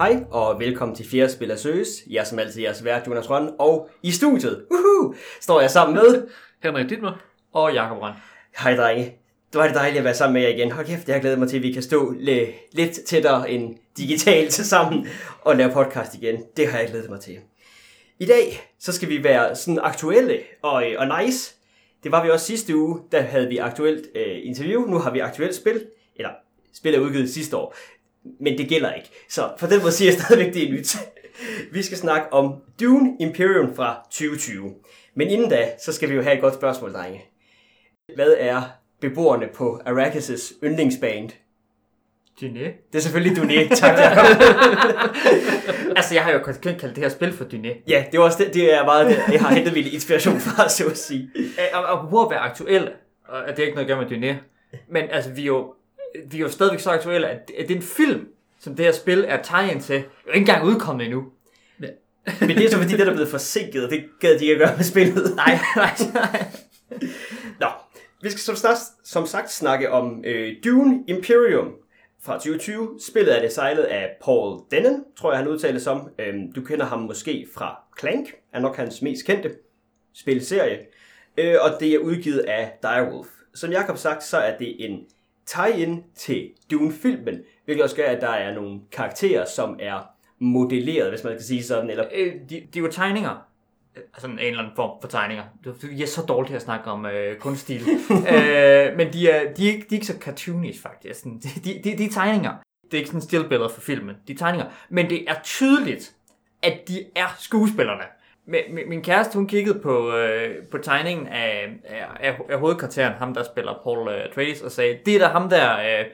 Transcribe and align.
Hej 0.00 0.24
og 0.30 0.60
velkommen 0.60 0.96
til 0.96 1.06
Fjerde 1.10 1.32
Spiller 1.32 1.56
Søges. 1.56 1.88
Jeg 2.10 2.20
er 2.20 2.24
som 2.24 2.38
altid 2.38 2.62
jeres 2.62 2.84
vært, 2.84 3.06
Jonas 3.06 3.30
Røn, 3.30 3.50
og 3.58 3.88
i 4.02 4.10
studiet 4.10 4.66
uhuh, 4.70 5.14
står 5.40 5.60
jeg 5.60 5.70
sammen 5.70 5.94
med... 5.94 6.28
Henrik 6.62 6.88
Dittmer 6.88 7.12
og 7.52 7.74
Jakob 7.74 8.02
Rand. 8.02 8.14
Hej 8.58 8.76
drenge. 8.76 9.04
Det 9.52 9.58
var 9.58 9.66
det 9.66 9.74
dejligt 9.74 9.98
at 9.98 10.04
være 10.04 10.14
sammen 10.14 10.32
med 10.32 10.42
jer 10.42 10.48
igen. 10.48 10.72
Hold 10.72 10.86
kæft, 10.86 11.08
jeg 11.08 11.14
har 11.14 11.20
glædet 11.20 11.38
mig 11.38 11.48
til, 11.48 11.56
at 11.56 11.62
vi 11.62 11.72
kan 11.72 11.82
stå 11.82 12.14
lidt, 12.18 12.48
lidt 12.72 13.00
tættere 13.06 13.50
end 13.50 13.76
digitalt 13.96 14.52
sammen 14.52 15.08
og 15.40 15.56
lave 15.56 15.72
podcast 15.72 16.14
igen. 16.14 16.44
Det 16.56 16.68
har 16.68 16.78
jeg 16.78 16.88
glædet 16.88 17.10
mig 17.10 17.20
til. 17.20 17.38
I 18.18 18.26
dag, 18.26 18.60
så 18.78 18.92
skal 18.92 19.08
vi 19.08 19.24
være 19.24 19.56
sådan 19.56 19.80
aktuelle 19.82 20.38
og, 20.62 20.84
og 20.98 21.20
nice. 21.22 21.54
Det 22.04 22.12
var 22.12 22.24
vi 22.24 22.30
også 22.30 22.46
sidste 22.46 22.76
uge, 22.76 23.00
der 23.12 23.20
havde 23.20 23.48
vi 23.48 23.58
aktuelt 23.58 24.06
øh, 24.14 24.38
interview. 24.42 24.86
Nu 24.86 24.98
har 24.98 25.10
vi 25.10 25.18
aktuelt 25.18 25.54
spil, 25.54 25.86
eller 26.16 26.30
spil 26.74 26.94
er 26.94 27.00
udgivet 27.00 27.30
sidste 27.30 27.56
år 27.56 27.76
men 28.40 28.58
det 28.58 28.68
gælder 28.68 28.92
ikke. 28.92 29.10
Så 29.28 29.50
for 29.58 29.66
den 29.66 29.80
måde 29.80 29.92
siger 29.92 30.12
jeg 30.12 30.20
stadigvæk, 30.20 30.54
det 30.54 30.68
er 30.68 30.72
nyt. 30.72 30.96
Vi 31.72 31.82
skal 31.82 31.98
snakke 31.98 32.32
om 32.32 32.54
Dune 32.80 33.16
Imperium 33.20 33.74
fra 33.74 34.06
2020. 34.10 34.74
Men 35.14 35.28
inden 35.28 35.50
da, 35.50 35.68
så 35.84 35.92
skal 35.92 36.08
vi 36.10 36.14
jo 36.14 36.22
have 36.22 36.34
et 36.34 36.40
godt 36.40 36.54
spørgsmål, 36.54 36.92
drenge. 36.92 37.24
Hvad 38.14 38.34
er 38.38 38.62
beboerne 39.00 39.48
på 39.54 39.80
Arrakis' 39.86 40.64
yndlingsband? 40.64 41.30
Dyné. 42.42 42.64
Det 42.92 42.94
er 42.94 43.00
selvfølgelig 43.00 43.38
Duné. 43.38 43.74
Tak, 43.74 43.98
Jacob. 43.98 44.26
altså, 45.98 46.14
jeg 46.14 46.24
har 46.24 46.32
jo 46.32 46.38
konsekvent 46.38 46.80
kaldt 46.80 46.96
det 46.96 47.04
her 47.04 47.10
spil 47.10 47.32
for 47.32 47.44
Dyné. 47.44 47.82
Ja, 47.88 48.04
det, 48.12 48.18
er 48.18 48.22
også 48.22 48.44
det, 48.44 48.54
det 48.54 48.74
er 48.74 48.84
meget 48.84 49.06
det, 49.06 49.32
jeg 49.32 49.40
har 49.40 49.54
hentet 49.54 49.74
min 49.74 49.86
inspiration 49.92 50.40
fra, 50.40 50.68
så 50.68 50.86
at 50.86 50.98
sige. 50.98 51.30
Og, 51.74 51.84
og 51.84 52.10
på 52.10 52.24
at 52.24 52.30
være 52.30 52.40
aktuelle, 52.40 52.92
og 53.28 53.42
det 53.48 53.58
er 53.58 53.66
ikke 53.66 53.74
noget 53.74 53.90
at 53.90 53.96
gøre 53.96 54.08
med 54.08 54.34
Dyné, 54.34 54.34
men 54.88 55.04
altså, 55.10 55.30
vi 55.30 55.42
er 55.42 55.46
jo 55.46 55.74
vi 56.30 56.36
er 56.36 56.40
jo 56.40 56.48
stadigvæk 56.48 56.80
så 56.80 56.90
aktuelle, 56.90 57.28
at 57.28 57.48
det 57.48 57.70
er 57.70 57.76
en 57.76 57.82
film, 57.82 58.28
som 58.60 58.76
det 58.76 58.84
her 58.84 58.92
spil 58.92 59.24
er 59.28 59.42
tegnet 59.42 59.84
til, 59.84 59.96
er 59.96 60.00
jo 60.00 60.32
ikke 60.32 60.38
engang 60.38 60.64
udkommet 60.64 61.04
endnu. 61.04 61.24
Men 62.40 62.48
det 62.48 62.64
er 62.64 62.70
så 62.70 62.76
fordi, 62.76 62.92
det 62.92 63.08
er 63.08 63.12
blevet 63.12 63.28
forsinket, 63.28 63.84
og 63.84 63.90
det 63.90 64.04
gad 64.20 64.38
de 64.38 64.44
ikke 64.44 64.52
at 64.52 64.68
gøre 64.68 64.76
med 64.76 64.84
spillet. 64.84 65.32
nej, 65.36 65.58
nej, 65.76 65.94
nej. 66.14 66.46
Nå, 67.60 67.66
vi 68.22 68.30
skal 68.30 68.40
som, 68.40 68.56
start, 68.56 68.76
som 69.04 69.26
sagt 69.26 69.52
snakke 69.52 69.90
om 69.90 70.24
øh, 70.26 70.56
Dune 70.64 71.04
Imperium 71.08 71.72
fra 72.22 72.34
2020. 72.34 72.98
Spillet 73.08 73.36
er 73.38 73.42
designet 73.42 73.82
af 73.82 74.10
Paul 74.24 74.60
Dennen, 74.70 75.04
tror 75.16 75.32
jeg 75.32 75.38
han 75.38 75.48
udtaler 75.48 75.78
som. 75.78 76.08
Øhm, 76.18 76.52
du 76.52 76.62
kender 76.62 76.86
ham 76.86 76.98
måske 76.98 77.46
fra 77.54 77.82
Clank, 78.00 78.34
er 78.52 78.60
nok 78.60 78.76
hans 78.76 79.02
mest 79.02 79.26
kendte 79.26 79.50
spilserie. 80.14 80.78
Øh, 81.38 81.56
og 81.60 81.80
det 81.80 81.94
er 81.94 81.98
udgivet 81.98 82.38
af 82.38 82.72
Direwolf. 82.82 83.28
Som 83.54 83.70
Jakob 83.70 83.96
sagt, 83.96 84.24
så 84.24 84.38
er 84.38 84.58
det 84.58 84.84
en 84.84 85.06
tie-in 85.54 86.04
til 86.14 86.50
Dune-filmen, 86.70 87.38
hvilket 87.64 87.84
også 87.84 87.96
gør, 87.96 88.06
at 88.06 88.20
der 88.20 88.30
er 88.30 88.54
nogle 88.54 88.80
karakterer, 88.92 89.44
som 89.44 89.76
er 89.80 90.10
modelleret, 90.38 91.10
hvis 91.10 91.24
man 91.24 91.32
kan 91.32 91.42
sige 91.42 91.64
sådan. 91.64 91.90
Eller... 91.90 92.04
Øh, 92.14 92.32
de, 92.50 92.66
de 92.74 92.78
er 92.78 92.82
jo 92.82 92.90
tegninger. 92.90 93.46
Altså 93.96 94.26
en 94.26 94.38
eller 94.38 94.58
anden 94.58 94.76
form 94.76 95.00
for 95.00 95.08
tegninger. 95.08 95.44
Jeg 95.82 96.02
er 96.02 96.06
så 96.06 96.22
dårlig 96.22 96.48
til 96.48 96.56
at 96.56 96.62
snakke 96.62 96.90
om 96.90 97.06
øh, 97.06 97.38
kunststil. 97.38 97.82
øh, 98.10 98.96
men 98.96 99.12
de 99.12 99.30
er, 99.30 99.54
de, 99.54 99.68
er 99.68 99.72
ikke, 99.72 99.86
de 99.90 99.94
er 99.94 99.96
ikke 99.96 100.06
så 100.06 100.18
cartoonish 100.20 100.82
faktisk. 100.82 101.24
De, 101.24 101.30
de, 101.64 101.80
de, 101.84 101.98
de 101.98 102.04
er 102.04 102.10
tegninger. 102.10 102.52
Det 102.84 102.94
er 102.94 102.98
ikke 102.98 103.08
sådan 103.08 103.20
stillbilleder 103.20 103.68
for 103.68 103.80
filmen. 103.80 104.16
De 104.28 104.32
er 104.32 104.36
tegninger. 104.36 104.66
Men 104.88 105.10
det 105.10 105.30
er 105.30 105.34
tydeligt, 105.44 106.14
at 106.62 106.88
de 106.88 107.04
er 107.14 107.36
skuespillerne 107.38 108.04
min, 108.50 108.88
min 108.88 109.02
kæreste, 109.02 109.34
hun 109.34 109.46
kiggede 109.46 109.78
på, 109.78 110.16
øh, 110.16 110.66
på 110.70 110.78
tegningen 110.78 111.26
af, 111.26 111.68
af, 112.20 112.38
af 112.48 112.58
hovedkvarteren, 112.58 113.12
ham 113.12 113.34
der 113.34 113.42
spiller 113.42 113.80
Paul 113.84 114.08
øh, 114.08 114.32
Trace, 114.34 114.64
og 114.64 114.70
sagde, 114.70 114.98
det 115.06 115.14
er 115.14 115.18
da 115.18 115.26
ham 115.26 115.48
der, 115.48 115.78
øh, 115.78 116.06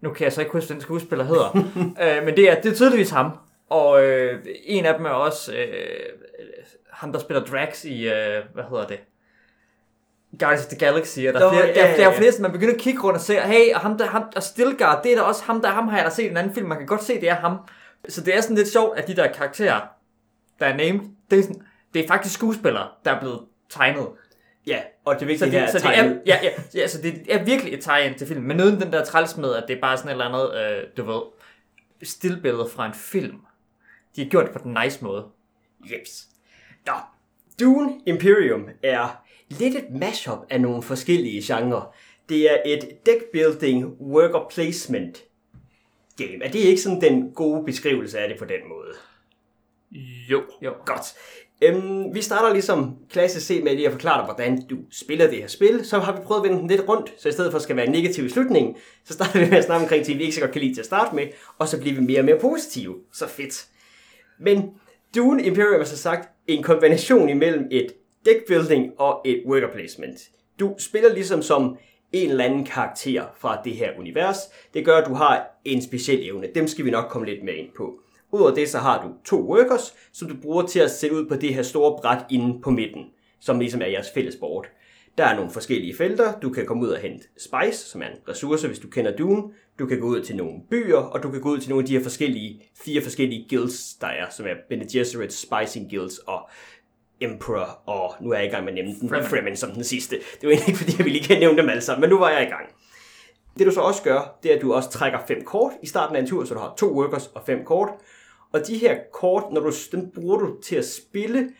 nu 0.00 0.10
kan 0.10 0.24
jeg 0.24 0.32
så 0.32 0.40
ikke 0.40 0.52
huske, 0.52 0.72
den 0.72 0.80
skuespiller 0.80 1.24
hedder, 1.24 1.56
øh, 2.02 2.24
men 2.24 2.36
det 2.36 2.50
er, 2.50 2.60
det 2.60 2.70
er 2.70 2.74
tydeligvis 2.74 3.10
ham. 3.10 3.30
Og 3.70 4.04
øh, 4.04 4.44
en 4.64 4.84
af 4.84 4.94
dem 4.94 5.06
er 5.06 5.10
også 5.10 5.52
øh, 5.52 5.66
ham, 6.90 7.12
der 7.12 7.18
spiller 7.18 7.44
Drax 7.44 7.84
i, 7.84 8.08
øh, 8.08 8.42
hvad 8.54 8.64
hedder 8.70 8.86
det? 8.86 9.00
Guardians 10.38 10.64
of 10.64 10.68
the 10.68 10.78
Galaxy, 10.78 11.18
og 11.18 11.34
der 11.34 11.46
er 11.46 11.50
flere, 11.52 11.66
der, 11.66 11.96
der 11.96 12.08
er 12.08 12.16
flere, 12.16 12.32
man 12.40 12.52
begynder 12.52 12.74
at 12.74 12.80
kigge 12.80 13.02
rundt 13.02 13.16
og 13.16 13.20
se, 13.20 13.34
hey, 13.40 13.74
og 13.74 13.80
ham 13.80 13.98
der, 13.98 14.06
ham, 14.06 14.22
og 14.36 14.42
Stilgar, 14.42 15.02
det 15.02 15.12
er 15.12 15.16
da 15.16 15.22
også 15.22 15.44
ham 15.44 15.60
der, 15.62 15.68
ham 15.68 15.88
har 15.88 15.96
jeg 15.96 16.06
da 16.06 16.10
set 16.10 16.24
i 16.24 16.28
en 16.28 16.36
anden 16.36 16.54
film, 16.54 16.68
man 16.68 16.78
kan 16.78 16.86
godt 16.86 17.04
se, 17.04 17.20
det 17.20 17.28
er 17.28 17.34
ham. 17.34 17.58
Så 18.08 18.20
det 18.20 18.36
er 18.36 18.40
sådan 18.40 18.56
lidt 18.56 18.68
sjovt, 18.68 18.98
at 18.98 19.08
de 19.08 19.16
der 19.16 19.32
karakterer, 19.32 19.80
der 20.60 20.66
er 20.66 20.76
named, 20.76 21.00
det 21.30 21.38
er 21.38 21.42
sådan, 21.42 21.62
det 21.96 22.04
er 22.04 22.08
faktisk 22.08 22.34
skuespillere, 22.34 22.88
der 23.04 23.10
er 23.10 23.20
blevet 23.20 23.40
tegnet. 23.70 24.08
Ja, 24.66 24.80
og 25.04 25.14
det 25.14 25.22
er 25.22 25.26
vigtigt, 25.26 25.52
så 25.52 25.58
det, 25.60 25.70
så 25.70 25.78
det 25.78 25.98
er, 25.98 26.04
ja, 26.26 26.38
ja, 26.42 26.50
ja, 26.74 26.88
så 26.88 27.02
det 27.02 27.22
er 27.28 27.44
virkelig 27.44 27.74
et 27.74 27.80
tegn 27.80 28.14
til 28.14 28.26
film, 28.26 28.42
men 28.42 28.60
uden 28.60 28.80
den 28.80 28.92
der 28.92 29.04
træls 29.04 29.36
med, 29.36 29.54
at 29.54 29.64
det 29.68 29.76
er 29.76 29.80
bare 29.80 29.96
sådan 29.96 30.08
et 30.08 30.12
eller 30.12 30.24
andet, 30.24 30.76
øh, 30.78 30.84
du 30.96 31.04
ved, 31.12 31.22
stillbillede 32.02 32.68
fra 32.68 32.86
en 32.86 32.94
film. 32.94 33.40
De 34.16 34.22
har 34.22 34.28
gjort 34.28 34.44
det 34.44 34.52
på 34.52 34.58
den 34.64 34.76
nice 34.84 35.04
måde. 35.04 35.26
Yes. 35.92 36.28
Nå, 36.86 36.92
Dune 37.60 38.00
Imperium 38.06 38.68
er 38.82 39.22
lidt 39.48 39.74
et 39.74 39.90
mashup 39.90 40.38
af 40.50 40.60
nogle 40.60 40.82
forskellige 40.82 41.54
genrer. 41.54 41.94
Det 42.28 42.52
er 42.52 42.56
et 42.64 43.06
deck 43.06 43.24
building 43.32 44.00
worker 44.00 44.46
placement 44.50 45.24
game. 46.16 46.44
Er 46.44 46.50
det 46.50 46.58
ikke 46.58 46.82
sådan 46.82 47.00
den 47.00 47.32
gode 47.34 47.64
beskrivelse 47.64 48.18
af 48.18 48.28
det 48.28 48.38
på 48.38 48.44
den 48.44 48.68
måde? 48.68 48.94
Jo. 50.30 50.42
jo. 50.62 50.74
Godt. 50.84 51.14
Øhm, 51.62 52.14
vi 52.14 52.22
starter 52.22 52.52
ligesom 52.52 52.96
klasse 53.10 53.40
C 53.40 53.60
med 53.64 53.74
lige 53.74 53.86
at 53.86 53.92
forklare 53.92 54.18
dig, 54.18 54.24
hvordan 54.24 54.66
du 54.66 54.76
spiller 54.90 55.26
det 55.26 55.38
her 55.38 55.46
spil. 55.46 55.84
Så 55.84 55.98
har 55.98 56.12
vi 56.16 56.22
prøvet 56.24 56.40
at 56.40 56.48
vende 56.48 56.60
den 56.60 56.68
lidt 56.68 56.88
rundt, 56.88 57.14
så 57.18 57.28
i 57.28 57.32
stedet 57.32 57.50
for 57.50 57.56
at 57.56 57.62
skal 57.62 57.76
være 57.76 57.90
negativ 57.90 58.24
i 58.24 58.28
slutningen, 58.28 58.76
så 59.04 59.12
starter 59.12 59.40
vi 59.44 59.50
med 59.50 59.58
at 59.58 59.64
snakke 59.64 59.82
omkring 59.82 60.04
ting, 60.04 60.18
vi 60.18 60.22
ikke 60.22 60.34
så 60.34 60.40
godt 60.40 60.52
kan 60.52 60.62
lide 60.62 60.74
til 60.74 60.80
at 60.80 60.86
starte 60.86 61.14
med, 61.14 61.26
og 61.58 61.68
så 61.68 61.80
bliver 61.80 61.94
vi 61.94 62.00
mere 62.00 62.20
og 62.20 62.24
mere 62.24 62.38
positive. 62.38 62.96
Så 63.12 63.28
fedt. 63.28 63.66
Men 64.40 64.70
Dune 65.16 65.42
Imperium 65.42 65.80
er 65.80 65.84
så 65.84 65.96
sagt 65.96 66.28
en 66.46 66.62
kombination 66.62 67.28
imellem 67.28 67.68
et 67.70 67.92
deck 68.24 68.46
building 68.46 68.92
og 68.98 69.20
et 69.24 69.42
worker 69.46 69.72
placement. 69.72 70.20
Du 70.60 70.74
spiller 70.78 71.14
ligesom 71.14 71.42
som 71.42 71.76
en 72.12 72.30
eller 72.30 72.44
anden 72.44 72.64
karakter 72.64 73.24
fra 73.38 73.60
det 73.64 73.72
her 73.72 73.90
univers. 73.98 74.36
Det 74.74 74.84
gør, 74.84 74.96
at 74.96 75.08
du 75.08 75.14
har 75.14 75.46
en 75.64 75.82
speciel 75.82 76.26
evne. 76.26 76.46
Dem 76.54 76.68
skal 76.68 76.84
vi 76.84 76.90
nok 76.90 77.04
komme 77.10 77.26
lidt 77.26 77.44
mere 77.44 77.56
ind 77.56 77.68
på. 77.76 78.00
Udover 78.36 78.54
det, 78.54 78.68
så 78.68 78.78
har 78.78 79.02
du 79.02 79.08
to 79.24 79.36
workers, 79.36 79.94
som 80.12 80.28
du 80.28 80.34
bruger 80.42 80.66
til 80.66 80.80
at 80.80 80.90
sætte 80.90 81.16
ud 81.16 81.26
på 81.26 81.36
det 81.36 81.54
her 81.54 81.62
store 81.62 81.98
bræt 82.02 82.24
inde 82.30 82.62
på 82.62 82.70
midten, 82.70 83.04
som 83.40 83.58
ligesom 83.58 83.82
er 83.82 83.86
jeres 83.86 84.10
fælles 84.14 84.36
board. 84.36 84.66
Der 85.18 85.24
er 85.24 85.36
nogle 85.36 85.50
forskellige 85.50 85.96
felter. 85.96 86.40
Du 86.40 86.50
kan 86.50 86.66
komme 86.66 86.82
ud 86.82 86.88
og 86.88 86.98
hente 86.98 87.24
spice, 87.38 87.78
som 87.90 88.02
er 88.02 88.06
en 88.06 88.18
ressource, 88.28 88.66
hvis 88.66 88.78
du 88.78 88.88
kender 88.88 89.16
Dune. 89.16 89.42
Du 89.78 89.86
kan 89.86 90.00
gå 90.00 90.06
ud 90.06 90.22
til 90.22 90.36
nogle 90.36 90.54
byer, 90.70 90.96
og 90.96 91.22
du 91.22 91.30
kan 91.30 91.40
gå 91.40 91.48
ud 91.48 91.58
til 91.58 91.70
nogle 91.70 91.82
af 91.82 91.86
de 91.86 91.96
her 91.96 92.02
forskellige, 92.02 92.62
fire 92.84 93.02
forskellige 93.02 93.46
guilds, 93.50 93.94
der 93.94 94.06
er, 94.06 94.30
som 94.30 94.46
er 94.46 94.54
Bene 94.68 94.86
Gesserit, 94.92 95.32
Spicing 95.32 95.90
Guilds 95.90 96.18
og 96.18 96.48
Emperor, 97.20 97.82
og 97.86 98.14
nu 98.20 98.30
er 98.30 98.38
jeg 98.38 98.46
i 98.46 98.50
gang 98.50 98.64
med 98.64 98.72
at 98.72 98.74
nævne 98.74 99.00
den, 99.00 99.08
Fremen, 99.08 99.26
Fremen 99.26 99.56
som 99.56 99.70
den 99.70 99.84
sidste. 99.84 100.16
Det 100.16 100.46
var 100.46 100.48
egentlig 100.48 100.68
ikke, 100.68 100.78
fordi 100.78 100.92
jeg 100.98 101.04
ville 101.04 101.18
ikke 101.18 101.38
nævne 101.38 101.58
dem 101.62 101.68
alle 101.68 101.82
sammen, 101.82 102.00
men 102.00 102.10
nu 102.10 102.18
var 102.18 102.30
jeg 102.30 102.42
i 102.42 102.50
gang. 102.50 102.66
Det 103.58 103.66
du 103.66 103.72
så 103.72 103.80
også 103.80 104.02
gør, 104.02 104.38
det 104.42 104.50
er, 104.50 104.56
at 104.56 104.62
du 104.62 104.72
også 104.72 104.90
trækker 104.90 105.18
fem 105.28 105.44
kort 105.44 105.72
i 105.82 105.86
starten 105.86 106.16
af 106.16 106.20
en 106.20 106.26
tur, 106.26 106.44
så 106.44 106.54
du 106.54 106.60
har 106.60 106.74
to 106.78 106.92
workers 106.92 107.26
og 107.26 107.42
fem 107.46 107.64
kort. 107.64 107.88
Og 108.52 108.66
de 108.66 108.78
her 108.78 108.98
kort, 109.12 109.44
når 109.52 109.60
du, 109.60 109.72
dem 109.92 110.10
bruger 110.10 110.38
du 110.38 110.60
til 110.60 110.76
at 110.76 110.84
spille, 110.84 111.50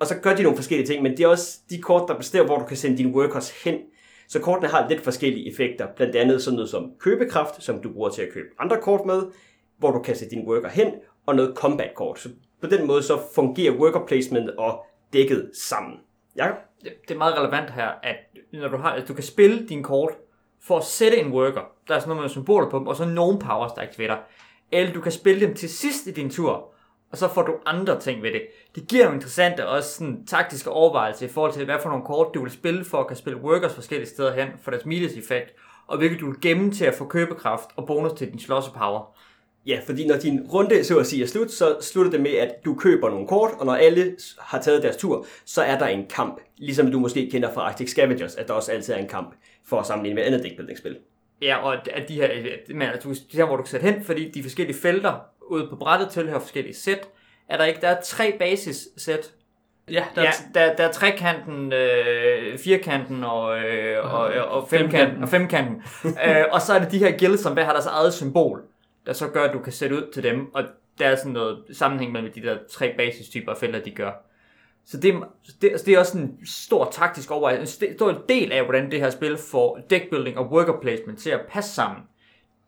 og 0.00 0.06
så 0.06 0.14
gør 0.22 0.34
de 0.34 0.42
nogle 0.42 0.56
forskellige 0.56 0.86
ting, 0.86 1.02
men 1.02 1.16
det 1.16 1.20
er 1.20 1.28
også 1.28 1.58
de 1.70 1.82
kort, 1.82 2.08
der 2.08 2.16
bestemmer, 2.16 2.46
hvor 2.46 2.58
du 2.58 2.64
kan 2.64 2.76
sende 2.76 2.98
dine 2.98 3.14
workers 3.14 3.62
hen. 3.62 3.78
Så 4.28 4.40
kortene 4.40 4.68
har 4.68 4.88
lidt 4.88 5.00
forskellige 5.00 5.50
effekter, 5.52 5.86
blandt 5.96 6.16
andet 6.16 6.42
sådan 6.42 6.54
noget 6.54 6.70
som 6.70 6.92
købekraft, 6.98 7.62
som 7.62 7.82
du 7.82 7.92
bruger 7.92 8.10
til 8.10 8.22
at 8.22 8.32
købe 8.32 8.48
andre 8.58 8.80
kort 8.80 9.06
med, 9.06 9.22
hvor 9.78 9.90
du 9.90 10.02
kan 10.02 10.16
sætte 10.16 10.34
dine 10.34 10.48
worker 10.48 10.68
hen, 10.68 10.92
og 11.26 11.36
noget 11.36 11.56
combat 11.56 11.94
kort. 11.94 12.18
Så 12.18 12.28
på 12.60 12.66
den 12.66 12.86
måde 12.86 13.02
så 13.02 13.18
fungerer 13.34 13.72
worker 13.72 14.06
placement 14.06 14.50
og 14.50 14.84
dækket 15.12 15.50
sammen. 15.54 15.94
Ja? 16.36 16.50
Det 16.84 17.10
er 17.10 17.18
meget 17.18 17.38
relevant 17.38 17.70
her, 17.70 17.88
at 18.02 18.16
når 18.52 18.68
du 18.68 18.76
har, 18.76 18.92
at 18.92 19.08
du 19.08 19.14
kan 19.14 19.24
spille 19.24 19.68
din 19.68 19.82
kort 19.82 20.12
for 20.62 20.76
at 20.76 20.84
sætte 20.84 21.18
en 21.18 21.32
worker. 21.32 21.60
Der 21.88 21.94
er 21.94 21.98
sådan 21.98 22.08
noget 22.08 22.22
med 22.22 22.28
symboler 22.28 22.70
på 22.70 22.78
dem, 22.78 22.86
og 22.86 22.96
så 22.96 23.04
nogle 23.04 23.38
powers, 23.38 23.72
der 23.72 23.82
aktiverer 23.82 24.16
eller 24.72 24.92
du 24.92 25.00
kan 25.00 25.12
spille 25.12 25.46
dem 25.46 25.54
til 25.54 25.68
sidst 25.68 26.06
i 26.06 26.10
din 26.10 26.30
tur, 26.30 26.72
og 27.10 27.18
så 27.18 27.28
får 27.28 27.42
du 27.42 27.54
andre 27.66 28.00
ting 28.00 28.22
ved 28.22 28.32
det. 28.32 28.42
Det 28.74 28.88
giver 28.88 29.06
jo 29.06 29.12
interessante 29.12 29.68
også 29.68 29.90
sådan 29.90 30.26
taktiske 30.26 30.70
overvejelser 30.70 31.26
i 31.26 31.28
forhold 31.28 31.52
til, 31.52 31.64
hvad 31.64 31.76
for 31.82 31.88
nogle 31.88 32.04
kort 32.04 32.34
du 32.34 32.42
vil 32.42 32.52
spille 32.52 32.84
for 32.84 32.98
at 32.98 33.06
kan 33.06 33.16
spille 33.16 33.40
workers 33.40 33.74
forskellige 33.74 34.08
steder 34.08 34.34
hen 34.34 34.48
for 34.62 34.70
deres 34.70 34.86
miles 34.86 35.16
effekt, 35.16 35.54
og 35.86 35.98
hvilket 35.98 36.20
du 36.20 36.26
vil 36.26 36.40
gemme 36.40 36.70
til 36.70 36.84
at 36.84 36.94
få 36.94 37.04
købekraft 37.04 37.70
og 37.76 37.86
bonus 37.86 38.12
til 38.12 38.30
din 38.30 38.38
slåssepower. 38.38 39.16
Ja, 39.66 39.80
fordi 39.86 40.06
når 40.06 40.16
din 40.16 40.46
runde 40.52 40.84
så 40.84 40.98
at 40.98 41.06
sige 41.06 41.22
er 41.22 41.26
slut, 41.26 41.50
så 41.50 41.76
slutter 41.80 42.10
det 42.10 42.20
med, 42.20 42.30
at 42.30 42.54
du 42.64 42.74
køber 42.74 43.10
nogle 43.10 43.26
kort, 43.26 43.50
og 43.58 43.66
når 43.66 43.74
alle 43.74 44.16
har 44.38 44.60
taget 44.60 44.82
deres 44.82 44.96
tur, 44.96 45.26
så 45.44 45.62
er 45.62 45.78
der 45.78 45.86
en 45.86 46.06
kamp. 46.10 46.40
Ligesom 46.56 46.90
du 46.90 46.98
måske 46.98 47.30
kender 47.30 47.52
fra 47.52 47.60
Arctic 47.60 47.90
Scavengers, 47.90 48.34
at 48.34 48.48
der 48.48 48.54
også 48.54 48.72
altid 48.72 48.94
er 48.94 48.98
en 48.98 49.08
kamp 49.08 49.34
for 49.64 49.80
at 49.80 49.86
sammenligne 49.86 50.14
med 50.14 50.24
andet 50.24 50.42
deckbuilding-spil. 50.42 50.96
Ja, 51.42 51.56
og 51.56 51.74
at 51.90 52.08
de 52.08 52.14
her, 52.14 52.28
men, 52.68 52.82
altså, 52.82 53.20
de 53.32 53.36
her, 53.36 53.44
hvor 53.44 53.56
du 53.56 53.62
kan 53.62 53.70
sætte 53.70 53.90
hen, 53.90 54.04
fordi 54.04 54.30
de 54.30 54.42
forskellige 54.42 54.78
felter 54.82 55.20
ude 55.40 55.68
på 55.70 55.76
brættet 55.76 56.08
tilhører 56.08 56.40
forskellige 56.40 56.74
sæt. 56.74 57.08
Er 57.48 57.56
der 57.56 57.64
ikke, 57.64 57.80
der 57.80 57.88
er 57.88 58.00
tre 58.00 58.36
basis-sæt. 58.38 59.32
Ja, 59.90 60.04
der, 60.14 60.22
ja, 60.22 60.30
der, 60.54 60.76
der 60.76 60.84
er 60.84 60.92
trekanten, 60.92 61.72
øh, 61.72 62.58
firkanten 62.58 63.24
og, 63.24 63.58
øh, 63.58 64.14
og, 64.14 64.20
og, 64.20 64.44
og 64.48 64.68
femkanten. 64.68 65.22
Og, 65.22 65.28
femkanten. 65.28 65.82
øh, 66.04 66.44
og 66.52 66.60
så 66.60 66.72
er 66.72 66.78
det 66.78 66.92
de 66.92 66.98
her 66.98 67.18
guilds, 67.18 67.40
som 67.40 67.52
hver 67.52 67.64
har 67.64 67.72
deres 67.72 67.86
eget 67.86 68.14
symbol, 68.14 68.62
der 69.06 69.12
så 69.12 69.28
gør, 69.28 69.44
at 69.44 69.52
du 69.52 69.58
kan 69.58 69.72
sætte 69.72 69.96
ud 69.96 70.10
til 70.14 70.22
dem. 70.22 70.54
Og 70.54 70.64
der 70.98 71.08
er 71.08 71.16
sådan 71.16 71.32
noget 71.32 71.64
sammenhæng 71.72 72.12
mellem 72.12 72.32
de 72.32 72.42
der 72.42 72.58
tre 72.70 72.94
basistyper 72.96 73.52
af 73.52 73.58
felter, 73.58 73.80
de 73.80 73.90
gør. 73.90 74.10
Så 74.86 74.96
det, 74.96 75.14
det, 75.62 75.70
altså 75.70 75.86
det 75.86 75.94
er 75.94 75.98
også 75.98 76.18
en 76.18 76.38
stor 76.46 76.88
taktisk 76.92 77.30
overvejelse. 77.30 77.88
En 77.88 77.94
stor 77.94 78.22
del 78.28 78.52
af, 78.52 78.64
hvordan 78.64 78.90
det 78.90 79.00
her 79.00 79.10
spil 79.10 79.36
får 79.36 79.78
deckbuilding 79.90 80.38
og 80.38 80.52
worker 80.52 80.80
placement 80.80 81.18
til 81.18 81.30
at 81.30 81.40
passe 81.48 81.74
sammen. 81.74 82.02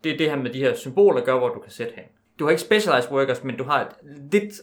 Det 0.03 0.11
er 0.11 0.17
det 0.17 0.29
her 0.29 0.35
med 0.35 0.53
de 0.53 0.59
her 0.59 0.75
symboler 0.75 1.25
gør, 1.25 1.37
hvor 1.37 1.49
du 1.49 1.59
kan 1.59 1.71
sætte 1.71 1.93
hen. 1.95 2.03
Du 2.39 2.43
har 2.43 2.49
ikke 2.49 2.61
specialized 2.61 3.11
workers, 3.11 3.43
men 3.43 3.57
du 3.57 3.63
har 3.63 3.81
et 3.81 3.87
lidt 4.31 4.53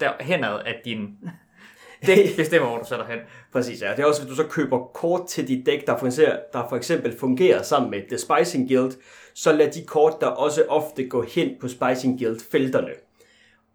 der 0.00 0.12
henad 0.20 0.60
af 0.66 0.80
din 0.84 1.18
dæk 2.06 2.36
bestemmer, 2.36 2.68
hvor 2.68 2.78
du 2.78 2.88
sætter 2.88 3.06
hen. 3.06 3.18
Præcis, 3.52 3.82
ja. 3.82 3.90
Det 3.90 3.98
er 3.98 4.04
også, 4.04 4.22
hvis 4.22 4.30
du 4.30 4.36
så 4.36 4.46
køber 4.48 4.78
kort 4.78 5.26
til 5.26 5.48
dit 5.48 5.66
dæk, 5.66 5.86
der 5.86 5.98
for, 5.98 6.06
eksempel, 6.06 6.38
der 6.52 6.68
for 6.68 6.76
eksempel 6.76 7.18
fungerer 7.18 7.62
sammen 7.62 7.90
med 7.90 8.02
The 8.08 8.18
Spicing 8.18 8.68
Guild, 8.68 8.92
så 9.34 9.52
lad 9.52 9.70
de 9.70 9.84
kort 9.84 10.20
der 10.20 10.26
også 10.26 10.64
ofte 10.68 11.08
gå 11.08 11.22
hen 11.22 11.56
på 11.60 11.68
Spicing 11.68 12.18
Guild-felterne. 12.18 12.92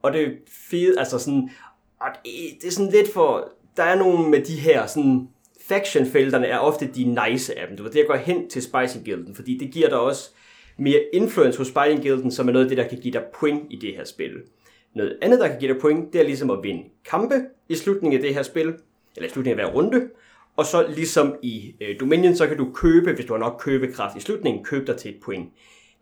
Og 0.02 0.14
det 0.14 0.22
er 0.22 0.32
fedt, 0.70 1.00
altså 1.00 1.20
sådan, 1.20 1.50
og 2.02 2.08
det, 2.26 2.32
det 2.62 2.68
er 2.68 2.72
sådan 2.72 2.92
lidt 2.92 3.14
for, 3.14 3.52
der 3.78 3.84
er 3.84 3.96
nogle 3.96 4.30
med 4.30 4.42
de 4.42 4.56
her 4.56 4.88
sådan, 4.88 5.30
faction-felterne 5.68 6.48
er 6.48 6.58
ofte 6.58 6.90
de 6.96 7.04
nice 7.30 7.60
af 7.60 7.68
dem. 7.68 7.78
Du 7.78 7.84
var 7.84 7.90
det 7.90 8.00
jeg 8.00 8.08
gå 8.08 8.16
hen 8.16 8.50
til 8.50 8.62
Spicing 8.62 9.06
Guilden, 9.06 9.36
fordi 9.36 9.58
det 9.58 9.72
giver 9.72 9.90
dig 9.90 10.00
også 10.00 10.30
mere 10.78 11.00
influence 11.14 11.58
hos 11.58 11.68
Spicing 11.68 12.02
Guilden, 12.02 12.32
som 12.32 12.48
er 12.48 12.52
noget 12.52 12.66
af 12.66 12.70
det, 12.70 12.78
der 12.78 12.88
kan 12.88 13.00
give 13.00 13.14
dig 13.14 13.24
point 13.40 13.64
i 13.70 13.76
det 13.76 13.96
her 13.96 14.04
spil. 14.04 14.32
Noget 14.96 15.18
andet, 15.22 15.40
der 15.40 15.48
kan 15.48 15.60
give 15.60 15.74
dig 15.74 15.82
point, 15.82 16.14
det 16.14 16.22
er 16.22 16.26
ligesom 16.26 16.50
at 16.50 16.60
vinde 16.64 16.84
kampe 17.10 17.36
i 17.70 17.76
slutningen 17.76 18.18
af 18.18 18.24
det 18.24 18.34
her 18.34 18.44
spil, 18.44 18.74
eller 19.16 19.30
i 19.30 19.32
slutningen 19.32 19.60
af 19.60 19.66
hver 19.66 19.76
runde, 19.76 20.10
og 20.56 20.66
så 20.66 20.88
ligesom 20.88 21.36
i 21.42 21.76
øh, 21.82 22.00
Dominion, 22.00 22.36
så 22.36 22.48
kan 22.48 22.58
du 22.58 22.72
købe, 22.74 23.14
hvis 23.14 23.26
du 23.26 23.34
har 23.34 23.40
nok 23.40 23.60
købekraft 23.60 24.18
i 24.18 24.20
slutningen, 24.20 24.64
købe 24.64 24.86
dig 24.86 24.98
til 24.98 25.12
et 25.12 25.22
point. 25.24 25.50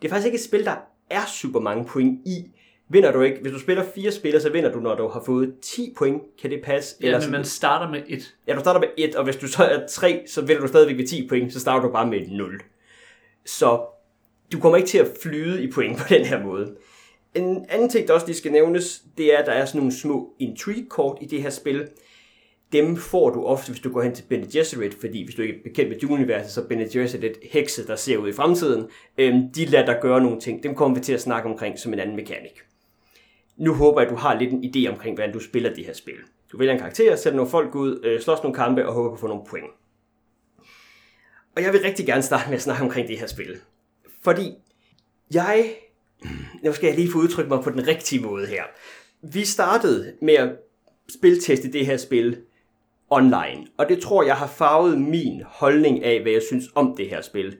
Det 0.01 0.07
er 0.07 0.09
faktisk 0.09 0.25
ikke 0.25 0.35
et 0.35 0.43
spil, 0.43 0.65
der 0.65 0.75
er 1.09 1.25
super 1.25 1.59
mange 1.59 1.85
point 1.85 2.27
i. 2.27 2.51
Vinder 2.93 3.11
du 3.11 3.21
ikke, 3.21 3.37
hvis 3.41 3.51
du 3.51 3.59
spiller 3.59 3.83
fire 3.95 4.11
spillere, 4.11 4.41
så 4.41 4.49
vinder 4.49 4.71
du, 4.71 4.79
når 4.79 4.95
du 4.95 5.07
har 5.07 5.23
fået 5.25 5.53
10 5.61 5.93
point. 5.97 6.21
Kan 6.41 6.49
det 6.49 6.61
passe? 6.63 6.95
Ja, 7.01 7.19
men 7.19 7.31
man 7.31 7.45
starter 7.45 7.91
med 7.91 8.01
et. 8.07 8.35
Ja, 8.47 8.55
du 8.55 8.59
starter 8.59 8.79
med 8.79 8.87
1, 8.97 9.15
og 9.15 9.23
hvis 9.23 9.35
du 9.35 9.47
så 9.47 9.63
er 9.63 9.87
3, 9.87 10.23
så 10.27 10.41
vinder 10.41 10.61
du 10.61 10.67
stadigvæk 10.67 10.97
med 10.97 11.07
10 11.07 11.27
point, 11.27 11.53
så 11.53 11.59
starter 11.59 11.87
du 11.87 11.93
bare 11.93 12.07
med 12.07 12.27
0. 12.27 12.61
Så 13.45 13.85
du 14.51 14.59
kommer 14.59 14.77
ikke 14.77 14.87
til 14.87 14.97
at 14.97 15.07
flyde 15.23 15.63
i 15.63 15.71
point 15.71 15.97
på 15.97 16.03
den 16.13 16.25
her 16.25 16.43
måde. 16.43 16.75
En 17.35 17.65
anden 17.69 17.89
ting, 17.89 18.07
der 18.07 18.13
også 18.13 18.27
lige 18.27 18.37
skal 18.37 18.51
nævnes, 18.51 19.03
det 19.17 19.33
er, 19.33 19.37
at 19.37 19.45
der 19.45 19.51
er 19.51 19.65
sådan 19.65 19.79
nogle 19.79 19.93
små 19.93 20.33
intrigue-kort 20.39 21.17
i 21.21 21.25
det 21.25 21.41
her 21.41 21.49
spil. 21.49 21.87
Dem 22.71 22.97
får 22.97 23.29
du 23.29 23.43
ofte, 23.45 23.71
hvis 23.71 23.81
du 23.81 23.93
går 23.93 24.01
hen 24.01 24.15
til 24.15 24.23
Bene 24.29 24.47
Gesserit, 24.53 24.93
fordi 24.93 25.23
hvis 25.23 25.35
du 25.35 25.41
ikke 25.41 25.53
er 25.53 25.63
bekendt 25.63 25.89
med 25.89 25.99
Dune-universet, 25.99 26.51
så 26.51 26.61
er 26.61 26.67
Bene 26.67 26.89
Gesserit 26.89 27.37
hekse, 27.51 27.87
der 27.87 27.95
ser 27.95 28.17
ud 28.17 28.29
i 28.29 28.33
fremtiden. 28.33 28.85
Øhm, 29.17 29.51
de 29.55 29.65
lader 29.65 29.85
dig 29.85 29.97
gøre 30.01 30.21
nogle 30.21 30.39
ting. 30.39 30.63
Dem 30.63 30.75
kommer 30.75 30.97
vi 30.97 31.03
til 31.03 31.13
at 31.13 31.21
snakke 31.21 31.49
omkring 31.49 31.79
som 31.79 31.93
en 31.93 31.99
anden 31.99 32.15
mekanik. 32.15 32.63
Nu 33.57 33.73
håber 33.73 34.01
jeg, 34.01 34.09
at 34.09 34.15
du 34.15 34.19
har 34.19 34.39
lidt 34.39 34.53
en 34.53 34.63
idé 34.63 34.91
omkring, 34.91 35.15
hvordan 35.15 35.33
du 35.33 35.39
spiller 35.39 35.73
det 35.73 35.85
her 35.85 35.93
spil. 35.93 36.15
Du 36.51 36.57
vælger 36.57 36.73
en 36.73 36.79
karakter, 36.79 37.15
sætter 37.15 37.37
nogle 37.37 37.51
folk 37.51 37.75
ud, 37.75 37.99
øh, 38.03 38.21
slås 38.21 38.43
nogle 38.43 38.55
kampe 38.55 38.87
og 38.87 38.93
håber 38.93 39.09
på 39.09 39.13
at 39.13 39.19
få 39.19 39.27
nogle 39.27 39.45
point. 39.45 39.71
Og 41.55 41.63
jeg 41.63 41.73
vil 41.73 41.81
rigtig 41.81 42.05
gerne 42.05 42.23
starte 42.23 42.49
med 42.49 42.55
at 42.55 42.61
snakke 42.61 42.83
omkring 42.83 43.07
det 43.07 43.19
her 43.19 43.27
spil. 43.27 43.57
Fordi 44.23 44.53
jeg 45.33 45.75
nu 46.63 46.73
skal 46.73 46.87
jeg 46.87 46.95
lige 46.95 47.11
få 47.11 47.17
udtrykt 47.17 47.49
mig 47.49 47.63
på 47.63 47.69
den 47.69 47.87
rigtige 47.87 48.21
måde 48.21 48.47
her. 48.47 48.63
Vi 49.21 49.45
startede 49.45 50.13
med 50.21 50.33
at 50.33 50.49
spilteste 51.09 51.71
det 51.71 51.85
her 51.85 51.97
spil 51.97 52.37
online, 53.09 53.67
og 53.77 53.89
det 53.89 53.99
tror 53.99 54.23
jeg 54.23 54.35
har 54.35 54.47
farvet 54.47 55.01
min 55.01 55.43
holdning 55.45 56.03
af, 56.03 56.21
hvad 56.21 56.31
jeg 56.31 56.41
synes 56.47 56.65
om 56.75 56.95
det 56.97 57.09
her 57.09 57.21
spil. 57.21 57.57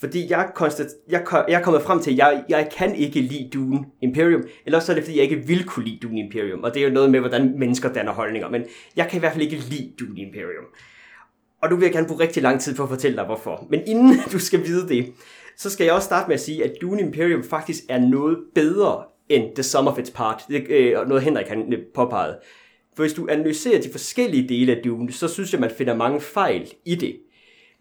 Fordi 0.00 0.30
jeg, 0.30 0.50
konstat, 0.54 0.86
jeg, 1.08 1.24
jeg 1.48 1.60
er 1.60 1.62
kommet 1.62 1.82
frem 1.82 2.00
til, 2.00 2.10
at 2.10 2.16
jeg, 2.16 2.44
jeg 2.48 2.68
kan 2.76 2.94
ikke 2.94 3.20
lide 3.20 3.50
Dune 3.54 3.84
Imperium, 4.02 4.42
eller 4.66 4.78
også 4.78 4.92
er 4.92 4.94
det, 4.94 5.04
fordi 5.04 5.16
jeg 5.16 5.24
ikke 5.24 5.46
vil 5.46 5.64
kunne 5.64 5.84
lide 5.84 5.98
Dune 6.02 6.20
Imperium, 6.20 6.62
og 6.62 6.74
det 6.74 6.82
er 6.82 6.86
jo 6.86 6.92
noget 6.92 7.10
med, 7.10 7.20
hvordan 7.20 7.58
mennesker 7.58 7.92
danner 7.92 8.12
holdninger, 8.12 8.50
men 8.50 8.64
jeg 8.96 9.08
kan 9.08 9.16
i 9.16 9.20
hvert 9.20 9.32
fald 9.32 9.42
ikke 9.42 9.56
lide 9.56 9.92
Dune 10.00 10.20
Imperium. 10.20 10.64
Og 11.62 11.70
nu 11.70 11.76
vil 11.76 11.84
jeg 11.84 11.92
gerne 11.92 12.06
bruge 12.06 12.20
rigtig 12.20 12.42
lang 12.42 12.60
tid 12.60 12.74
på 12.74 12.82
at 12.82 12.88
fortælle 12.88 13.16
dig, 13.16 13.24
hvorfor. 13.24 13.66
Men 13.70 13.80
inden 13.86 14.18
du 14.32 14.38
skal 14.38 14.64
vide 14.66 14.88
det, 14.88 15.12
så 15.56 15.70
skal 15.70 15.84
jeg 15.84 15.94
også 15.94 16.06
starte 16.06 16.28
med 16.28 16.34
at 16.34 16.40
sige, 16.40 16.64
at 16.64 16.72
Dune 16.80 17.00
Imperium 17.00 17.44
faktisk 17.44 17.82
er 17.88 17.98
noget 17.98 18.38
bedre 18.54 19.04
end 19.28 19.54
The 19.54 19.62
Sum 19.62 19.86
of 19.86 19.98
Its 19.98 20.10
Part. 20.10 20.42
Det 20.48 20.92
er 20.92 21.00
øh, 21.00 21.08
noget 21.08 21.22
Henrik 21.22 21.46
han 21.46 21.72
øh, 21.72 21.78
påpegede. 21.94 22.38
For 22.96 23.02
hvis 23.02 23.12
du 23.12 23.26
analyserer 23.30 23.80
de 23.80 23.90
forskellige 23.90 24.48
dele 24.48 24.76
af 24.76 24.82
Dune, 24.84 25.12
så 25.12 25.28
synes 25.28 25.52
jeg, 25.52 25.60
man 25.60 25.70
finder 25.78 25.94
mange 25.94 26.20
fejl 26.20 26.72
i 26.84 26.94
det. 26.94 27.16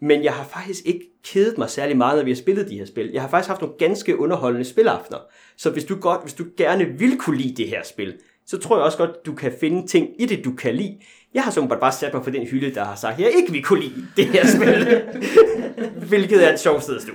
Men 0.05 0.23
jeg 0.23 0.33
har 0.33 0.43
faktisk 0.43 0.85
ikke 0.85 1.05
kedet 1.23 1.57
mig 1.57 1.69
særlig 1.69 1.97
meget, 1.97 2.17
når 2.17 2.23
vi 2.23 2.31
har 2.31 2.35
spillet 2.35 2.69
de 2.69 2.77
her 2.77 2.85
spil. 2.85 3.09
Jeg 3.13 3.21
har 3.21 3.29
faktisk 3.29 3.47
haft 3.47 3.61
nogle 3.61 3.77
ganske 3.77 4.19
underholdende 4.19 4.65
spilaftener. 4.65 5.19
Så 5.57 5.69
hvis 5.69 5.83
du, 5.83 5.95
godt, 5.95 6.21
hvis 6.21 6.33
du 6.33 6.45
gerne 6.57 6.85
vil 6.85 7.17
kunne 7.17 7.37
lide 7.37 7.63
det 7.63 7.67
her 7.67 7.83
spil, 7.83 8.13
så 8.45 8.57
tror 8.59 8.77
jeg 8.77 8.85
også 8.85 8.97
godt, 8.97 9.25
du 9.25 9.35
kan 9.35 9.53
finde 9.59 9.87
ting 9.87 10.09
i 10.19 10.25
det, 10.25 10.45
du 10.45 10.51
kan 10.51 10.75
lide. 10.75 10.97
Jeg 11.33 11.43
har 11.43 11.51
så 11.51 11.67
bare 11.79 11.91
sat 11.91 12.13
mig 12.13 12.23
på 12.23 12.29
den 12.29 12.47
hylde, 12.47 12.75
der 12.75 12.83
har 12.83 12.95
sagt, 12.95 13.13
at 13.13 13.19
jeg 13.19 13.31
ikke 13.31 13.51
vil 13.51 13.63
kunne 13.63 13.81
lide 13.81 14.07
det 14.17 14.25
her 14.25 14.47
spil. 14.47 15.01
Hvilket 16.09 16.47
er 16.47 16.53
et 16.53 16.59
sjovt 16.59 16.83
sted 16.83 16.95
at 16.95 17.01
stå. 17.01 17.11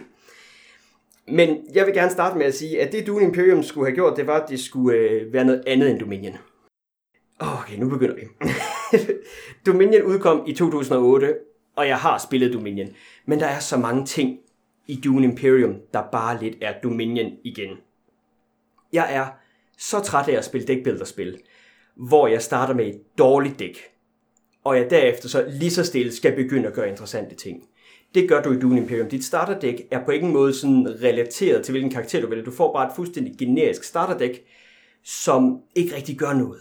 Men 1.28 1.58
jeg 1.74 1.86
vil 1.86 1.94
gerne 1.94 2.10
starte 2.10 2.38
med 2.38 2.46
at 2.46 2.54
sige, 2.54 2.80
at 2.80 2.92
det 2.92 3.06
Dune 3.06 3.24
Imperium 3.24 3.62
skulle 3.62 3.86
have 3.86 3.94
gjort, 3.94 4.16
det 4.16 4.26
var, 4.26 4.40
at 4.40 4.48
det 4.48 4.60
skulle 4.60 4.98
øh, 4.98 5.32
være 5.32 5.44
noget 5.44 5.62
andet 5.66 5.90
end 5.90 5.98
Dominion. 5.98 6.36
Okay, 7.38 7.78
nu 7.78 7.88
begynder 7.88 8.14
vi. 8.14 8.22
Dominion 9.66 10.02
udkom 10.02 10.44
i 10.46 10.52
2008, 10.52 11.34
og 11.80 11.88
jeg 11.88 11.98
har 11.98 12.18
spillet 12.18 12.52
Dominion. 12.52 12.88
Men 13.26 13.40
der 13.40 13.46
er 13.46 13.58
så 13.58 13.76
mange 13.76 14.06
ting 14.06 14.38
i 14.86 15.00
Dune 15.04 15.24
Imperium, 15.24 15.76
der 15.92 16.02
bare 16.12 16.42
lidt 16.42 16.56
er 16.60 16.72
Dominion 16.82 17.32
igen. 17.44 17.76
Jeg 18.92 19.14
er 19.14 19.26
så 19.78 20.00
træt 20.00 20.28
af 20.28 20.38
at 20.38 20.44
spille 20.44 20.66
deckbuilder-spil, 20.66 21.38
hvor 21.96 22.26
jeg 22.26 22.42
starter 22.42 22.74
med 22.74 22.86
et 22.86 23.00
dårligt 23.18 23.58
dæk, 23.58 23.78
og 24.64 24.76
jeg 24.76 24.90
derefter 24.90 25.28
så 25.28 25.44
lige 25.48 25.70
så 25.70 25.84
stille 25.84 26.12
skal 26.12 26.36
begynde 26.36 26.68
at 26.68 26.74
gøre 26.74 26.88
interessante 26.88 27.34
ting. 27.34 27.62
Det 28.14 28.28
gør 28.28 28.42
du 28.42 28.52
i 28.52 28.60
Dune 28.60 28.80
Imperium. 28.80 29.08
Dit 29.08 29.24
starterdæk 29.24 29.82
er 29.90 30.04
på 30.04 30.10
ingen 30.10 30.32
måde 30.32 30.54
sådan 30.54 31.02
relateret 31.02 31.64
til, 31.64 31.72
hvilken 31.72 31.90
karakter 31.90 32.20
du 32.20 32.26
vælger. 32.26 32.44
Du 32.44 32.50
får 32.50 32.72
bare 32.72 32.86
et 32.86 32.92
fuldstændig 32.96 33.38
generisk 33.38 33.84
starterdæk, 33.84 34.44
som 35.04 35.60
ikke 35.74 35.96
rigtig 35.96 36.18
gør 36.18 36.32
noget. 36.32 36.60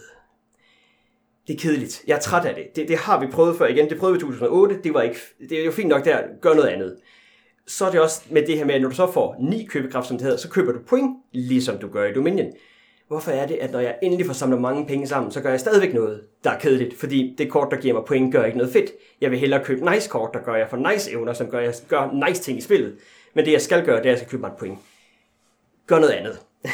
Det 1.50 1.56
er 1.56 1.60
kedeligt. 1.60 2.04
Jeg 2.06 2.16
er 2.16 2.20
træt 2.20 2.46
af 2.46 2.54
det. 2.54 2.76
det. 2.76 2.88
Det 2.88 2.98
har 2.98 3.20
vi 3.20 3.26
prøvet 3.26 3.58
før 3.58 3.66
igen. 3.66 3.90
Det 3.90 3.98
prøvede 3.98 4.14
vi 4.14 4.18
i 4.18 4.20
2008. 4.20 4.78
Det, 4.84 4.94
var 4.94 5.02
ikke, 5.02 5.16
det 5.48 5.60
er 5.60 5.64
jo 5.64 5.70
fint 5.70 5.88
nok 5.88 6.04
der. 6.04 6.18
Gør 6.40 6.54
noget 6.54 6.68
andet. 6.68 6.96
Så 7.66 7.86
er 7.86 7.90
det 7.90 8.00
også 8.00 8.22
med 8.30 8.46
det 8.46 8.58
her 8.58 8.64
med, 8.64 8.74
at 8.74 8.80
når 8.80 8.88
du 8.88 8.94
så 8.94 9.12
får 9.12 9.36
ni 9.40 9.64
købekraft, 9.64 10.08
som 10.08 10.16
det 10.16 10.24
hedder, 10.24 10.38
så 10.38 10.48
køber 10.48 10.72
du 10.72 10.78
point, 10.88 11.16
ligesom 11.32 11.78
du 11.78 11.88
gør 11.88 12.04
i 12.04 12.12
Dominion 12.12 12.52
hvorfor 13.08 13.30
er 13.30 13.46
det, 13.46 13.54
at 13.54 13.72
når 13.72 13.80
jeg 13.80 13.98
endelig 14.02 14.26
får 14.26 14.32
samlet 14.32 14.60
mange 14.60 14.86
penge 14.86 15.06
sammen, 15.06 15.32
så 15.32 15.40
gør 15.40 15.50
jeg 15.50 15.60
stadigvæk 15.60 15.94
noget, 15.94 16.20
der 16.44 16.50
er 16.50 16.58
kedeligt, 16.58 16.98
fordi 16.98 17.34
det 17.38 17.50
kort, 17.50 17.68
der 17.70 17.76
giver 17.76 17.94
mig 17.94 18.04
point, 18.04 18.32
gør 18.32 18.44
ikke 18.44 18.58
noget 18.58 18.72
fedt. 18.72 18.90
Jeg 19.20 19.30
vil 19.30 19.38
hellere 19.38 19.64
købe 19.64 19.90
nice 19.90 20.08
kort, 20.08 20.30
der 20.34 20.40
gør 20.40 20.54
jeg 20.54 20.66
for 20.70 20.92
nice 20.92 21.10
evner, 21.10 21.32
som 21.32 21.50
gør, 21.50 21.60
jeg 21.60 21.74
gør 21.88 22.28
nice 22.28 22.42
ting 22.42 22.58
i 22.58 22.60
spillet. 22.60 22.96
Men 23.34 23.44
det, 23.44 23.52
jeg 23.52 23.60
skal 23.60 23.84
gøre, 23.84 23.96
det 23.96 24.06
er, 24.06 24.10
at 24.10 24.10
jeg 24.10 24.18
skal 24.18 24.30
købe 24.30 24.40
mig 24.40 24.48
et 24.48 24.56
point. 24.58 24.78
Gør 25.86 25.98
noget 25.98 26.12
andet. 26.12 26.40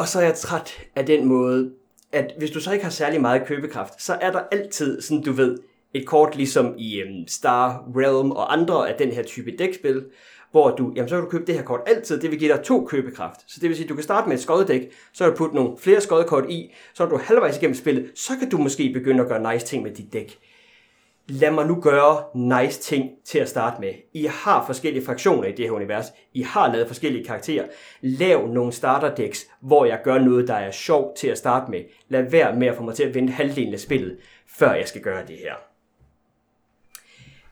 og 0.00 0.08
så 0.08 0.18
er 0.18 0.22
jeg 0.22 0.34
træt 0.34 0.86
af 0.96 1.06
den 1.06 1.24
måde, 1.24 1.72
at 2.12 2.32
hvis 2.38 2.50
du 2.50 2.60
så 2.60 2.72
ikke 2.72 2.84
har 2.84 2.90
særlig 2.90 3.20
meget 3.20 3.46
købekraft, 3.46 4.02
så 4.02 4.18
er 4.20 4.32
der 4.32 4.40
altid, 4.52 5.00
sådan 5.00 5.22
du 5.22 5.32
ved, 5.32 5.58
et 5.94 6.06
kort 6.06 6.36
ligesom 6.36 6.74
i 6.78 7.02
um, 7.02 7.28
Star 7.28 7.84
Realm 7.96 8.30
og 8.30 8.52
andre 8.52 8.88
af 8.88 8.94
den 8.98 9.12
her 9.12 9.22
type 9.22 9.50
dækspil, 9.58 10.04
hvor 10.50 10.70
du, 10.70 10.92
jamen 10.96 11.08
så 11.08 11.14
kan 11.14 11.24
du 11.24 11.30
købe 11.30 11.44
det 11.46 11.54
her 11.54 11.62
kort 11.62 11.80
altid, 11.86 12.20
det 12.20 12.30
vil 12.30 12.38
give 12.38 12.52
dig 12.52 12.64
to 12.64 12.84
købekraft. 12.84 13.40
Så 13.46 13.58
det 13.60 13.68
vil 13.68 13.76
sige, 13.76 13.84
at 13.84 13.88
du 13.88 13.94
kan 13.94 14.04
starte 14.04 14.28
med 14.28 14.36
et 14.36 14.42
skoddæk, 14.42 14.92
så 15.12 15.24
kan 15.24 15.32
du 15.32 15.36
putte 15.36 15.54
nogle 15.54 15.78
flere 15.78 16.00
skoddekort 16.00 16.44
i, 16.50 16.74
så 16.94 17.04
er 17.04 17.08
du 17.08 17.16
halvvejs 17.16 17.56
igennem 17.56 17.74
spillet, 17.74 18.10
så 18.14 18.32
kan 18.38 18.50
du 18.50 18.58
måske 18.58 18.92
begynde 18.92 19.22
at 19.22 19.28
gøre 19.28 19.52
nice 19.52 19.66
ting 19.66 19.82
med 19.82 19.90
dit 19.90 20.12
dæk. 20.12 20.38
Lad 21.28 21.50
mig 21.50 21.66
nu 21.66 21.80
gøre 21.80 22.24
nice 22.34 22.80
ting 22.80 23.10
til 23.24 23.38
at 23.38 23.48
starte 23.48 23.80
med. 23.80 23.92
I 24.12 24.24
har 24.24 24.66
forskellige 24.66 25.04
fraktioner 25.04 25.48
i 25.48 25.52
det 25.52 25.64
her 25.64 25.72
univers. 25.72 26.06
I 26.34 26.42
har 26.42 26.72
lavet 26.72 26.86
forskellige 26.86 27.24
karakterer. 27.24 27.64
Lav 28.00 28.46
nogle 28.46 28.72
starterdæks, 28.72 29.46
hvor 29.60 29.84
jeg 29.84 30.00
gør 30.04 30.18
noget, 30.18 30.48
der 30.48 30.54
er 30.54 30.70
sjovt 30.70 31.16
til 31.16 31.28
at 31.28 31.38
starte 31.38 31.70
med. 31.70 31.80
Lad 32.08 32.30
være 32.30 32.56
med 32.56 32.66
at 32.66 32.76
få 32.76 32.82
mig 32.82 32.94
til 32.94 33.02
at 33.02 33.14
vente 33.14 33.32
halvdelen 33.32 33.74
af 33.74 33.80
spillet, 33.80 34.16
før 34.58 34.72
jeg 34.72 34.88
skal 34.88 35.00
gøre 35.00 35.26
det 35.26 35.36
her. 35.36 35.54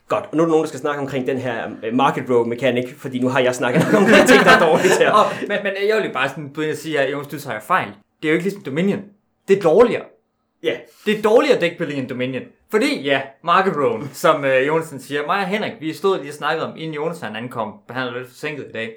Godt, 0.09 0.25
og 0.31 0.37
nu 0.37 0.43
er 0.43 0.47
der 0.47 0.51
nogen, 0.51 0.63
der 0.63 0.69
skal 0.69 0.81
snakke 0.81 1.01
omkring 1.01 1.27
den 1.27 1.39
her 1.39 1.71
øh, 1.83 1.95
market 1.95 2.31
row 2.31 2.45
mechanic, 2.45 2.95
fordi 2.97 3.19
nu 3.19 3.29
har 3.29 3.41
jeg 3.41 3.55
snakket 3.55 3.83
om 3.97 4.05
de 4.05 4.27
ting, 4.27 4.45
der 4.45 4.51
er 4.51 4.67
dårligt 4.67 4.99
her. 4.99 5.13
oh, 5.21 5.49
men, 5.49 5.59
men 5.63 5.73
jeg 5.89 6.03
vil 6.03 6.13
bare 6.13 6.29
sådan 6.29 6.49
begynde 6.49 6.71
at 6.71 6.79
sige 6.79 6.99
her, 6.99 7.09
Jonas, 7.09 7.27
du 7.27 7.39
tager 7.39 7.61
fejl. 7.61 7.89
Det 8.23 8.29
er 8.29 8.33
jo 8.33 8.35
ikke 8.35 8.45
ligesom 8.45 8.63
Dominion. 8.63 9.01
Det 9.49 9.59
er 9.59 9.63
dårligere. 9.63 10.05
Ja. 10.63 10.69
Yeah. 10.69 10.79
Det 11.07 11.19
er 11.19 11.23
dårligere 11.23 11.61
deckbuilding 11.61 12.01
end 12.01 12.09
Dominion. 12.09 12.43
Fordi, 12.71 13.01
ja, 13.03 13.21
market 13.43 13.77
row, 13.77 14.01
som 14.13 14.45
uh, 14.45 14.67
Jonsen 14.67 15.01
siger, 15.01 15.27
mig 15.27 15.39
og 15.39 15.47
Henrik, 15.47 15.73
vi 15.81 15.93
stod 15.93 16.19
lige 16.19 16.31
og 16.31 16.35
snakkede 16.35 16.67
om, 16.67 16.77
inden 16.77 16.95
Jonas 16.95 17.21
han 17.21 17.37
ankom, 17.37 17.75
han 17.91 18.09
er 18.09 18.19
lidt 18.19 18.29
forsinket 18.29 18.67
i 18.69 18.73
dag, 18.73 18.97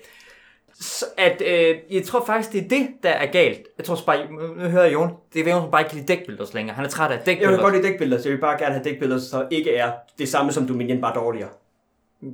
så 0.79 1.05
at, 1.17 1.41
øh, 1.45 1.75
jeg 1.91 2.03
tror 2.03 2.25
faktisk, 2.25 2.51
det 2.51 2.63
er 2.63 2.67
det, 2.67 2.87
der 3.03 3.09
er 3.09 3.31
galt. 3.31 3.61
Jeg 3.77 3.85
tror 3.85 3.97
bare, 4.05 4.17
nu 4.57 4.69
hører 4.69 4.83
jeg 4.83 4.93
Jon, 4.93 5.09
det 5.33 5.47
er 5.47 5.51
Jon, 5.51 5.71
bare 5.71 5.81
ikke 5.81 5.93
lide 5.93 6.07
dækbilleder 6.07 6.45
længere. 6.53 6.75
Han 6.75 6.85
er 6.85 6.89
træt 6.89 7.11
af 7.11 7.17
dækbilleder. 7.17 7.49
Jeg 7.49 7.57
vil 7.57 7.63
godt 7.63 7.73
lide 7.73 7.87
dækbilleder, 7.87 8.21
så 8.21 8.29
jeg 8.29 8.35
vil 8.35 8.41
bare 8.41 8.57
gerne 8.59 8.73
have 8.73 8.83
dækbilleder, 8.83 9.21
så 9.21 9.47
ikke 9.51 9.75
er 9.75 9.91
det 10.17 10.29
samme 10.29 10.51
som 10.51 10.67
Dominion, 10.67 11.01
bare 11.01 11.15
dårligere. 11.15 11.49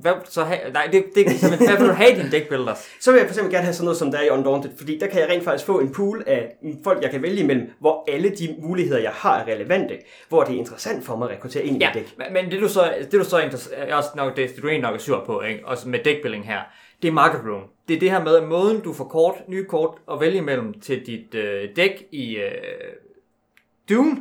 Hvad 0.02 0.12
så 0.30 0.44
have? 0.44 0.60
Nej, 0.74 0.86
det, 0.92 1.06
det, 1.16 1.26
det 1.26 1.58
hvad 1.58 1.78
vil 1.80 1.88
du 1.88 1.94
have 1.94 2.12
i 2.12 2.16
dine 2.16 2.32
deckbuilders? 2.32 2.78
Så 3.04 3.12
vil 3.12 3.18
jeg 3.20 3.28
for 3.28 3.34
eksempel 3.34 3.54
gerne 3.54 3.64
have 3.64 3.74
sådan 3.74 3.86
noget 3.86 3.98
som 3.98 4.12
der 4.12 4.18
er 4.18 4.24
i 4.24 4.30
Undaunted, 4.30 4.70
fordi 4.78 4.98
der 4.98 5.08
kan 5.08 5.22
jeg 5.22 5.30
rent 5.30 5.44
faktisk 5.44 5.66
få 5.66 5.80
en 5.80 5.92
pool 5.94 6.24
af 6.28 6.56
folk, 6.84 7.04
jeg 7.04 7.12
kan 7.12 7.22
vælge 7.22 7.44
imellem, 7.44 7.70
hvor 7.80 8.04
alle 8.08 8.30
de 8.30 8.56
muligheder, 8.62 9.00
jeg 9.02 9.12
har, 9.12 9.40
er 9.40 9.48
relevante, 9.54 9.98
hvor 10.30 10.44
det 10.44 10.56
er 10.56 10.60
interessant 10.60 11.06
for 11.06 11.16
mig 11.16 11.30
at 11.30 11.36
rekruttere 11.36 11.64
ind 11.64 11.78
i 11.78 11.86
Ja, 11.86 11.92
dæk. 11.94 12.14
men- 12.18 12.34
men 12.34 12.52
det 12.52 12.62
du 12.62 12.68
så, 12.70 12.94
det 13.12 13.14
du 13.14 13.24
så 13.24 13.38
er 13.74 13.96
også 13.96 14.10
nok 14.16 14.36
det, 14.38 14.50
du 14.62 14.68
egentlig 14.68 14.82
nok 14.90 14.96
er 14.96 15.00
sur 15.04 15.24
på, 15.26 15.42
ikke? 15.42 15.62
også 15.68 15.90
med 15.90 16.00
deckbuilding 16.06 16.46
her, 16.46 16.60
det 17.02 17.08
er 17.08 17.12
market 17.12 17.42
room. 17.46 17.64
Det 17.88 17.96
er 17.96 18.00
det 18.00 18.12
her 18.12 18.24
med, 18.24 18.36
at 18.36 18.44
måden 18.48 18.82
du 18.82 18.94
får 18.94 19.04
kort, 19.06 19.34
nye 19.48 19.66
kort 19.66 19.98
at 20.12 20.20
vælge 20.20 20.38
imellem 20.38 20.80
til 20.80 21.06
dit 21.06 21.36
øh, 21.36 21.70
dæk 21.76 22.04
i 22.12 22.36
øh, 22.36 22.52
Dune, 23.90 24.18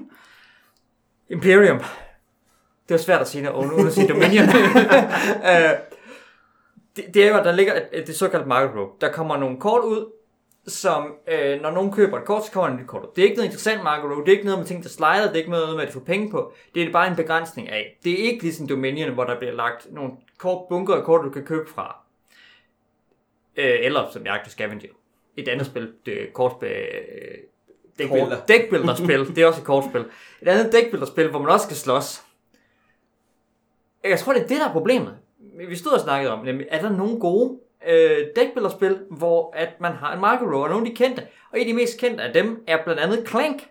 Imperium. 1.31 1.81
Det 2.88 2.95
er 2.95 2.99
svært 2.99 3.21
at 3.21 3.28
sige, 3.28 3.45
når 3.45 3.73
uden 3.75 3.87
at 3.87 3.92
sige 3.92 4.09
Dominion. 4.09 4.49
øh, 5.50 5.71
det, 6.97 7.14
det 7.14 7.25
er 7.25 7.28
jo, 7.28 7.37
at 7.38 7.45
der 7.45 7.52
ligger 7.52 7.75
et, 7.75 7.88
et, 7.92 8.07
det 8.07 8.16
såkaldte 8.16 8.49
market 8.49 8.76
room. 8.76 8.90
Der 9.00 9.12
kommer 9.12 9.37
nogle 9.37 9.61
kort 9.61 9.85
ud, 9.85 10.12
som 10.66 11.14
øh, 11.28 11.61
når 11.62 11.71
nogen 11.71 11.92
køber 11.92 12.18
et 12.18 12.25
kort, 12.25 12.47
så 12.47 12.52
kommer 12.52 12.68
der 12.68 12.75
et 12.75 12.80
nyt 12.80 12.88
kort 12.88 13.02
ud. 13.02 13.09
Det 13.16 13.23
er 13.23 13.26
ikke 13.26 13.37
noget 13.37 13.47
interessant 13.47 13.83
market 13.83 14.11
row, 14.11 14.21
det 14.21 14.28
er 14.28 14.33
ikke 14.33 14.45
noget 14.45 14.59
med 14.59 14.66
ting, 14.66 14.83
der 14.83 14.88
slider, 14.88 15.23
det 15.23 15.33
er 15.33 15.37
ikke 15.37 15.50
noget 15.50 15.76
med 15.76 15.85
at 15.85 15.92
få 15.92 16.00
penge 16.00 16.30
på. 16.30 16.52
Det 16.75 16.83
er 16.83 16.92
bare 16.92 17.09
en 17.09 17.16
begrænsning 17.16 17.68
af. 17.68 17.99
Det 18.04 18.12
er 18.12 18.16
ikke 18.16 18.42
ligesom 18.42 18.68
Dominion, 18.68 19.14
hvor 19.14 19.25
der 19.25 19.38
bliver 19.38 19.54
lagt 19.54 19.87
nogle 19.92 20.12
kort, 20.38 20.68
bunker 20.68 20.95
af 20.95 21.04
kort, 21.04 21.25
du 21.25 21.30
kan 21.30 21.45
købe 21.45 21.71
fra. 21.71 21.97
Øh, 23.57 23.76
eller 23.80 24.11
som 24.12 24.26
Jagt 24.26 24.50
Scavenger. 24.50 24.88
Et 25.37 25.49
andet 25.49 25.66
spil, 25.66 25.92
det 26.07 26.23
er 26.23 26.26
kortspil, 26.33 26.68
Dækbuilder. 27.99 28.37
Kort, 28.37 28.49
dækbuilderspil, 28.49 29.37
det 29.37 29.38
er 29.38 29.47
også 29.47 29.61
et 29.61 29.66
kortspil. 29.66 30.04
Et 30.42 30.49
andet 30.49 30.73
dækbuilderspil, 30.73 31.28
hvor 31.30 31.38
man 31.38 31.49
også 31.49 31.64
skal 31.64 31.76
slås. 31.76 32.23
Jeg 34.05 34.19
tror, 34.19 34.33
det 34.33 34.43
er 34.43 34.47
det, 34.47 34.57
der 34.57 34.69
er 34.69 34.73
problemet. 34.73 35.14
Vi 35.69 35.76
stod 35.76 35.93
og 35.93 36.00
snakkede 36.00 36.33
om, 36.33 36.45
nemlig, 36.45 36.67
er 36.71 36.81
der 36.83 36.90
nogle 36.90 37.21
gode 37.21 37.59
øh, 37.88 38.19
dækbuilderspil, 38.37 38.99
hvor 39.11 39.52
at 39.57 39.69
man 39.81 39.93
har 39.93 40.12
en 40.14 40.21
market 40.21 40.49
row, 40.49 40.62
og 40.62 40.69
nogle 40.69 40.87
af 40.87 40.90
de 40.90 40.97
kendte. 40.97 41.23
Og 41.52 41.59
en 41.59 41.61
af 41.61 41.67
de 41.67 41.75
mest 41.75 41.99
kendte 41.99 42.23
af 42.23 42.33
dem 42.33 42.64
er 42.67 42.85
blandt 42.85 43.00
andet 43.00 43.28
Clank. 43.28 43.69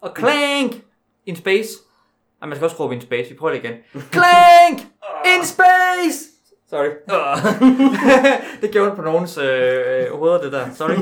Og 0.00 0.10
Clank 0.18 0.84
in 1.26 1.36
Space. 1.36 1.68
Ej, 2.42 2.48
man 2.48 2.56
skal 2.56 2.64
også 2.64 2.76
råbe 2.84 2.94
in 2.94 3.00
Space, 3.00 3.30
vi 3.30 3.36
prøver 3.36 3.54
det 3.54 3.64
igen. 3.64 3.74
Clank 4.14 4.80
in 5.26 5.44
Space! 5.44 6.30
Sorry. 6.70 6.90
det 8.62 8.70
gjorde 8.70 8.96
på 8.96 9.02
nogens 9.02 9.38
øh, 9.38 10.10
hoveder, 10.12 10.42
det 10.42 10.52
der. 10.52 10.70
Sorry. 10.74 10.96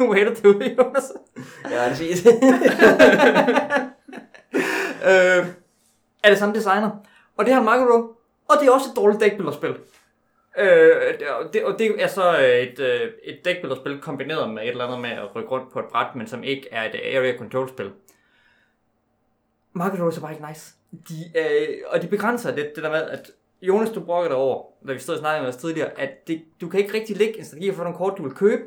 Way 0.00 0.24
to 0.24 0.52
do 0.52 0.60
it, 0.60 0.78
Jonas. 0.78 1.12
Ja, 1.70 1.94
det 1.98 2.26
er 2.26 2.30
øh, 5.40 5.46
er 6.24 6.28
det 6.28 6.38
samme 6.38 6.54
designer. 6.54 6.90
Og 7.36 7.44
det 7.44 7.52
har 7.52 7.60
en 7.60 7.64
market. 7.64 7.88
Og 8.48 8.56
det 8.60 8.68
er 8.68 8.72
også 8.72 8.86
et 8.90 8.96
dårligt 8.96 9.20
dækbillerspil. 9.20 9.76
Øh, 10.58 11.18
det- 11.18 11.28
og, 11.28 11.52
det, 11.52 11.64
og 11.64 11.78
det 11.78 12.02
er 12.02 12.06
så 12.06 12.38
øh, 12.38 12.44
et, 12.58 12.78
øh, 12.80 13.10
et 13.22 13.44
dækbillerspil 13.44 14.00
kombineret 14.00 14.50
med 14.54 14.62
et 14.62 14.68
eller 14.68 14.84
andet 14.86 15.00
med 15.00 15.10
at 15.10 15.36
rykke 15.36 15.50
rundt 15.50 15.72
på 15.72 15.78
et 15.78 15.84
bræt, 15.90 16.14
men 16.16 16.26
som 16.26 16.42
ikke 16.44 16.68
er 16.72 16.82
et 16.84 17.16
area 17.16 17.38
control 17.38 17.68
spil. 17.68 17.92
Market 19.72 20.00
Row 20.00 20.06
er 20.08 20.20
bare 20.20 20.32
ikke 20.32 20.46
nice. 20.48 20.74
De, 21.08 21.14
øh, 21.38 21.78
og 21.86 22.02
de 22.02 22.06
begrænser 22.08 22.56
lidt 22.56 22.74
det 22.76 22.84
der 22.84 22.90
med, 22.90 23.02
at 23.02 23.30
Jonas, 23.62 23.90
du 23.90 24.00
brokker 24.00 24.28
dig 24.28 24.36
over, 24.36 24.64
da 24.88 24.92
vi 24.92 24.98
stod 24.98 25.14
og 25.14 25.18
snakkede 25.20 25.42
med 25.42 25.48
os 25.48 25.56
tidligere, 25.56 25.98
at 26.00 26.28
det, 26.28 26.44
du 26.60 26.68
kan 26.68 26.80
ikke 26.80 26.94
rigtig 26.94 27.16
lægge 27.16 27.38
en 27.38 27.44
strategi 27.44 27.72
for 27.72 27.82
nogle 27.82 27.98
kort, 27.98 28.14
du 28.18 28.22
vil 28.22 28.32
købe. 28.34 28.62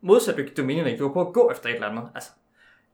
Modsat 0.00 0.36
du 0.36 0.42
Dominion 0.56 0.86
ikke. 0.86 0.98
Du 0.98 1.08
kan 1.08 1.12
prøve 1.12 1.26
at 1.28 1.32
gå 1.34 1.50
efter 1.50 1.68
et 1.68 1.74
eller 1.74 1.88
andet. 1.88 2.08
Altså, 2.14 2.30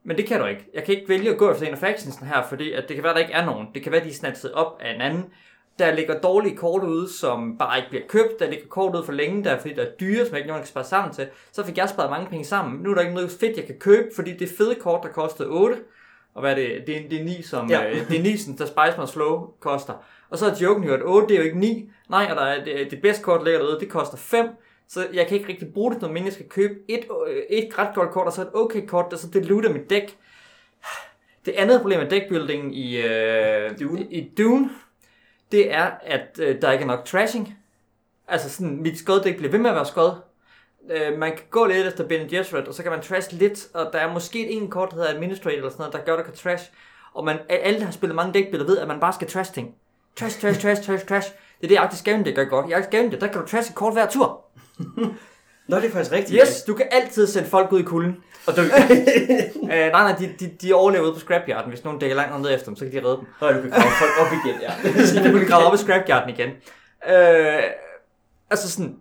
men 0.05 0.17
det 0.17 0.27
kan 0.27 0.41
du 0.41 0.47
ikke. 0.47 0.67
Jeg 0.75 0.85
kan 0.85 0.95
ikke 0.95 1.09
vælge 1.09 1.31
at 1.31 1.39
gå 1.39 1.51
efter 1.53 1.67
en 1.67 1.73
af 1.73 1.79
factionsen 1.79 2.27
her, 2.27 2.43
fordi 2.49 2.73
at 2.73 2.85
det 2.89 2.95
kan 2.97 3.05
være, 3.05 3.13
der 3.15 3.19
ikke 3.21 3.33
er 3.33 3.45
nogen. 3.45 3.67
Det 3.75 3.83
kan 3.83 3.93
være, 3.93 4.05
de 4.05 4.09
er 4.09 4.13
snatchet 4.15 4.53
op 4.53 4.77
af 4.81 4.95
en 4.95 5.01
anden. 5.01 5.25
Der 5.79 5.95
ligger 5.95 6.21
dårlige 6.21 6.57
kort 6.57 6.83
ude, 6.85 7.13
som 7.13 7.59
bare 7.59 7.79
ikke 7.79 7.89
bliver 7.91 8.05
købt. 8.09 8.39
Der 8.39 8.51
ligger 8.51 8.67
kort 8.67 8.95
ude 8.95 9.05
for 9.05 9.13
længe, 9.13 9.45
der 9.45 9.51
er, 9.51 9.59
fordi 9.61 9.75
der 9.75 9.83
er 9.83 9.91
dyre, 10.01 10.27
som 10.27 10.37
ikke 10.37 10.49
nogen 10.49 10.63
kan 10.63 10.69
spare 10.69 10.85
sammen 10.85 11.15
til. 11.15 11.27
Så 11.53 11.65
fik 11.67 11.77
jeg 11.79 11.89
sparet 11.89 12.11
mange 12.11 12.27
penge 12.31 12.45
sammen. 12.45 12.83
Nu 12.83 12.91
er 12.91 12.95
der 12.95 13.01
ikke 13.03 13.15
noget 13.15 13.31
fedt, 13.41 13.57
jeg 13.57 13.67
kan 13.67 13.79
købe, 13.79 14.09
fordi 14.17 14.37
det 14.37 14.49
fede 14.59 14.75
kort, 14.75 15.01
der 15.03 15.09
kostede 15.09 15.49
8. 15.49 15.77
Og 16.35 16.41
hvad 16.41 16.51
er 16.51 16.55
det? 16.55 16.83
Det 16.87 16.97
er, 17.05 17.09
det 17.09 17.21
er 17.21 17.25
9, 17.25 17.43
som, 17.43 17.71
Ja. 17.71 17.91
øh, 17.91 18.09
det 18.09 18.19
er 18.19 18.23
9, 18.23 18.37
som 18.37 18.57
der 18.57 18.67
Spice 18.67 18.99
Man 18.99 19.07
Slow 19.07 19.47
koster. 19.61 19.93
Og 20.31 20.39
så 20.39 20.47
er 20.47 20.55
joken 20.63 20.85
jo, 20.85 20.95
at 20.95 21.01
8 21.03 21.29
det 21.29 21.35
er 21.35 21.39
jo 21.39 21.45
ikke 21.45 21.59
9. 21.59 21.91
Nej, 22.11 22.27
og 22.31 22.37
der 22.37 22.43
er, 22.43 22.65
det, 22.65 22.91
det 22.91 23.03
bedste 23.03 23.23
kort 23.23 23.45
ligger 23.45 23.61
derude, 23.61 23.81
det 23.81 23.89
koster 23.89 24.17
5. 24.17 24.47
Så 24.89 25.07
jeg 25.13 25.27
kan 25.27 25.37
ikke 25.39 25.49
rigtig 25.49 25.73
bruge 25.73 25.95
det, 25.95 26.03
når 26.03 26.25
jeg 26.25 26.33
skal 26.33 26.49
købe 26.49 26.75
et, 26.89 27.05
øh, 27.29 27.43
et 27.51 27.79
ret 27.79 27.95
godt 27.95 28.11
kort, 28.11 28.27
og 28.27 28.33
så 28.33 28.43
et 28.43 28.51
okay 28.55 28.87
kort, 28.87 29.07
der 29.11 29.17
så 29.17 29.29
diluter 29.31 29.73
mit 29.73 29.91
dæk. 29.91 30.19
Det 31.47 31.53
andet 31.53 31.81
problem 31.81 32.01
med 32.01 32.11
deckbuilding 32.11 32.77
i, 32.77 33.03
øh, 33.03 33.81
Dune. 33.81 34.01
i, 34.01 34.19
i 34.19 34.33
Dune, 34.39 34.71
det 35.53 35.73
er, 35.73 35.91
at 36.03 36.39
øh, 36.39 36.63
der 36.63 36.73
ikke 36.73 36.83
er 36.83 36.87
nok 36.87 37.05
trashing. 37.05 37.59
Altså 38.29 38.51
sådan, 38.51 38.83
mit 38.83 38.99
skoddæk 38.99 39.37
bliver 39.37 39.51
ved 39.51 39.59
med 39.59 39.71
at 39.71 39.77
være 39.77 39.87
skod. 39.87 40.11
Øh, 40.91 41.19
man 41.19 41.31
kan 41.31 41.45
gå 41.51 41.67
lidt 41.67 41.87
efter 41.87 42.09
Ben 42.09 42.29
Gesserit, 42.29 42.69
og 42.69 42.75
så 42.75 42.83
kan 42.83 42.93
man 42.93 43.03
trash 43.03 43.33
lidt, 43.33 43.69
og 43.75 43.93
der 43.93 43.99
er 43.99 44.13
måske 44.13 44.47
et 44.47 44.57
en 44.57 44.71
kort, 44.71 44.91
der 44.91 44.97
hedder 44.97 45.11
Administrator 45.11 45.57
eller 45.57 45.71
sådan 45.71 45.83
noget, 45.83 45.93
der 45.93 46.05
gør, 46.05 46.17
der 46.17 46.23
kan 46.23 46.35
trash. 46.35 46.71
Og 47.15 47.25
man, 47.25 47.39
alle, 47.49 47.79
der 47.79 47.85
har 47.85 47.93
spillet 47.93 48.17
mange 48.17 48.33
dækbilleder, 48.33 48.71
ved, 48.71 48.79
at 48.79 48.89
man 48.89 49.01
bare 49.01 49.13
skal 49.13 49.29
trash 49.29 49.53
ting. 49.53 49.75
Trash, 50.17 50.41
trash, 50.41 50.61
trash, 50.61 50.83
trash, 50.83 51.07
trash. 51.07 51.33
Det 51.61 51.65
er 51.65 51.69
det, 51.69 51.77
Arctic 51.77 51.99
Scavenger 51.99 52.35
gør 52.35 52.45
godt. 52.45 52.71
I 52.71 52.73
Arctic 52.73 52.89
Scavenger, 52.89 53.19
der 53.19 53.27
kan 53.27 53.41
du 53.41 53.47
trash 53.47 53.71
et 53.71 53.77
kort 53.77 53.93
hver 53.93 54.07
tur. 54.07 54.44
Nå, 55.69 55.77
det 55.77 55.85
er 55.85 55.91
faktisk 55.91 56.13
rigtigt. 56.13 56.41
Yes, 56.43 56.63
du 56.63 56.75
kan 56.75 56.87
altid 56.91 57.27
sende 57.27 57.49
folk 57.49 57.73
ud 57.73 57.81
i 57.81 57.83
kulden 57.83 58.17
og 58.47 58.57
dø. 58.57 58.63
øh, 58.63 59.69
nej, 59.69 59.91
nej, 59.91 60.15
de, 60.19 60.35
de, 60.41 60.51
de 60.63 60.73
overlever 60.73 61.05
ude 61.05 61.13
på 61.13 61.19
scrapyarden. 61.19 61.71
Hvis 61.71 61.85
nogen 61.85 62.01
dækker 62.01 62.17
langt 62.17 62.43
ned 62.43 62.55
efter 62.55 62.67
dem, 62.67 62.77
så 62.77 62.85
kan 62.85 62.93
de 62.93 63.09
redde 63.09 63.17
dem. 63.17 63.27
Nå, 63.41 63.53
du 63.53 63.61
kan 63.61 63.71
grave 63.71 63.91
folk 63.99 64.13
op 64.21 64.33
igen, 64.45 64.61
ja. 64.61 64.73
Så 65.07 65.31
du 65.33 65.39
kan 65.39 65.49
grave 65.49 65.67
op 65.67 65.75
i 65.75 65.77
scrapyarden 65.77 66.35
igen. 66.35 66.51
Øh, 67.09 67.63
altså 68.51 68.71
sådan, 68.71 68.97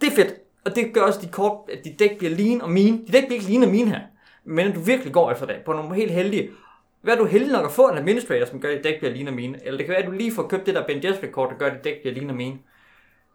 det 0.00 0.06
er 0.06 0.16
fedt. 0.16 0.34
Og 0.64 0.76
det 0.76 0.94
gør 0.94 1.00
også, 1.00 1.18
at 1.18 1.24
dit, 1.24 1.32
kort, 1.32 1.70
at 1.72 1.84
dit 1.84 1.98
dæk 1.98 2.18
bliver 2.18 2.34
lean 2.36 2.60
og 2.60 2.70
mean. 2.70 3.04
Dit 3.04 3.12
dæk 3.12 3.26
bliver 3.26 3.40
ikke 3.40 3.50
lean 3.50 3.62
og 3.62 3.68
mean 3.68 3.88
her. 3.88 4.00
Men 4.44 4.66
at 4.66 4.74
du 4.74 4.80
virkelig 4.80 5.12
går 5.12 5.30
efter 5.30 5.46
det 5.46 5.56
på 5.64 5.72
nogle 5.72 5.94
helt 5.94 6.12
heldige. 6.12 6.50
Hvad 7.02 7.14
er 7.14 7.18
du 7.18 7.24
heldig 7.24 7.52
nok 7.52 7.64
at 7.64 7.72
få 7.72 7.88
en 7.88 7.98
administrator, 7.98 8.46
som 8.46 8.60
gør, 8.60 8.68
at 8.68 8.76
dit 8.76 8.84
dæk 8.84 8.98
bliver 8.98 9.14
lean 9.14 9.28
og 9.28 9.34
mean. 9.34 9.56
Eller 9.64 9.76
det 9.76 9.86
kan 9.86 9.92
være, 9.92 10.02
at 10.02 10.06
du 10.06 10.12
lige 10.12 10.34
får 10.34 10.42
købt 10.48 10.66
det 10.66 10.74
der 10.74 10.86
Ben 10.86 11.04
Jesper 11.04 11.26
kort, 11.26 11.50
der 11.50 11.56
gør, 11.56 11.66
at 11.66 11.72
dit 11.72 11.84
dæk 11.84 12.00
bliver 12.00 12.14
lean 12.14 12.30
og 12.30 12.36
mean. 12.36 12.58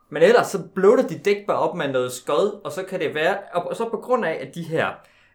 Men 0.09 0.23
ellers 0.23 0.47
så 0.47 0.63
bløder 0.75 1.07
dit 1.07 1.25
dæk 1.25 1.45
bare 1.47 1.57
op 1.57 1.75
med 1.75 1.87
noget 1.87 2.11
skød, 2.11 2.65
og 2.65 2.71
så 2.71 2.83
kan 2.83 2.99
det 2.99 3.15
være, 3.15 3.37
og 3.53 3.75
så 3.75 3.89
på 3.89 3.97
grund 3.97 4.25
af, 4.25 4.37
at 4.41 4.55
de 4.55 4.63
her, 4.63 4.87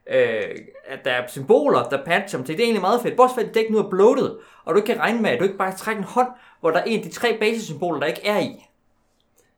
øh, 0.07 0.57
at 0.87 1.05
der 1.05 1.11
er 1.11 1.27
symboler, 1.29 1.83
der 1.83 2.05
patcher 2.05 2.39
dem 2.39 2.47
til, 2.47 2.57
det 2.57 2.63
er 2.63 2.67
egentlig 2.67 2.81
meget 2.81 3.03
fedt. 3.03 3.17
Bortset 3.17 3.35
fra, 3.35 3.41
at 3.41 3.47
dit 3.47 3.55
dæk 3.55 3.71
nu 3.71 3.79
er 3.79 3.91
bloated, 3.91 4.37
og 4.65 4.75
du 4.75 4.77
ikke 4.81 4.87
kan 4.87 5.01
regne 5.01 5.23
med, 5.23 5.31
at 5.31 5.39
du 5.39 5.45
ikke 5.45 5.59
bare 5.59 5.71
kan 5.71 5.79
trække 5.79 5.99
en 5.99 6.05
hånd, 6.05 6.29
hvor 6.61 6.71
der 6.71 6.79
er 6.79 6.85
en 6.85 6.99
af 6.99 7.05
de 7.05 7.11
tre 7.11 7.39
basissymboler, 7.39 8.01
der 8.01 8.07
ikke 8.07 8.27
er 8.27 8.39
i. 8.39 8.67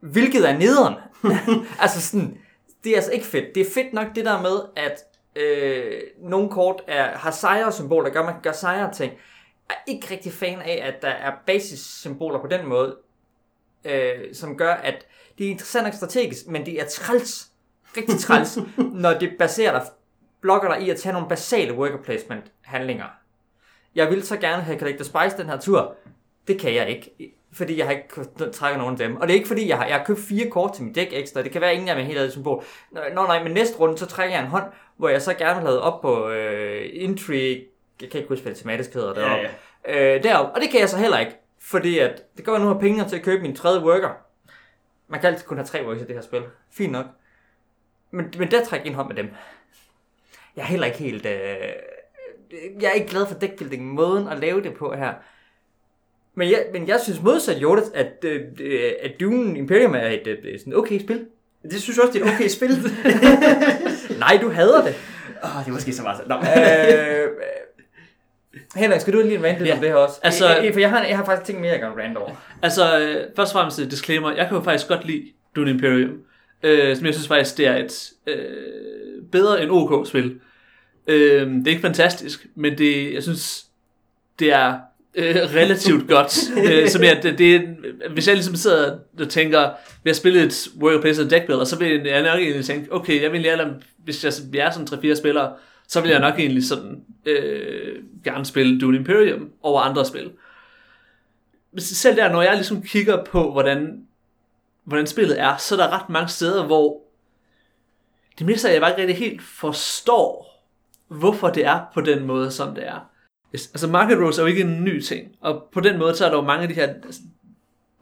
Hvilket 0.00 0.48
er 0.48 0.58
nederen. 0.58 0.94
altså 1.82 2.00
sådan, 2.00 2.38
det 2.84 2.92
er 2.92 2.96
altså 2.96 3.12
ikke 3.12 3.26
fedt. 3.26 3.54
Det 3.54 3.60
er 3.60 3.70
fedt 3.74 3.92
nok 3.92 4.06
det 4.14 4.24
der 4.24 4.42
med, 4.42 4.60
at 4.76 5.04
øh, 5.36 6.02
nogle 6.18 6.50
kort 6.50 6.82
er, 6.86 7.18
har 7.18 7.30
sejre-symboler, 7.30 8.10
gør, 8.10 8.22
man 8.22 8.32
kan 8.32 8.42
gøre 8.42 8.54
sejre 8.54 8.92
ting. 8.92 9.12
Jeg 9.68 9.76
er 9.76 9.90
ikke 9.90 10.06
rigtig 10.10 10.32
fan 10.32 10.60
af, 10.60 10.82
at 10.84 11.02
der 11.02 11.08
er 11.08 11.32
basissymboler 11.46 12.40
på 12.40 12.46
den 12.46 12.66
måde, 12.66 12.96
øh, 13.84 14.34
som 14.34 14.56
gør, 14.56 14.72
at 14.72 15.06
det 15.38 15.46
er 15.46 15.50
interessant 15.50 15.84
nok 15.84 15.94
strategisk, 15.94 16.46
men 16.46 16.66
det 16.66 16.80
er 16.80 16.84
træls, 16.84 17.48
rigtig 17.96 18.18
træls, 18.18 18.58
når 19.04 19.14
det 19.14 19.32
baserer 19.38 19.72
dig, 19.72 19.88
blokker 20.40 20.74
dig 20.74 20.82
i 20.82 20.90
at 20.90 20.96
tage 20.96 21.12
nogle 21.12 21.28
basale 21.28 21.74
worker 21.74 22.02
placement 22.02 22.44
handlinger. 22.62 23.06
Jeg 23.94 24.10
vil 24.10 24.26
så 24.26 24.36
gerne 24.36 24.62
have 24.62 24.78
Collector 24.78 25.04
Spice 25.04 25.36
den 25.42 25.46
her 25.46 25.60
tur. 25.60 25.94
Det 26.48 26.60
kan 26.60 26.74
jeg 26.74 26.88
ikke, 26.88 27.34
fordi 27.52 27.78
jeg 27.78 27.86
har 27.86 27.92
ikke 27.92 28.08
kunnet 28.08 28.52
trække 28.52 28.78
nogen 28.78 28.92
af 28.92 28.98
dem. 28.98 29.16
Og 29.16 29.28
det 29.28 29.34
er 29.34 29.36
ikke 29.36 29.48
fordi, 29.48 29.68
jeg 29.68 29.76
har, 29.76 29.86
jeg 29.86 29.96
har 29.96 30.04
købt 30.04 30.20
fire 30.20 30.50
kort 30.50 30.72
til 30.74 30.84
mit 30.84 30.94
dæk 30.94 31.08
ekstra. 31.12 31.42
Det 31.42 31.50
kan 31.50 31.60
være, 31.60 31.70
at 31.70 31.74
ingen 31.74 31.88
af 31.88 31.96
dem 31.96 32.06
helt 32.06 32.18
andet 32.18 32.32
symbol. 32.32 32.64
Nå, 32.90 33.00
nej, 33.26 33.42
men 33.42 33.52
næste 33.52 33.78
runde, 33.78 33.98
så 33.98 34.06
trækker 34.06 34.34
jeg 34.34 34.44
en 34.44 34.50
hånd, 34.50 34.64
hvor 34.96 35.08
jeg 35.08 35.22
så 35.22 35.34
gerne 35.34 35.60
vil 35.60 35.68
have 35.68 35.80
op 35.80 36.00
på 36.00 36.28
øh, 36.28 36.90
Intrigue. 36.92 37.64
Jeg 38.00 38.10
kan 38.10 38.18
ikke 38.18 38.28
huske, 38.28 38.42
hvad 38.42 38.52
det 38.52 38.60
tematisk 38.60 38.94
hedder 38.94 39.14
deroppe. 39.14 39.36
Ja, 39.36 39.48
Øh, 39.88 40.22
derop. 40.22 40.50
Og 40.54 40.60
det 40.60 40.70
kan 40.70 40.80
jeg 40.80 40.88
så 40.88 40.98
heller 40.98 41.18
ikke. 41.18 41.32
Fordi 41.64 41.98
at 41.98 42.22
det 42.36 42.44
går 42.44 42.58
nu 42.58 42.66
har 42.66 42.78
penge 42.78 43.08
til 43.08 43.16
at 43.16 43.22
købe 43.22 43.42
min 43.42 43.56
tredje 43.56 43.84
worker. 43.84 44.10
Man 45.08 45.20
kan 45.20 45.30
altid 45.32 45.46
kun 45.46 45.56
have 45.56 45.66
tre 45.66 45.86
workers 45.86 46.02
i 46.02 46.06
det 46.06 46.14
her 46.14 46.22
spil. 46.22 46.42
Fint 46.72 46.92
nok. 46.92 47.06
Men, 48.10 48.32
men 48.38 48.50
der 48.50 48.64
trækker 48.64 48.86
en 48.86 48.94
hånd 48.94 49.08
med 49.08 49.16
dem. 49.16 49.28
Jeg 50.56 50.62
er 50.62 50.66
heller 50.66 50.86
ikke 50.86 50.98
helt... 50.98 51.26
Øh, 51.26 51.32
jeg 52.80 52.88
er 52.88 52.92
ikke 52.92 53.08
glad 53.08 53.26
for 53.26 53.34
deckbuilding 53.34 53.84
måden 53.84 54.28
at 54.28 54.38
lave 54.38 54.62
det 54.62 54.74
på 54.74 54.94
her. 54.94 55.14
Men 56.34 56.50
jeg, 56.50 56.66
men 56.72 56.88
jeg 56.88 57.00
synes 57.00 57.22
modsat 57.22 57.62
Jodas, 57.62 57.90
at, 57.94 58.24
øh, 58.24 58.42
øh, 58.60 58.92
at 59.02 59.20
Dune 59.20 59.58
Imperium 59.58 59.94
er 59.94 60.06
et, 60.06 60.26
et 60.26 60.60
sådan 60.60 60.74
okay 60.74 61.00
spil. 61.00 61.26
Det 61.62 61.82
synes 61.82 61.96
jeg 61.96 62.04
også, 62.04 62.18
det 62.18 62.22
er 62.22 62.30
et 62.30 62.34
okay 62.34 62.48
spil. 62.48 62.70
Nej, 64.24 64.38
du 64.42 64.50
hader 64.50 64.84
det. 64.84 64.94
Åh, 65.44 65.60
det 65.60 65.68
er 65.68 65.72
måske 65.72 65.92
så 65.92 66.02
meget. 66.02 66.28
Nå. 66.28 66.34
øh, 66.60 67.28
Henrik, 68.76 69.00
skal 69.00 69.12
du 69.12 69.18
lige 69.22 69.42
rant 69.46 69.58
lidt 69.58 69.68
Ja. 69.68 69.74
om 69.74 69.80
det 69.80 69.88
her 69.88 69.96
også? 69.96 70.20
Altså- 70.22 70.46
Altså, 70.46 70.72
for 70.72 70.80
jeg 70.80 70.90
har, 70.90 71.04
jeg 71.04 71.16
har 71.16 71.24
faktisk 71.24 71.46
tænkt 71.46 71.60
mere, 71.60 71.70
jeg 71.72 71.80
kan 71.80 71.88
rant 71.88 72.16
over. 72.16 72.30
Altså, 72.62 72.98
øh, 73.00 73.16
først 73.36 73.54
og 73.54 73.58
fremmest 73.60 73.78
et 73.78 73.90
disclaimer. 73.90 74.32
Jeg 74.32 74.48
kan 74.48 74.56
jo 74.56 74.62
faktisk 74.62 74.88
godt 74.88 75.06
lide 75.06 75.22
Dune 75.56 75.70
Imperium. 75.70 76.10
Øh, 76.62 76.96
som 76.96 77.06
jeg 77.06 77.14
synes 77.14 77.28
faktisk, 77.28 77.56
det 77.56 77.66
er 77.66 77.76
et 77.76 78.10
øh, 78.26 78.36
bedre 79.32 79.62
end 79.62 79.70
OK-spil. 79.72 80.34
Øh, 81.06 81.46
det 81.50 81.66
er 81.66 81.70
ikke 81.70 81.82
fantastisk, 81.82 82.46
men 82.56 82.78
det, 82.78 83.14
jeg 83.14 83.22
synes, 83.22 83.64
det 84.38 84.52
er 84.52 84.74
øh, 85.14 85.34
relativt 85.36 86.08
godt. 86.14 86.38
øh, 86.70 86.88
som 86.88 87.02
jeg, 87.02 87.20
det, 87.22 87.38
det, 87.38 87.62
hvis 88.10 88.26
jeg 88.28 88.34
ligesom 88.36 88.54
sidder 88.54 88.98
og 89.20 89.28
tænker, 89.28 89.70
vi 90.04 90.10
har 90.10 90.14
spillet 90.14 90.42
et 90.42 90.68
worker 90.80 91.00
placement 91.00 91.30
deck 91.30 91.46
builder, 91.46 91.64
så 91.64 91.78
vil 91.78 92.02
jeg 92.04 92.22
nok 92.22 92.38
egentlig 92.40 92.64
tænke, 92.64 92.92
okay, 92.92 93.22
jeg 93.22 93.32
vil 93.32 93.40
lære 93.40 93.74
hvis 94.04 94.24
jeg, 94.24 94.32
vi 94.52 94.58
er 94.58 94.70
sådan 94.70 94.86
3-4 95.12 95.14
spillere, 95.14 95.52
så 95.88 96.00
vil 96.00 96.10
jeg 96.10 96.20
nok 96.20 96.38
egentlig 96.38 96.64
sådan 96.64 97.04
øh, 97.26 98.02
gerne 98.24 98.44
spille 98.44 98.80
Dune 98.80 98.96
Imperium 98.96 99.50
over 99.62 99.80
andre 99.80 100.04
spil. 100.04 100.32
Men 101.72 101.80
selv 101.80 102.16
der, 102.16 102.32
når 102.32 102.42
jeg 102.42 102.54
ligesom 102.54 102.82
kigger 102.82 103.24
på, 103.24 103.52
hvordan, 103.52 104.06
hvordan 104.84 105.06
spillet 105.06 105.40
er, 105.40 105.56
så 105.56 105.74
er 105.74 105.78
der 105.78 106.00
ret 106.00 106.08
mange 106.08 106.28
steder, 106.28 106.66
hvor 106.66 107.00
det 108.38 108.46
mister 108.46 108.70
jeg 108.70 108.80
bare 108.80 108.90
ikke 108.90 109.00
rigtig 109.00 109.28
helt 109.28 109.42
forstår, 109.42 110.54
hvorfor 111.08 111.50
det 111.50 111.66
er 111.66 111.80
på 111.94 112.00
den 112.00 112.24
måde, 112.24 112.50
som 112.50 112.74
det 112.74 112.86
er. 112.86 113.10
Altså 113.52 113.88
market 113.88 114.18
rules 114.18 114.38
er 114.38 114.42
jo 114.42 114.48
ikke 114.48 114.60
en 114.60 114.84
ny 114.84 115.00
ting, 115.00 115.28
og 115.40 115.68
på 115.72 115.80
den 115.80 115.98
måde, 115.98 116.16
så 116.16 116.24
er 116.24 116.28
der 116.28 116.36
jo 116.36 116.44
mange 116.44 116.62
af 116.62 116.68
de 116.68 116.74
her, 116.74 116.86
altså, 116.86 117.20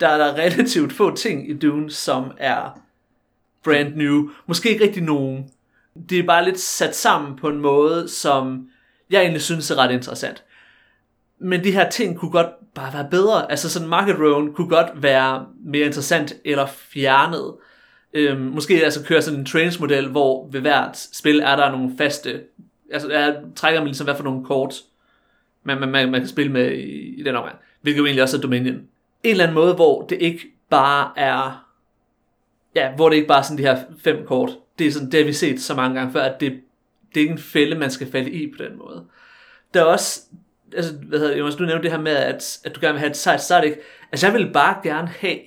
der 0.00 0.08
er 0.08 0.18
der 0.18 0.34
relativt 0.42 0.92
få 0.92 1.16
ting 1.16 1.50
i 1.50 1.58
Dune, 1.58 1.90
som 1.90 2.32
er 2.38 2.80
brand 3.64 3.94
new. 3.94 4.30
Måske 4.46 4.70
ikke 4.70 4.84
rigtig 4.84 5.02
nogen. 5.02 5.50
Det 6.08 6.18
er 6.18 6.26
bare 6.26 6.44
lidt 6.44 6.60
sat 6.60 6.96
sammen 6.96 7.36
på 7.36 7.48
en 7.48 7.60
måde, 7.60 8.08
som 8.08 8.68
jeg 9.10 9.20
egentlig 9.20 9.42
synes 9.42 9.70
er 9.70 9.78
ret 9.78 9.90
interessant. 9.90 10.44
Men 11.38 11.64
de 11.64 11.72
her 11.72 11.90
ting 11.90 12.18
kunne 12.18 12.30
godt 12.30 12.74
bare 12.74 12.92
være 12.92 13.08
bedre. 13.10 13.50
Altså 13.50 13.70
sådan 13.70 13.88
market 13.88 14.18
rule 14.18 14.52
kunne 14.54 14.68
godt 14.68 15.02
være 15.02 15.46
mere 15.64 15.86
interessant 15.86 16.34
eller 16.44 16.66
fjernet. 16.66 17.54
Øhm, 18.14 18.40
måske 18.40 18.84
altså 18.84 19.04
køre 19.04 19.22
sådan 19.22 19.40
en 19.40 19.46
trainingsmodel, 19.46 20.08
hvor 20.08 20.48
ved 20.50 20.60
hvert 20.60 20.98
spil 21.12 21.40
er 21.40 21.56
der 21.56 21.70
nogle 21.70 21.92
faste, 21.98 22.42
altså 22.92 23.10
jeg 23.10 23.36
trækker 23.56 23.80
man 23.80 23.86
ligesom 23.86 24.06
hvad 24.06 24.16
for 24.16 24.24
nogle 24.24 24.44
kort, 24.44 24.74
man, 25.64 25.80
man, 25.80 25.88
man, 25.88 26.10
man 26.10 26.20
kan 26.20 26.28
spille 26.28 26.52
med 26.52 26.72
i, 26.72 27.20
i 27.20 27.22
den 27.22 27.36
omgang. 27.36 27.56
Hvilket 27.80 27.98
jo 27.98 28.04
egentlig 28.04 28.22
også 28.22 28.36
er 28.36 28.40
Dominion. 28.40 28.74
En 28.74 28.86
eller 29.22 29.44
anden 29.44 29.54
måde, 29.54 29.74
hvor 29.74 30.02
det 30.02 30.22
ikke 30.22 30.40
bare 30.70 31.10
er, 31.16 31.66
ja, 32.74 32.94
hvor 32.96 33.08
det 33.08 33.16
ikke 33.16 33.28
bare 33.28 33.38
er 33.38 33.42
sådan 33.42 33.58
de 33.58 33.62
her 33.62 33.78
fem 33.98 34.26
kort. 34.26 34.50
Det 34.78 34.86
er 34.86 34.92
sådan, 34.92 35.10
det 35.10 35.20
har 35.20 35.26
vi 35.26 35.32
set 35.32 35.60
så 35.60 35.74
mange 35.74 35.98
gange 35.98 36.12
før, 36.12 36.22
at 36.22 36.40
det, 36.40 36.52
det 37.08 37.16
er 37.16 37.20
ikke 37.20 37.32
en 37.32 37.38
fælde, 37.38 37.78
man 37.78 37.90
skal 37.90 38.10
falde 38.12 38.30
i 38.30 38.52
på 38.56 38.62
den 38.62 38.78
måde. 38.78 39.04
Der 39.74 39.80
er 39.80 39.84
også, 39.84 40.20
altså, 40.76 40.92
hvad 40.92 41.18
hedder 41.18 41.32
det, 41.32 41.40
Jonas, 41.40 41.54
du 41.54 41.64
nævnte 41.64 41.82
det 41.82 41.90
her 41.90 42.00
med, 42.00 42.12
at, 42.12 42.58
at 42.64 42.74
du 42.74 42.80
gerne 42.80 42.92
vil 42.92 43.00
have 43.00 43.10
et 43.10 43.16
sejt 43.16 43.40
static. 43.40 43.72
Altså, 44.12 44.26
jeg 44.26 44.34
vil 44.34 44.52
bare 44.52 44.76
gerne 44.82 45.08
have, 45.08 45.38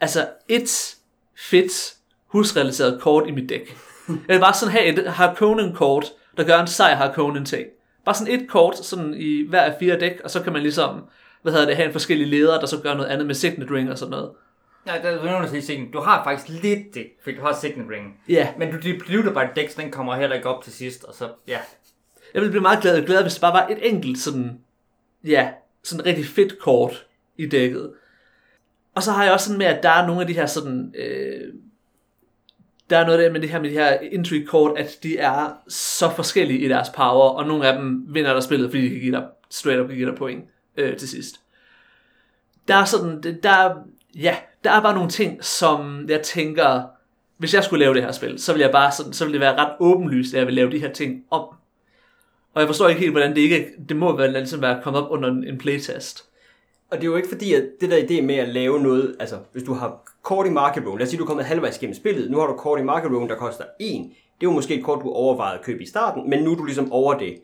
altså, 0.00 0.28
et 0.48 0.96
fedt 1.36 1.94
husrelateret 2.26 3.00
kort 3.00 3.28
i 3.28 3.30
mit 3.30 3.48
dæk. 3.48 3.76
Jeg 4.08 4.34
vil 4.34 4.40
bare 4.40 4.54
sådan 4.54 4.72
have 4.72 4.86
et 4.86 5.12
Harkonnen 5.12 5.74
kort, 5.74 6.04
der 6.36 6.44
gør 6.44 6.60
en 6.60 6.66
sej 6.66 6.94
Harkonnen 6.94 7.44
ting. 7.44 7.66
Bare 8.04 8.14
sådan 8.14 8.34
et 8.34 8.48
kort 8.48 8.78
sådan 8.78 9.14
i 9.14 9.46
hver 9.48 9.60
af 9.60 9.76
fire 9.80 10.00
dæk, 10.00 10.20
og 10.24 10.30
så 10.30 10.42
kan 10.42 10.52
man 10.52 10.62
ligesom, 10.62 11.04
hvad 11.42 11.52
hedder 11.52 11.66
det, 11.66 11.76
have 11.76 11.86
en 11.86 11.92
forskellige 11.92 12.30
ledere, 12.30 12.60
der 12.60 12.66
så 12.66 12.78
gør 12.78 12.94
noget 12.94 13.08
andet 13.08 13.26
med 13.26 13.34
Signet 13.34 13.70
Ring 13.70 13.90
og 13.90 13.98
sådan 13.98 14.10
noget. 14.10 14.30
Nej, 14.86 14.98
der 14.98 15.10
er 15.10 15.24
nogen, 15.24 15.54
der 15.54 15.60
siger, 15.60 15.90
du 15.92 16.00
har 16.00 16.24
faktisk 16.24 16.62
lidt 16.62 16.94
det, 16.94 17.06
fordi 17.22 17.36
du 17.36 17.42
har 17.42 17.58
Signet 17.60 17.90
Ring. 17.90 18.20
Ja. 18.28 18.48
Men 18.58 18.70
du 18.70 18.78
depluter 18.78 19.32
bare 19.32 19.48
dæk, 19.56 19.70
så 19.70 19.82
den 19.82 19.90
kommer 19.90 20.16
heller 20.16 20.36
ikke 20.36 20.48
op 20.48 20.64
til 20.64 20.72
sidst, 20.72 21.04
og 21.04 21.14
så, 21.14 21.28
ja. 21.48 21.58
Jeg 22.34 22.42
ville 22.42 22.50
blive 22.50 22.62
meget 22.62 22.82
glad, 22.82 23.06
glad 23.06 23.22
hvis 23.22 23.32
det 23.32 23.40
bare 23.40 23.52
var 23.52 23.68
et 23.68 23.88
enkelt 23.88 24.18
sådan, 24.18 24.60
ja, 25.24 25.50
sådan 25.82 26.06
rigtig 26.06 26.26
fedt 26.26 26.58
kort 26.58 27.06
i 27.36 27.46
dækket. 27.46 27.92
Og 28.94 29.02
så 29.02 29.12
har 29.12 29.24
jeg 29.24 29.32
også 29.32 29.46
sådan 29.46 29.58
med, 29.58 29.66
at 29.66 29.82
der 29.82 29.88
er 29.88 30.06
nogle 30.06 30.20
af 30.20 30.26
de 30.26 30.34
her 30.34 30.46
sådan, 30.46 30.94
øh, 30.98 31.54
der 32.90 32.98
er 32.98 33.06
noget 33.06 33.20
der 33.20 33.32
med 33.32 33.40
det 33.40 33.48
her 33.50 33.60
med 33.60 33.70
de 33.70 33.74
her 33.74 33.92
entry 33.92 34.44
kort, 34.44 34.78
at 34.78 34.98
de 35.02 35.18
er 35.18 35.50
så 35.68 36.10
forskellige 36.10 36.58
i 36.58 36.68
deres 36.68 36.88
power, 36.90 37.28
og 37.28 37.46
nogle 37.46 37.68
af 37.68 37.78
dem 37.78 38.14
vinder 38.14 38.32
der 38.32 38.40
spillet, 38.40 38.70
fordi 38.70 38.84
de 38.84 38.90
kan 38.90 39.00
give 39.00 39.12
dig 39.12 39.26
straight 39.50 39.80
up 39.80 39.88
kan 39.88 39.96
give 39.96 40.10
dig 40.10 40.18
point 40.18 40.44
øh, 40.76 40.96
til 40.96 41.08
sidst. 41.08 41.40
Der 42.68 42.74
er 42.74 42.84
sådan, 42.84 43.40
der, 43.42 43.74
ja, 44.14 44.36
der 44.64 44.70
er 44.70 44.82
bare 44.82 44.94
nogle 44.94 45.10
ting, 45.10 45.44
som 45.44 46.08
jeg 46.08 46.22
tænker, 46.22 46.82
hvis 47.38 47.54
jeg 47.54 47.64
skulle 47.64 47.84
lave 47.84 47.94
det 47.94 48.02
her 48.02 48.12
spil, 48.12 48.38
så 48.38 48.52
ville 48.52 48.64
jeg 48.64 48.72
bare 48.72 48.92
sådan, 48.92 49.12
så 49.12 49.24
ville 49.24 49.32
det 49.32 49.40
være 49.40 49.56
ret 49.56 49.72
åbenlyst, 49.80 50.34
at 50.34 50.38
jeg 50.38 50.46
vil 50.46 50.54
lave 50.54 50.70
de 50.70 50.78
her 50.78 50.92
ting 50.92 51.24
om. 51.30 51.48
Og 52.54 52.60
jeg 52.60 52.66
forstår 52.68 52.88
ikke 52.88 53.00
helt, 53.00 53.12
hvordan 53.12 53.30
det 53.30 53.40
ikke, 53.40 53.66
det 53.88 53.96
må 53.96 54.16
være, 54.16 54.32
ligesom 54.32 54.60
være 54.60 54.80
kommet 54.82 55.02
op 55.02 55.10
under 55.10 55.28
en 55.28 55.58
playtest. 55.58 56.24
Og 56.90 56.96
det 56.96 57.04
er 57.04 57.10
jo 57.10 57.16
ikke 57.16 57.28
fordi, 57.28 57.54
at 57.54 57.64
det 57.80 57.90
der 57.90 57.98
idé 57.98 58.22
med 58.22 58.34
at 58.34 58.48
lave 58.48 58.80
noget, 58.80 59.16
altså 59.20 59.38
hvis 59.52 59.62
du 59.62 59.74
har 59.74 60.12
kort 60.22 60.46
i 60.46 60.50
market 60.50 60.86
room, 60.86 60.96
lad 60.96 61.04
os 61.04 61.10
sige, 61.10 61.18
du 61.18 61.24
er 61.24 61.28
kommet 61.28 61.46
halvvejs 61.46 61.78
gennem 61.78 61.94
spillet, 61.94 62.30
nu 62.30 62.38
har 62.38 62.46
du 62.46 62.56
kort 62.56 62.80
i 62.80 62.82
market 62.82 63.10
room, 63.10 63.28
der 63.28 63.36
koster 63.36 63.64
1. 63.80 63.88
Det 64.40 64.46
er 64.46 64.50
jo 64.50 64.52
måske 64.52 64.74
et 64.74 64.84
kort, 64.84 65.02
du 65.02 65.10
overvejede 65.10 65.58
at 65.58 65.64
købe 65.64 65.82
i 65.82 65.86
starten, 65.86 66.30
men 66.30 66.42
nu 66.42 66.52
er 66.52 66.56
du 66.56 66.64
ligesom 66.64 66.92
over 66.92 67.18
det. 67.18 67.34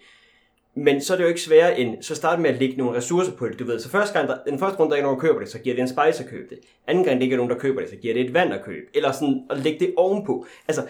Men 0.79 1.01
så 1.01 1.13
er 1.13 1.17
det 1.17 1.25
jo 1.25 1.29
ikke 1.29 1.41
sværere 1.41 1.81
end, 1.81 2.03
så 2.03 2.15
start 2.15 2.41
med 2.41 2.51
at 2.51 2.57
lægge 2.57 2.77
nogle 2.77 2.97
ressourcer 2.97 3.33
på 3.33 3.49
det, 3.49 3.59
du 3.59 3.65
ved. 3.65 3.81
Så 3.81 3.89
første 3.89 4.19
gang, 4.19 4.29
der, 4.29 4.37
den 4.47 4.59
første 4.59 4.79
runde, 4.81 4.91
der 4.91 4.99
er 4.99 5.03
nogen, 5.03 5.21
der 5.21 5.21
køber 5.21 5.41
det, 5.41 5.49
så 5.49 5.59
giver 5.59 5.75
det 5.77 5.83
en 5.83 5.89
spice 5.89 6.25
at 6.25 6.31
købe 6.31 6.49
det. 6.51 6.59
Anden 6.87 7.05
gang, 7.05 7.17
der 7.17 7.23
ikke 7.23 7.35
er 7.35 7.37
nogen, 7.37 7.51
der 7.51 7.59
køber 7.59 7.81
det, 7.81 7.91
så 7.91 7.97
giver 7.97 8.15
det 8.15 8.27
et 8.27 8.35
vand 8.35 8.53
at 8.53 8.65
købe. 8.65 8.87
Eller 8.95 9.13
sådan, 9.13 9.43
at 9.51 9.59
lægge 9.59 9.81
det 9.81 9.95
ovenpå. 9.97 10.47
Altså, 10.69 10.87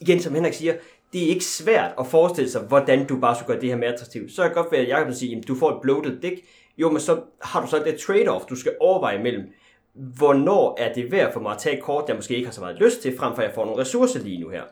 igen, 0.00 0.20
som 0.20 0.34
Henrik 0.34 0.52
siger, 0.52 0.74
det 1.12 1.24
er 1.24 1.28
ikke 1.28 1.44
svært 1.44 1.90
at 2.00 2.06
forestille 2.06 2.50
sig, 2.50 2.60
hvordan 2.60 3.06
du 3.06 3.20
bare 3.20 3.36
skulle 3.36 3.46
gøre 3.46 3.60
det 3.60 3.68
her 3.68 3.76
mere 3.76 3.92
attraktivt. 3.92 4.32
Så 4.32 4.42
er 4.42 4.46
det 4.46 4.54
godt 4.54 4.72
være, 4.72 4.80
at 4.80 4.88
jeg 4.88 5.04
kan 5.04 5.14
sige, 5.14 5.36
at 5.36 5.48
du 5.48 5.54
får 5.54 5.70
et 5.70 5.82
bloated 5.82 6.20
dæk, 6.20 6.44
jo, 6.78 6.90
men 6.90 7.00
så 7.00 7.20
har 7.42 7.60
du 7.60 7.66
så 7.66 7.78
det 7.78 7.94
trade-off, 7.94 8.46
du 8.46 8.56
skal 8.56 8.72
overveje 8.80 9.22
mellem, 9.22 9.44
hvornår 9.94 10.76
er 10.78 10.92
det 10.92 11.12
værd 11.12 11.32
for 11.32 11.40
mig 11.40 11.52
at 11.52 11.58
tage 11.58 11.76
et 11.76 11.82
kort, 11.82 12.04
jeg 12.08 12.16
måske 12.16 12.34
ikke 12.34 12.46
har 12.46 12.52
så 12.52 12.60
meget 12.60 12.76
lyst 12.76 13.02
til, 13.02 13.16
frem 13.16 13.34
for 13.34 13.42
at 13.42 13.48
jeg 13.48 13.54
får 13.54 13.64
nogle 13.64 13.80
ressourcer 13.80 14.20
lige 14.20 14.40
nu 14.40 14.48
her. 14.48 14.62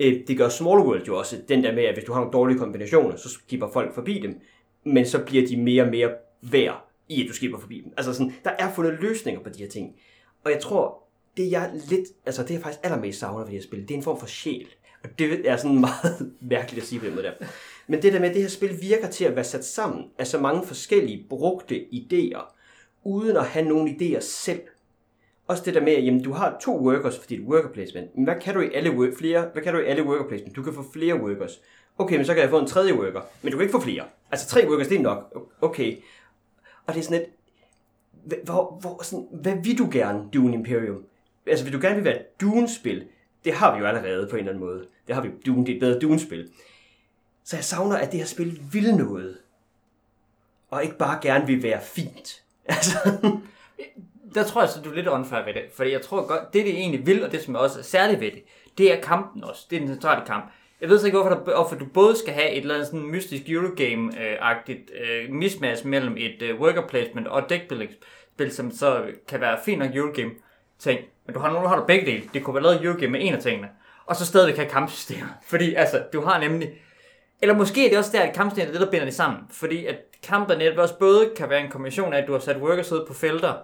Øh, 0.00 0.20
det 0.28 0.36
gør 0.38 0.48
Small 0.48 0.80
World 0.80 1.06
jo 1.06 1.18
også, 1.18 1.36
den 1.48 1.64
der 1.64 1.74
med, 1.74 1.84
at 1.84 1.94
hvis 1.94 2.04
du 2.04 2.12
har 2.12 2.20
nogle 2.20 2.32
dårlige 2.32 2.58
kombinationer, 2.58 3.16
så 3.16 3.28
skipper 3.28 3.70
folk 3.72 3.94
forbi 3.94 4.18
dem, 4.18 4.40
men 4.84 5.06
så 5.06 5.24
bliver 5.24 5.46
de 5.46 5.56
mere 5.56 5.82
og 5.82 5.88
mere 5.88 6.10
værd 6.42 6.88
i, 7.08 7.22
at 7.22 7.28
du 7.28 7.34
skipper 7.34 7.58
forbi 7.58 7.80
dem. 7.80 7.92
Altså 7.96 8.12
sådan, 8.12 8.32
der 8.44 8.50
er 8.50 8.72
fundet 8.72 8.98
løsninger 9.00 9.42
på 9.42 9.48
de 9.48 9.58
her 9.58 9.68
ting. 9.68 9.96
Og 10.44 10.50
jeg 10.50 10.60
tror, 10.60 11.02
det 11.36 11.50
jeg 11.50 11.70
lidt, 11.88 12.08
altså 12.26 12.42
det 12.42 12.50
jeg 12.50 12.60
faktisk 12.60 12.80
allermest 12.82 13.18
savner 13.18 13.38
ved 13.38 13.46
det 13.46 13.54
her 13.54 13.62
spil, 13.62 13.82
det 13.82 13.90
er 13.90 13.94
en 13.94 14.02
form 14.02 14.20
for 14.20 14.26
sjæl. 14.26 14.66
Og 15.04 15.10
det 15.18 15.48
er 15.48 15.56
sådan 15.56 15.80
meget 15.90 16.32
mærkeligt 16.40 16.82
at 16.82 16.88
sige 16.88 16.98
på 16.98 17.06
den 17.06 17.14
måde 17.14 17.26
der. 17.26 17.32
Men 17.86 18.02
det 18.02 18.12
der 18.12 18.20
med, 18.20 18.28
at 18.28 18.34
det 18.34 18.42
her 18.42 18.48
spil 18.48 18.82
virker 18.82 19.08
til 19.08 19.24
at 19.24 19.36
være 19.36 19.44
sat 19.44 19.64
sammen 19.64 20.04
af 20.18 20.26
så 20.26 20.40
mange 20.40 20.66
forskellige 20.66 21.26
brugte 21.28 21.86
idéer, 21.92 22.56
uden 23.04 23.36
at 23.36 23.46
have 23.46 23.68
nogen 23.68 23.88
idéer 23.88 24.20
selv. 24.20 24.60
Også 25.50 25.62
det 25.64 25.74
der 25.74 25.80
med, 25.80 25.92
at 25.92 26.04
jamen, 26.04 26.24
du 26.24 26.32
har 26.32 26.56
to 26.60 26.80
workers 26.80 27.18
for 27.18 27.26
dit 27.26 27.40
worker 27.40 27.68
placement. 27.68 28.16
Men 28.16 28.24
hvad 28.24 28.34
kan 28.40 28.54
du 28.54 28.60
i 28.60 28.74
alle, 28.74 28.90
work, 28.90 29.14
flere, 29.18 29.48
hvad 29.52 29.62
kan 29.62 29.74
du 29.74 29.80
i 29.80 29.84
alle 29.84 30.04
worker 30.04 30.28
placement? 30.28 30.56
Du 30.56 30.62
kan 30.62 30.74
få 30.74 30.84
flere 30.92 31.14
workers. 31.14 31.60
Okay, 31.98 32.16
men 32.16 32.24
så 32.24 32.34
kan 32.34 32.42
jeg 32.42 32.50
få 32.50 32.58
en 32.58 32.66
tredje 32.66 32.94
worker. 32.94 33.20
Men 33.42 33.52
du 33.52 33.58
kan 33.58 33.64
ikke 33.64 33.72
få 33.72 33.80
flere. 33.80 34.04
Altså 34.30 34.48
tre 34.48 34.68
workers, 34.68 34.88
det 34.88 34.98
er 34.98 35.02
nok. 35.02 35.50
Okay. 35.60 35.96
Og 36.86 36.94
det 36.94 37.00
er 37.00 37.04
sådan 37.04 37.20
et... 37.20 37.26
Hvor, 38.44 38.78
hvor, 38.80 39.02
sådan, 39.02 39.26
hvad 39.32 39.56
vil 39.62 39.78
du 39.78 39.88
gerne, 39.92 40.28
Dune 40.34 40.54
Imperium? 40.54 41.04
Altså, 41.46 41.64
vil 41.64 41.72
du 41.72 41.78
gerne 41.82 41.94
vil 41.94 42.04
være 42.04 42.20
et 42.20 42.40
Dune-spil? 42.40 43.06
Det 43.44 43.52
har 43.52 43.74
vi 43.74 43.80
jo 43.80 43.86
allerede 43.86 44.28
på 44.30 44.36
en 44.36 44.38
eller 44.38 44.52
anden 44.52 44.64
måde. 44.64 44.86
Det 45.06 45.14
har 45.14 45.22
vi 45.22 45.30
Dune, 45.46 45.66
det 45.66 45.72
er 45.72 45.76
et 45.76 45.80
bedre 45.80 46.00
Dune-spil. 46.00 46.48
Så 47.44 47.56
jeg 47.56 47.64
savner, 47.64 47.96
at 47.96 48.12
det 48.12 48.20
her 48.20 48.26
spil 48.26 48.62
vil 48.72 48.94
noget. 48.96 49.38
Og 50.68 50.84
ikke 50.84 50.98
bare 50.98 51.18
gerne 51.22 51.46
vil 51.46 51.62
være 51.62 51.80
fint. 51.82 52.42
Altså. 52.68 52.98
Der 54.34 54.44
tror 54.44 54.60
jeg 54.60 54.70
så, 54.70 54.80
du 54.80 54.90
er 54.90 54.94
lidt 54.94 55.06
unfair 55.06 55.44
ved 55.44 55.54
det. 55.54 55.62
Fordi 55.74 55.92
jeg 55.92 56.02
tror 56.02 56.26
godt, 56.26 56.52
det 56.52 56.66
det 56.66 56.74
egentlig 56.74 57.06
vil, 57.06 57.24
og 57.24 57.32
det 57.32 57.42
som 57.42 57.54
også 57.54 57.78
er 57.78 57.82
særligt 57.82 58.20
ved 58.20 58.30
det, 58.30 58.42
det 58.78 58.92
er 58.92 59.00
kampen 59.00 59.44
også. 59.44 59.66
Det 59.70 59.76
er 59.76 59.80
den 59.80 59.88
centrale 59.88 60.26
kamp. 60.26 60.44
Jeg 60.80 60.88
ved 60.88 60.98
så 60.98 61.06
ikke, 61.06 61.18
hvorfor, 61.18 61.34
der, 61.34 61.54
hvorfor 61.54 61.76
du 61.76 61.84
både 61.84 62.16
skal 62.16 62.34
have 62.34 62.50
et 62.50 62.58
eller 62.58 62.74
andet 62.74 62.86
sådan 62.86 63.06
mystisk 63.06 63.42
Eurogame-agtigt 63.48 64.90
uh, 65.28 65.34
mismatch 65.34 65.86
mellem 65.86 66.16
et 66.16 66.52
uh, 66.52 66.60
worker 66.60 66.86
placement 66.86 67.28
og 67.28 67.50
deck 67.50 67.68
building 67.68 67.90
spil, 68.34 68.52
som 68.52 68.70
så 68.70 69.02
kan 69.28 69.40
være 69.40 69.58
fint 69.64 69.78
nok 69.78 69.94
Eurogame 69.94 70.30
ting. 70.78 71.00
Men 71.26 71.34
du 71.34 71.40
har, 71.40 71.52
nu 71.52 71.68
har 71.68 71.76
du 71.76 71.84
begge 71.84 72.06
dele. 72.06 72.22
Det 72.34 72.44
kunne 72.44 72.54
være 72.54 72.62
lavet 72.62 72.84
Eurogame 72.84 73.12
med 73.12 73.20
en 73.22 73.34
af 73.34 73.42
tingene. 73.42 73.68
Og 74.06 74.16
så 74.16 74.26
stadigvæk 74.26 74.56
have 74.56 74.68
kampsystemer. 74.68 75.28
Fordi 75.50 75.74
altså, 75.74 76.02
du 76.12 76.20
har 76.20 76.40
nemlig 76.40 76.70
eller 77.42 77.54
måske 77.54 77.86
er 77.86 77.88
det 77.88 77.98
også 77.98 78.10
der, 78.12 78.22
at 78.22 78.34
kampsystemet 78.34 78.68
er 78.68 78.72
det, 78.72 78.80
der 78.80 78.90
binder 78.90 79.04
det 79.04 79.14
sammen. 79.14 79.40
Fordi 79.50 79.86
at 79.86 79.96
kampen 80.22 80.58
netop 80.58 80.78
også 80.78 80.98
både 80.98 81.30
kan 81.36 81.50
være 81.50 81.60
en 81.60 81.70
kombination 81.70 82.12
af, 82.12 82.18
at 82.18 82.26
du 82.26 82.32
har 82.32 82.38
sat 82.38 82.56
workers 82.56 82.92
ud 82.92 83.06
på 83.06 83.14
felter, 83.14 83.54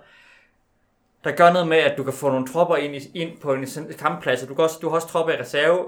der 1.26 1.32
gør 1.32 1.52
noget 1.52 1.68
med, 1.68 1.76
at 1.76 1.98
du 1.98 2.04
kan 2.04 2.12
få 2.12 2.30
nogle 2.30 2.46
tropper 2.46 2.76
ind, 2.76 2.96
i, 2.96 3.10
ind 3.14 3.38
på 3.38 3.52
en 3.52 3.66
kampplads. 3.98 4.40
Du, 4.40 4.54
kan 4.54 4.64
også, 4.64 4.78
du 4.82 4.88
har 4.88 4.96
også 4.96 5.08
tropper 5.08 5.32
i 5.32 5.40
reserve. 5.40 5.84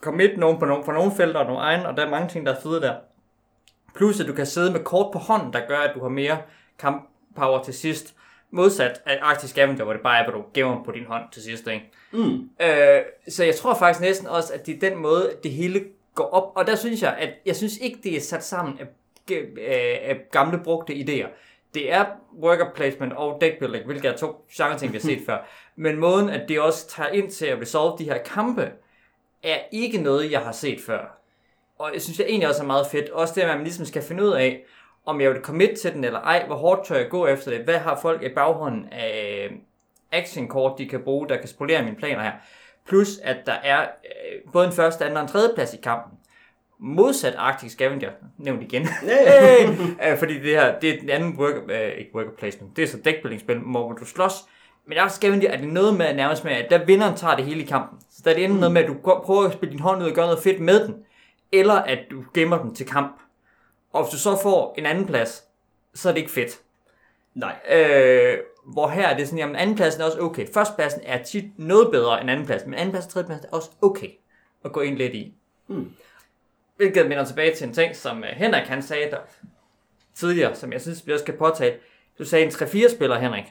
Kom 0.00 0.14
midt 0.14 0.38
nogen 0.38 0.58
på, 0.58 0.64
nogle, 0.64 0.84
på 0.84 0.92
nogle 0.92 1.12
felter 1.16 1.40
og 1.40 1.46
nogle 1.46 1.60
egne, 1.60 1.88
og 1.88 1.96
der 1.96 2.06
er 2.06 2.10
mange 2.10 2.28
ting, 2.28 2.46
der 2.46 2.54
er 2.54 2.60
fede 2.60 2.80
der. 2.80 2.94
Plus 3.94 4.20
at 4.20 4.26
du 4.26 4.32
kan 4.32 4.46
sidde 4.46 4.72
med 4.72 4.80
kort 4.80 5.12
på 5.12 5.18
hånden, 5.18 5.52
der 5.52 5.60
gør, 5.68 5.78
at 5.78 5.94
du 5.94 6.00
har 6.00 6.08
mere 6.08 6.38
kamppower 6.78 7.62
til 7.62 7.74
sidst. 7.74 8.14
Modsat 8.50 9.02
af 9.06 9.18
Arctic 9.22 9.50
Scavenger, 9.50 9.84
hvor 9.84 9.92
det 9.92 10.02
bare 10.02 10.18
er, 10.18 10.24
at 10.24 10.32
du 10.32 10.44
gemmer 10.54 10.84
på 10.84 10.92
din 10.92 11.04
hånd 11.06 11.22
til 11.32 11.42
sidst. 11.42 11.66
Ikke? 11.66 11.90
Mm. 12.12 12.50
Øh, 12.60 13.00
så 13.28 13.44
jeg 13.44 13.54
tror 13.54 13.74
faktisk 13.74 14.00
næsten 14.00 14.26
også, 14.28 14.54
at 14.54 14.66
det 14.66 14.74
er 14.74 14.90
den 14.90 14.98
måde, 14.98 15.32
det 15.42 15.50
hele 15.50 15.84
går 16.14 16.24
op. 16.24 16.52
Og 16.56 16.66
der 16.66 16.76
synes 16.76 17.02
jeg, 17.02 17.16
at 17.18 17.30
jeg 17.46 17.56
synes 17.56 17.76
ikke, 17.76 17.98
det 18.02 18.16
er 18.16 18.20
sat 18.20 18.44
sammen 18.44 18.78
af, 18.80 18.86
af, 19.58 20.00
af 20.04 20.20
gamle 20.30 20.60
brugte 20.64 20.92
idéer. 20.92 21.28
Det 21.74 21.92
er 21.92 22.06
worker 22.42 22.70
placement 22.74 23.12
og 23.12 23.38
deck 23.40 23.58
building, 23.58 23.86
hvilket 23.86 24.10
er 24.10 24.16
to 24.16 24.46
genre 24.52 24.78
ting, 24.78 24.92
vi 24.92 24.98
har 24.98 25.02
set 25.02 25.22
før. 25.28 25.38
Men 25.76 25.96
måden, 25.96 26.30
at 26.30 26.48
det 26.48 26.60
også 26.60 26.88
tager 26.88 27.08
ind 27.08 27.30
til 27.30 27.46
at 27.46 27.60
resolve 27.60 27.98
de 27.98 28.04
her 28.04 28.18
kampe, 28.18 28.72
er 29.42 29.58
ikke 29.72 29.98
noget, 29.98 30.32
jeg 30.32 30.40
har 30.40 30.52
set 30.52 30.80
før. 30.80 31.16
Og 31.78 31.90
jeg 31.94 32.02
synes 32.02 32.18
jeg 32.18 32.26
egentlig 32.26 32.48
også 32.48 32.62
er 32.62 32.66
meget 32.66 32.86
fedt. 32.86 33.10
Også 33.10 33.34
det, 33.34 33.42
at 33.42 33.48
man 33.48 33.64
ligesom 33.64 33.84
skal 33.84 34.02
finde 34.02 34.22
ud 34.22 34.32
af, 34.32 34.64
om 35.06 35.20
jeg 35.20 35.30
vil 35.30 35.42
commit 35.42 35.78
til 35.78 35.92
den 35.92 36.04
eller 36.04 36.20
ej, 36.20 36.46
hvor 36.46 36.56
hårdt 36.56 36.86
tør 36.86 36.96
jeg 36.96 37.08
gå 37.08 37.26
efter 37.26 37.50
det, 37.50 37.60
hvad 37.60 37.78
har 37.78 37.98
folk 38.02 38.22
i 38.22 38.28
baghånden 38.28 38.88
af 38.92 39.50
actionkort, 40.12 40.78
de 40.78 40.88
kan 40.88 41.02
bruge, 41.02 41.28
der 41.28 41.36
kan 41.36 41.48
spolere 41.48 41.82
mine 41.82 41.96
planer 41.96 42.22
her. 42.22 42.32
Plus, 42.86 43.18
at 43.18 43.36
der 43.46 43.52
er 43.52 43.80
øh, 43.82 44.52
både 44.52 44.66
en 44.66 44.72
første, 44.72 45.04
anden 45.04 45.16
og 45.16 45.22
en 45.22 45.28
tredje 45.28 45.54
plads 45.54 45.74
i 45.74 45.76
kampen. 45.76 46.18
Modsat 46.82 47.34
Arctic 47.38 47.70
Scavenger, 47.70 48.10
nævnt 48.38 48.62
igen. 48.62 48.86
hey! 49.08 49.68
øh, 50.06 50.18
fordi 50.18 50.34
det 50.34 50.50
her, 50.50 50.78
det 50.78 50.90
er 50.90 51.00
den 51.00 51.10
anden 51.10 51.38
worker, 51.38 51.60
øh, 51.68 51.98
ikke 51.98 52.14
worker 52.14 52.30
placement, 52.38 52.76
det 52.76 52.82
er 52.82 52.88
så 52.88 52.96
deckbuilding-spil, 53.04 53.58
hvor 53.58 53.92
du 53.92 54.04
slås. 54.04 54.32
Men 54.86 54.98
Arctic 54.98 55.16
Scavenger 55.16 55.50
er 55.50 55.56
det 55.56 55.68
noget 55.68 55.96
med 55.96 56.14
nærmest 56.14 56.44
med, 56.44 56.52
at 56.52 56.70
der 56.70 56.84
vinderen 56.84 57.16
tager 57.16 57.36
det 57.36 57.44
hele 57.44 57.62
i 57.62 57.66
kampen. 57.66 57.98
Så 58.10 58.22
der 58.24 58.30
er 58.30 58.34
det 58.34 58.44
enten 58.44 58.60
noget 58.60 58.72
med, 58.72 58.82
at 58.82 58.88
du 58.88 58.94
prøver 59.02 59.46
at 59.46 59.52
spille 59.52 59.72
din 59.72 59.80
hånd 59.80 60.02
ud 60.02 60.08
og 60.08 60.14
gøre 60.14 60.26
noget 60.26 60.42
fedt 60.42 60.60
med 60.60 60.86
den, 60.86 60.94
eller 61.52 61.74
at 61.74 61.98
du 62.10 62.24
gemmer 62.34 62.62
den 62.62 62.74
til 62.74 62.86
kamp. 62.86 63.20
Og 63.92 64.02
hvis 64.02 64.10
du 64.10 64.18
så 64.18 64.38
får 64.42 64.74
en 64.78 64.86
anden 64.86 65.06
plads, 65.06 65.44
så 65.94 66.08
er 66.08 66.12
det 66.12 66.20
ikke 66.20 66.32
fedt. 66.32 66.60
Nej. 67.34 67.54
Øh, 67.70 68.38
hvor 68.64 68.88
her 68.88 69.08
er 69.08 69.16
det 69.16 69.26
sådan, 69.26 69.38
jamen 69.38 69.56
andenpladsen 69.56 70.02
er 70.02 70.06
også 70.06 70.20
okay. 70.20 70.46
Førstepladsen 70.54 71.00
er 71.04 71.22
tit 71.22 71.44
noget 71.56 71.90
bedre 71.90 72.20
end 72.20 72.30
andenpladsen, 72.30 72.70
men 72.70 72.78
andenpladsen 72.78 73.08
og 73.08 73.12
tredjepladsen 73.12 73.46
er 73.46 73.56
også 73.56 73.70
okay 73.82 74.10
at 74.64 74.72
gå 74.72 74.80
ind 74.80 74.96
lidt 74.96 75.14
i. 75.14 75.34
Mm. 75.68 75.92
Hvilket 76.80 77.06
minder 77.06 77.24
tilbage 77.24 77.54
til 77.54 77.66
en 77.66 77.74
ting, 77.74 77.96
som 77.96 78.24
øh, 78.24 78.30
Henrik 78.32 78.62
han 78.66 78.82
sagde 78.82 79.10
der 79.10 79.16
tidligere, 80.14 80.54
som 80.54 80.72
jeg 80.72 80.80
synes, 80.80 81.06
vi 81.06 81.12
også 81.12 81.22
skal 81.22 81.34
påtale. 81.36 81.74
Du 82.18 82.24
sagde 82.24 82.44
en 82.44 82.50
3-4 82.50 82.94
spiller, 82.94 83.18
Henrik. 83.18 83.44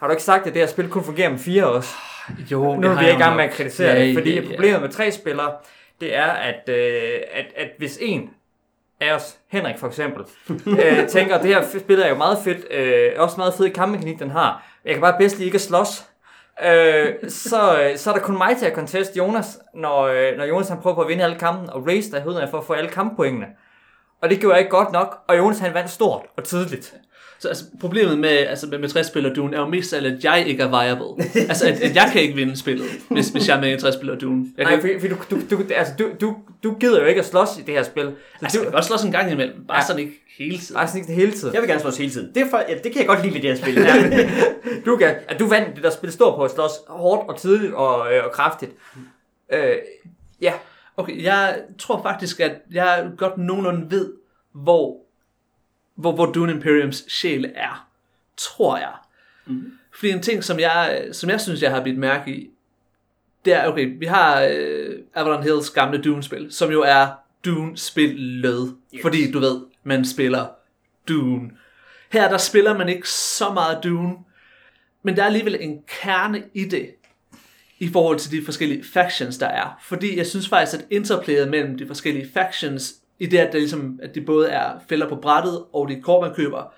Har 0.00 0.06
du 0.06 0.10
ikke 0.10 0.22
sagt, 0.22 0.46
at 0.46 0.54
det 0.54 0.62
her 0.62 0.66
spil 0.66 0.88
kun 0.88 1.04
fungerer 1.04 1.30
med 1.30 1.38
fire 1.38 1.66
også? 1.66 1.94
Jo, 2.50 2.74
Nu 2.74 2.88
er 2.88 2.98
vi 2.98 3.10
i 3.10 3.14
gang 3.14 3.36
med 3.36 3.44
at 3.44 3.50
kritisere 3.50 3.92
Ja, 3.92 4.04
det, 4.06 4.14
fordi 4.14 4.30
ja, 4.30 4.36
ja, 4.36 4.42
ja. 4.42 4.48
problemet 4.54 4.80
med 4.82 4.88
tre 4.88 5.12
spillere, 5.12 5.52
det 6.00 6.16
er, 6.16 6.26
at, 6.26 6.68
øh, 6.68 7.20
at, 7.32 7.46
at 7.56 7.68
hvis 7.78 7.98
en 8.00 8.30
af 9.00 9.14
os, 9.14 9.38
Henrik 9.48 9.78
for 9.78 9.86
eksempel, 9.86 10.24
øh, 10.66 11.08
tænker, 11.08 11.36
at 11.36 11.42
det 11.42 11.54
her 11.54 11.78
spil 11.78 12.00
er 12.00 12.08
jo 12.08 12.14
meget 12.14 12.38
fedt, 12.44 12.72
øh, 12.72 13.10
også 13.16 13.36
meget 13.36 13.54
fed 13.54 13.70
kampmekanik, 13.70 14.18
den 14.18 14.30
har, 14.30 14.66
men 14.82 14.88
jeg 14.88 14.94
kan 14.94 15.00
bare 15.00 15.18
bedst 15.18 15.36
lige 15.36 15.46
ikke 15.46 15.54
at 15.56 15.60
slås, 15.60 16.04
øh, 16.64 17.30
så, 17.30 17.82
øh, 17.82 17.98
så 17.98 18.10
er 18.10 18.14
der 18.14 18.22
kun 18.22 18.36
mig 18.36 18.56
til 18.56 18.66
at 18.66 18.74
conteste 18.74 19.18
Jonas, 19.18 19.58
når, 19.74 20.02
øh, 20.02 20.36
når 20.36 20.44
Jonas 20.44 20.68
han 20.68 20.80
prøver 20.80 20.96
på 20.96 21.02
at 21.02 21.08
vinde 21.08 21.24
alle 21.24 21.38
kampen, 21.38 21.70
og 21.70 21.86
race 21.86 22.10
der 22.10 22.20
hedder 22.20 22.46
for 22.46 22.58
at 22.58 22.64
få 22.64 22.72
alle 22.72 22.90
kamppoengene. 22.90 23.46
Og 24.22 24.30
det 24.30 24.40
gjorde 24.40 24.54
jeg 24.54 24.60
ikke 24.60 24.76
godt 24.76 24.92
nok, 24.92 25.18
og 25.28 25.38
Jonas 25.38 25.58
han 25.58 25.74
vandt 25.74 25.90
stort 25.90 26.22
og 26.36 26.44
tidligt. 26.44 26.94
Så 27.42 27.48
altså, 27.48 27.64
problemet 27.80 28.18
med, 28.18 28.28
altså, 28.28 28.66
med, 28.66 28.78
med 28.78 28.88
60 28.88 29.06
spiller 29.06 29.34
Dune 29.34 29.56
er 29.56 29.60
jo 29.60 29.66
mest 29.68 29.92
af 29.92 29.96
alt, 29.96 30.06
at 30.06 30.24
jeg 30.24 30.44
ikke 30.46 30.62
er 30.62 30.68
viable. 30.68 31.24
altså, 31.50 31.68
at, 31.68 31.80
at 31.80 31.96
jeg 31.96 32.08
kan 32.12 32.22
ikke 32.22 32.34
vinde 32.34 32.56
spillet, 32.56 32.86
hvis, 33.10 33.28
hvis 33.28 33.48
jeg 33.48 33.56
er 33.56 33.60
med 33.60 33.68
i 33.68 33.72
en 33.72 33.78
60 33.78 33.94
spiller 33.94 34.18
Dune. 34.18 34.46
Jeg 34.58 34.66
kan, 34.66 34.74
Nej, 34.74 34.80
fordi, 34.80 35.00
fordi 35.00 35.14
du, 35.30 35.40
du, 35.50 35.56
du, 35.56 35.64
altså, 35.74 35.94
du, 35.98 36.08
du, 36.20 36.36
du 36.62 36.74
gider 36.80 37.00
jo 37.00 37.06
ikke 37.06 37.18
at 37.18 37.26
slås 37.26 37.48
i 37.58 37.62
det 37.62 37.74
her 37.74 37.82
spil. 37.82 38.12
altså, 38.42 38.58
jeg 38.58 38.66
kan 38.66 38.72
godt 38.72 38.84
slås 38.84 39.02
en 39.02 39.12
gang 39.12 39.32
imellem, 39.32 39.64
bare 39.68 39.78
Ja. 39.78 39.86
sådan 39.86 40.00
ikke 40.02 40.12
hele 40.38 40.58
tiden. 40.58 40.74
Bare 40.74 40.86
sådan 40.86 40.98
ikke 40.98 41.06
det 41.08 41.16
hele 41.16 41.32
tiden. 41.32 41.54
Jeg 41.54 41.62
vil 41.62 41.68
gerne 41.68 41.80
slås 41.80 41.96
hele 41.96 42.10
tiden. 42.10 42.34
Det, 42.34 42.42
er 42.42 42.50
for, 42.50 42.62
ja, 42.68 42.74
det 42.74 42.92
kan 42.92 42.96
jeg 42.96 43.06
godt 43.06 43.22
lide 43.22 43.34
ved 43.34 43.40
det 43.40 43.50
her 43.50 43.56
spil. 43.56 43.74
Ja. 43.82 44.30
Du, 44.86 44.96
kan, 44.96 45.14
at 45.28 45.38
du 45.38 45.46
vandt 45.48 45.74
det 45.76 45.84
der 45.84 45.90
spil 45.90 46.12
står 46.12 46.36
på 46.36 46.42
at 46.44 46.50
slås 46.50 46.72
hårdt 46.88 47.28
og 47.28 47.38
tidligt 47.38 47.74
og, 47.74 48.14
øh, 48.14 48.24
og 48.24 48.32
kraftigt. 48.32 48.72
Øh, 49.52 49.74
ja, 50.40 50.52
Okay, 50.96 51.22
jeg 51.22 51.58
tror 51.78 52.02
faktisk, 52.02 52.40
at 52.40 52.52
jeg 52.72 53.10
godt 53.18 53.38
nogenlunde 53.38 53.90
ved, 53.90 54.12
hvor, 54.54 54.96
hvor, 55.94 56.12
hvor 56.12 56.26
Dune 56.26 56.52
Imperiums 56.52 57.04
sjæl 57.08 57.52
er. 57.54 57.88
Tror 58.36 58.76
jeg. 58.76 58.92
Mm. 59.46 59.72
Fordi 59.94 60.10
en 60.10 60.22
ting, 60.22 60.44
som 60.44 60.60
jeg, 60.60 61.08
som 61.12 61.30
jeg 61.30 61.40
synes, 61.40 61.62
jeg 61.62 61.70
har 61.70 61.84
bidt 61.84 61.98
mærke 61.98 62.34
i, 62.36 62.50
det 63.44 63.52
er, 63.52 63.66
okay, 63.66 63.98
vi 63.98 64.06
har 64.06 64.42
øh, 64.42 64.98
Avalon 65.14 65.42
Hills 65.42 65.70
gamle 65.70 66.02
Dune-spil, 66.02 66.52
som 66.52 66.70
jo 66.70 66.82
er 66.82 67.06
Dune-spillet. 67.44 68.76
Yes. 68.94 69.02
Fordi, 69.02 69.30
du 69.30 69.38
ved, 69.38 69.60
man 69.84 70.04
spiller 70.04 70.46
Dune. 71.08 71.50
Her, 72.12 72.28
der 72.28 72.38
spiller 72.38 72.78
man 72.78 72.88
ikke 72.88 73.08
så 73.08 73.52
meget 73.52 73.78
Dune, 73.84 74.14
men 75.02 75.16
der 75.16 75.22
er 75.22 75.26
alligevel 75.26 75.56
en 75.60 75.82
kerne 76.02 76.42
i 76.54 76.64
det, 76.64 76.90
i 77.78 77.88
forhold 77.88 78.18
til 78.18 78.30
de 78.30 78.44
forskellige 78.44 78.84
factions, 78.84 79.38
der 79.38 79.46
er. 79.46 79.78
Fordi 79.82 80.16
jeg 80.16 80.26
synes 80.26 80.48
faktisk, 80.48 80.80
at 80.80 80.86
interplayet 80.90 81.48
mellem 81.48 81.78
de 81.78 81.86
forskellige 81.86 82.30
factions, 82.34 82.94
i 83.22 83.26
det, 83.26 83.38
at, 83.38 83.52
det 83.52 83.60
ligesom, 83.60 84.00
at 84.02 84.14
de 84.14 84.20
både 84.20 84.48
er 84.48 84.72
fælder 84.88 85.08
på 85.08 85.16
brættet, 85.16 85.64
og 85.72 85.88
de 85.88 86.00
kort, 86.00 86.26
man 86.26 86.34
køber, 86.34 86.72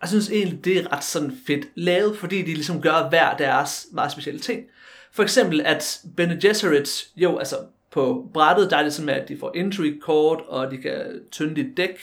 jeg 0.00 0.08
synes 0.08 0.30
egentlig, 0.30 0.64
det 0.64 0.78
er 0.78 0.92
ret 0.92 1.04
sådan 1.04 1.32
fedt 1.46 1.66
lavet, 1.74 2.16
fordi 2.16 2.42
de 2.42 2.54
ligesom 2.54 2.82
gør 2.82 3.08
hver 3.08 3.36
deres 3.36 3.86
meget 3.92 4.12
specielle 4.12 4.40
ting. 4.40 4.62
For 5.12 5.22
eksempel, 5.22 5.60
at 5.60 6.00
Bene 6.16 6.38
Gesserit, 6.42 7.06
jo, 7.16 7.38
altså 7.38 7.56
på 7.92 8.30
brættet, 8.34 8.70
der 8.70 8.76
er 8.76 8.82
det 8.82 8.92
sådan 8.92 9.08
at 9.08 9.28
de 9.28 9.38
får 9.40 9.52
intrigue 9.54 10.00
kort, 10.00 10.40
og 10.48 10.70
de 10.70 10.76
kan 10.76 11.20
tynde 11.32 11.54
dit 11.54 11.76
dæk. 11.76 11.98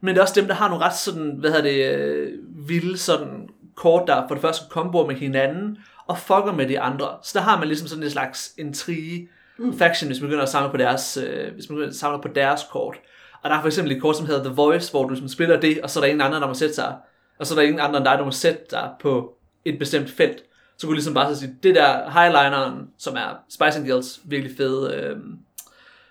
Men 0.00 0.14
det 0.14 0.18
er 0.18 0.22
også 0.22 0.40
dem, 0.40 0.46
der 0.46 0.54
har 0.54 0.68
nogle 0.68 0.84
ret 0.84 0.96
sådan, 0.96 1.36
hvad 1.38 1.50
hedder 1.50 1.70
det, 1.70 1.98
øh, 1.98 2.32
vilde 2.68 2.98
sådan 2.98 3.48
kort, 3.74 4.02
der 4.06 4.28
for 4.28 4.34
det 4.34 4.42
første 4.42 4.64
komboer 4.70 5.06
med 5.06 5.14
hinanden, 5.14 5.78
og 6.06 6.18
fucker 6.18 6.52
med 6.52 6.68
de 6.68 6.80
andre. 6.80 7.08
Så 7.22 7.30
der 7.34 7.40
har 7.40 7.58
man 7.58 7.68
ligesom 7.68 7.88
sådan 7.88 8.04
en 8.04 8.10
slags 8.10 8.54
intrige 8.58 9.28
mm. 9.58 9.78
faction, 9.78 10.08
hvis 10.08 10.20
man 10.20 10.28
begynder 10.28 10.42
at 10.42 10.48
samle 10.48 10.70
på 10.70 10.76
deres, 10.76 11.16
øh, 11.16 11.54
hvis 11.54 11.68
man 11.68 11.76
begynder 11.76 11.90
at 11.90 11.96
samle 11.96 12.22
på 12.22 12.28
deres 12.28 12.60
kort. 12.70 12.96
Og 13.42 13.50
der 13.50 13.56
er 13.56 13.60
for 13.60 13.68
eksempel 13.68 13.92
et 13.92 14.02
kort, 14.02 14.16
som 14.16 14.26
hedder 14.26 14.44
The 14.44 14.54
Voice, 14.54 14.90
hvor 14.90 15.08
du 15.08 15.16
som 15.16 15.28
spiller 15.28 15.60
det, 15.60 15.80
og 15.80 15.90
så 15.90 15.98
er 15.98 16.00
der 16.00 16.08
ingen 16.08 16.20
andre, 16.20 16.40
der 16.40 16.46
må 16.46 16.54
sætte 16.54 16.74
sig, 16.74 16.94
og 17.38 17.46
så 17.46 17.54
er 17.54 17.58
der 17.58 17.62
ingen 17.62 17.80
andre 17.80 17.96
end 17.96 18.04
dig, 18.04 18.18
der 18.18 18.24
må 18.24 18.30
sætte 18.30 18.62
dig 18.70 18.90
på 19.00 19.36
et 19.64 19.78
bestemt 19.78 20.10
felt. 20.10 20.42
Så 20.78 20.86
kunne 20.86 20.92
du 20.92 20.94
ligesom 20.94 21.14
bare 21.14 21.34
så 21.34 21.40
sige, 21.40 21.56
det 21.62 21.74
der 21.74 22.10
highlineren, 22.10 22.88
som 22.98 23.16
er 23.16 23.38
Spice 23.48 23.84
Girls 23.84 24.20
virkelig 24.24 24.56
fede 24.56 24.94
øh, 24.94 25.16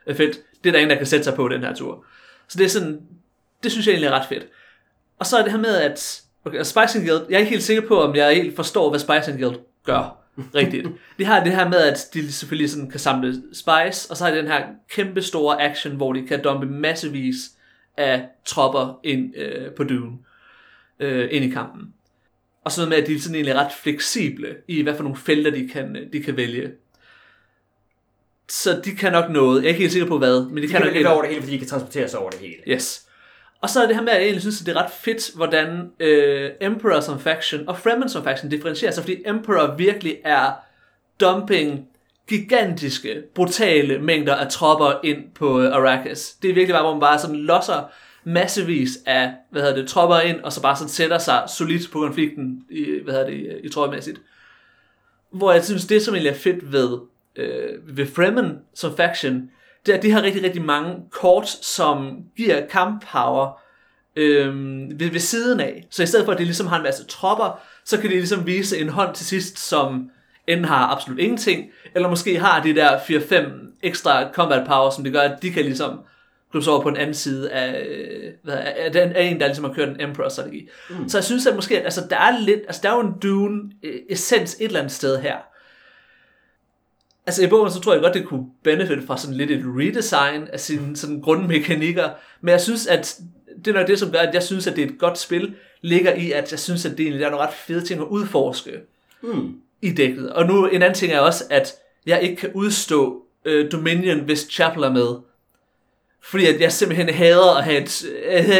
øh, 0.07 0.15
felt, 0.15 0.39
det 0.63 0.69
er 0.69 0.71
der 0.71 0.79
ingen, 0.79 0.89
der 0.89 0.97
kan 0.97 1.05
sætte 1.05 1.23
sig 1.23 1.33
på 1.33 1.47
den 1.47 1.61
her 1.61 1.75
tur. 1.75 2.05
Så 2.47 2.57
det 2.57 2.65
er 2.65 2.69
sådan, 2.69 3.01
det 3.63 3.71
synes 3.71 3.87
jeg 3.87 3.93
egentlig 3.93 4.07
er 4.07 4.19
ret 4.19 4.27
fedt. 4.29 4.47
Og 5.19 5.25
så 5.25 5.37
er 5.37 5.43
det 5.43 5.51
her 5.51 5.59
med, 5.59 5.75
at 5.75 6.21
okay, 6.45 6.57
Spice 6.57 6.87
Spice 6.87 6.99
Guild, 6.99 7.25
jeg 7.29 7.35
er 7.35 7.39
ikke 7.39 7.49
helt 7.49 7.63
sikker 7.63 7.87
på, 7.87 8.01
om 8.01 8.15
jeg 8.15 8.35
helt 8.35 8.55
forstår, 8.55 8.89
hvad 8.89 8.99
Spice 8.99 9.31
Guild 9.31 9.59
gør 9.85 10.24
rigtigt. 10.55 10.87
De 11.17 11.25
har 11.25 11.43
det 11.43 11.55
her 11.55 11.69
med, 11.69 11.77
at 11.77 11.97
de 12.13 12.31
selvfølgelig 12.31 12.69
sådan 12.69 12.89
kan 12.89 12.99
samle 12.99 13.43
spice, 13.53 14.11
og 14.11 14.17
så 14.17 14.23
har 14.23 14.31
de 14.31 14.37
den 14.37 14.47
her 14.47 14.65
kæmpe 14.89 15.21
store 15.21 15.61
action, 15.61 15.95
hvor 15.95 16.13
de 16.13 16.27
kan 16.27 16.43
dumpe 16.43 16.65
massevis 16.65 17.35
af 17.97 18.25
tropper 18.45 18.99
ind 19.03 19.37
øh, 19.37 19.71
på 19.71 19.83
Dune, 19.83 20.17
øh, 20.99 21.27
ind 21.31 21.45
i 21.45 21.49
kampen. 21.49 21.93
Og 22.63 22.71
så 22.71 22.81
noget 22.81 22.89
med, 22.89 22.97
at 22.97 23.07
de 23.07 23.15
er 23.15 23.19
sådan 23.19 23.35
egentlig 23.35 23.55
ret 23.55 23.71
fleksible 23.83 24.55
i, 24.67 24.81
hvad 24.81 24.95
for 24.95 25.03
nogle 25.03 25.17
felter 25.17 25.51
de 25.51 25.67
kan, 25.67 26.09
de 26.13 26.23
kan 26.23 26.37
vælge. 26.37 26.71
Så 28.49 28.81
de 28.85 28.91
kan 28.91 29.11
nok 29.11 29.31
noget. 29.31 29.61
Jeg 29.61 29.65
er 29.65 29.69
ikke 29.69 29.79
helt 29.79 29.91
sikker 29.91 30.07
på 30.07 30.17
hvad, 30.17 30.45
men 30.45 30.57
de, 30.57 30.61
De 30.61 30.67
kan 30.67 30.81
kan 30.81 30.87
nok 30.87 30.95
lidt 30.95 31.07
over 31.07 31.21
det 31.21 31.29
hele, 31.29 31.41
fordi 31.41 31.53
de 31.53 31.59
kan 31.59 31.67
transportere 31.67 32.09
sig 32.09 32.19
over 32.19 32.29
det 32.29 32.39
hele. 32.39 32.55
Yes. 32.67 33.04
Og 33.61 33.69
så 33.69 33.83
er 33.83 33.87
det 33.87 33.95
her 33.95 34.03
med, 34.03 34.11
at 34.11 34.17
jeg 34.17 34.23
egentlig 34.23 34.41
synes, 34.41 34.61
at 34.61 34.67
det 34.67 34.75
er 34.75 34.83
ret 34.83 34.91
fedt, 34.91 35.35
hvordan 35.35 35.91
øh, 35.99 36.51
Emperor 36.61 36.99
som 36.99 37.19
faction 37.19 37.69
og 37.69 37.79
Fremen 37.79 38.09
som 38.09 38.23
faction 38.23 38.51
differentierer 38.51 38.91
sig, 38.91 39.03
fordi 39.03 39.23
Emperor 39.25 39.75
virkelig 39.75 40.17
er 40.23 40.51
dumping 41.19 41.87
gigantiske, 42.27 43.23
brutale 43.35 43.99
mængder 43.99 44.35
af 44.35 44.47
tropper 44.49 44.99
ind 45.03 45.23
på 45.35 45.61
øh, 45.61 45.75
Arrakis. 45.75 46.35
Det 46.41 46.49
er 46.49 46.53
virkelig 46.53 46.73
bare, 46.73 46.83
hvor 46.83 46.93
man 46.93 46.99
bare 46.99 47.19
sådan 47.19 47.35
losser 47.35 47.83
massevis 48.23 48.97
af, 49.05 49.33
hvad 49.49 49.61
hedder 49.61 49.75
det, 49.75 49.87
tropper 49.87 50.19
ind, 50.19 50.41
og 50.41 50.53
så 50.53 50.61
bare 50.61 50.75
sådan 50.75 50.89
sætter 50.89 51.17
sig 51.17 51.43
solidt 51.57 51.91
på 51.91 51.99
konflikten, 51.99 52.65
i, 52.69 52.99
hvad 53.03 53.13
hedder 53.13 53.29
det, 53.29 53.59
i 53.63 53.69
troppemæssigt. 53.69 54.21
Hvor 55.31 55.51
jeg 55.51 55.63
synes, 55.63 55.85
det 55.85 56.01
som 56.01 56.13
egentlig 56.13 56.29
er 56.29 56.37
fedt 56.37 56.71
ved, 56.71 56.97
øh, 57.35 57.97
ved 57.97 58.05
Fremen 58.05 58.59
som 58.73 58.97
faction, 58.97 59.51
det 59.85 59.93
er, 59.93 59.97
at 59.97 60.03
de 60.03 60.11
har 60.11 60.21
rigtig, 60.21 60.43
rigtig 60.43 60.61
mange 60.61 60.95
kort, 61.11 61.47
som 61.47 62.17
giver 62.37 62.67
kamppower 62.67 63.59
øh, 64.15 64.55
ved, 64.99 65.11
ved 65.11 65.19
siden 65.19 65.59
af. 65.59 65.87
Så 65.89 66.03
i 66.03 66.05
stedet 66.05 66.25
for, 66.25 66.31
at 66.31 66.39
de 66.39 66.43
ligesom 66.43 66.67
har 66.67 66.77
en 66.77 66.83
masse 66.83 67.05
tropper, 67.05 67.59
så 67.85 68.01
kan 68.01 68.09
de 68.09 68.15
ligesom 68.15 68.45
vise 68.45 68.79
en 68.79 68.89
hånd 68.89 69.15
til 69.15 69.25
sidst, 69.25 69.59
som 69.59 70.09
enten 70.47 70.65
har 70.65 70.87
absolut 70.87 71.19
ingenting, 71.19 71.65
eller 71.95 72.09
måske 72.09 72.39
har 72.39 72.61
de 72.63 72.75
der 72.75 72.97
4-5 72.97 73.79
ekstra 73.83 74.31
combat 74.33 74.67
power, 74.67 74.89
som 74.89 75.03
det 75.03 75.13
gør, 75.13 75.21
at 75.21 75.41
de 75.41 75.51
kan 75.51 75.63
ligesom 75.63 75.99
klubs 76.51 76.67
over 76.67 76.81
på 76.81 76.89
den 76.89 76.97
anden 76.97 77.13
side 77.13 77.51
af, 77.51 77.85
øh, 77.87 78.31
hvad, 78.43 78.57
af, 78.57 78.91
den, 78.91 79.11
af 79.11 79.23
en, 79.23 79.39
der 79.39 79.45
ligesom 79.45 79.65
har 79.65 79.73
kørt 79.73 79.89
en 79.89 80.01
Emperor-strategi. 80.01 80.69
Mm. 80.89 81.09
Så 81.09 81.17
jeg 81.17 81.23
synes, 81.23 81.47
at 81.47 81.55
måske, 81.55 81.81
altså, 81.81 82.07
der 82.09 82.17
er 82.17 82.39
lidt, 82.39 82.59
altså 82.67 82.81
der 82.83 82.89
er 82.89 82.93
jo 82.93 83.01
en 83.01 83.13
Dune-essens 83.25 84.57
et 84.59 84.65
eller 84.65 84.79
andet 84.79 84.91
sted 84.91 85.21
her. 85.21 85.35
Altså 87.27 87.43
i 87.43 87.47
bogen, 87.47 87.71
så 87.71 87.79
tror 87.79 87.93
jeg 87.93 88.01
godt, 88.01 88.13
det 88.13 88.25
kunne 88.25 88.45
benefit 88.63 89.03
fra 89.07 89.17
sådan 89.17 89.35
lidt 89.35 89.51
et 89.51 89.63
redesign 89.65 90.47
af 90.53 90.59
sine 90.59 90.97
sådan 90.97 91.21
grundmekanikker, 91.21 92.09
men 92.41 92.49
jeg 92.51 92.61
synes, 92.61 92.87
at 92.87 93.19
det 93.65 93.67
er 93.75 93.79
nok 93.79 93.87
det, 93.87 93.99
som 93.99 94.11
gør, 94.11 94.19
at 94.19 94.33
jeg 94.33 94.43
synes, 94.43 94.67
at 94.67 94.75
det 94.75 94.83
er 94.83 94.87
et 94.87 94.97
godt 94.99 95.17
spil, 95.17 95.53
ligger 95.81 96.13
i, 96.13 96.31
at 96.31 96.51
jeg 96.51 96.59
synes, 96.59 96.85
at 96.85 96.91
det 96.91 96.99
egentlig 96.99 97.23
er 97.23 97.29
nogle 97.29 97.45
ret 97.45 97.53
fede 97.53 97.81
ting 97.85 98.01
at 98.01 98.07
udforske 98.07 98.71
Mm. 99.21 99.53
i 99.81 99.91
dækket. 99.91 100.33
Og 100.33 100.45
nu 100.45 100.65
en 100.67 100.81
anden 100.81 100.93
ting 100.93 101.13
er 101.13 101.19
også, 101.19 101.43
at 101.49 101.73
jeg 102.05 102.21
ikke 102.21 102.35
kan 102.35 102.51
udstå 102.53 103.23
øh, 103.45 103.71
Dominion, 103.71 104.19
hvis 104.19 104.47
Chapel 104.51 104.83
er 104.83 104.91
med. 104.91 105.07
Fordi 106.29 106.45
at 106.45 106.61
jeg 106.61 106.71
simpelthen 106.71 107.09
hader 107.13 107.55
at 107.57 107.63
have 107.63 107.77
et, 107.77 108.03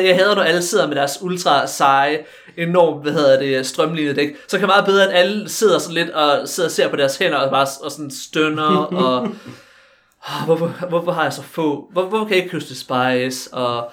jeg 0.08 0.16
hader, 0.16 0.36
når 0.36 0.42
alle 0.44 0.62
sidder 0.64 0.88
med 0.88 0.96
deres 0.96 1.18
ultra 1.22 1.68
seje, 1.68 2.20
enormt, 2.58 3.04
hvad 3.04 3.14
hedder 3.14 3.40
det, 3.40 3.66
strømlignede 3.66 4.16
dæk. 4.16 4.30
Så 4.48 4.58
kan 4.58 4.60
det 4.60 4.68
meget 4.68 4.86
bedre, 4.86 5.04
at 5.14 5.20
alle 5.20 5.50
sidder 5.50 5.80
sådan 5.80 5.94
lidt 5.94 6.10
og 6.10 6.48
sidder 6.50 6.68
og 6.68 6.72
ser 6.72 6.88
på 6.90 6.96
deres 6.96 7.18
hænder 7.18 7.38
og 7.38 7.50
bare 7.52 7.68
og 7.82 7.92
sådan 7.92 8.12
stønner 8.12 8.64
og... 8.78 9.22
"Åh, 9.22 9.28
Hvorfor, 10.46 10.68
hvorfor 10.90 11.12
har 11.12 11.24
jeg 11.24 11.34
så 11.34 11.42
få? 11.42 11.90
Hvor, 11.92 12.06
hvorfor 12.06 12.26
kan 12.26 12.36
jeg 12.36 12.44
ikke 12.44 12.58
kyste 12.60 12.76
Spice? 12.80 13.54
Og 13.54 13.92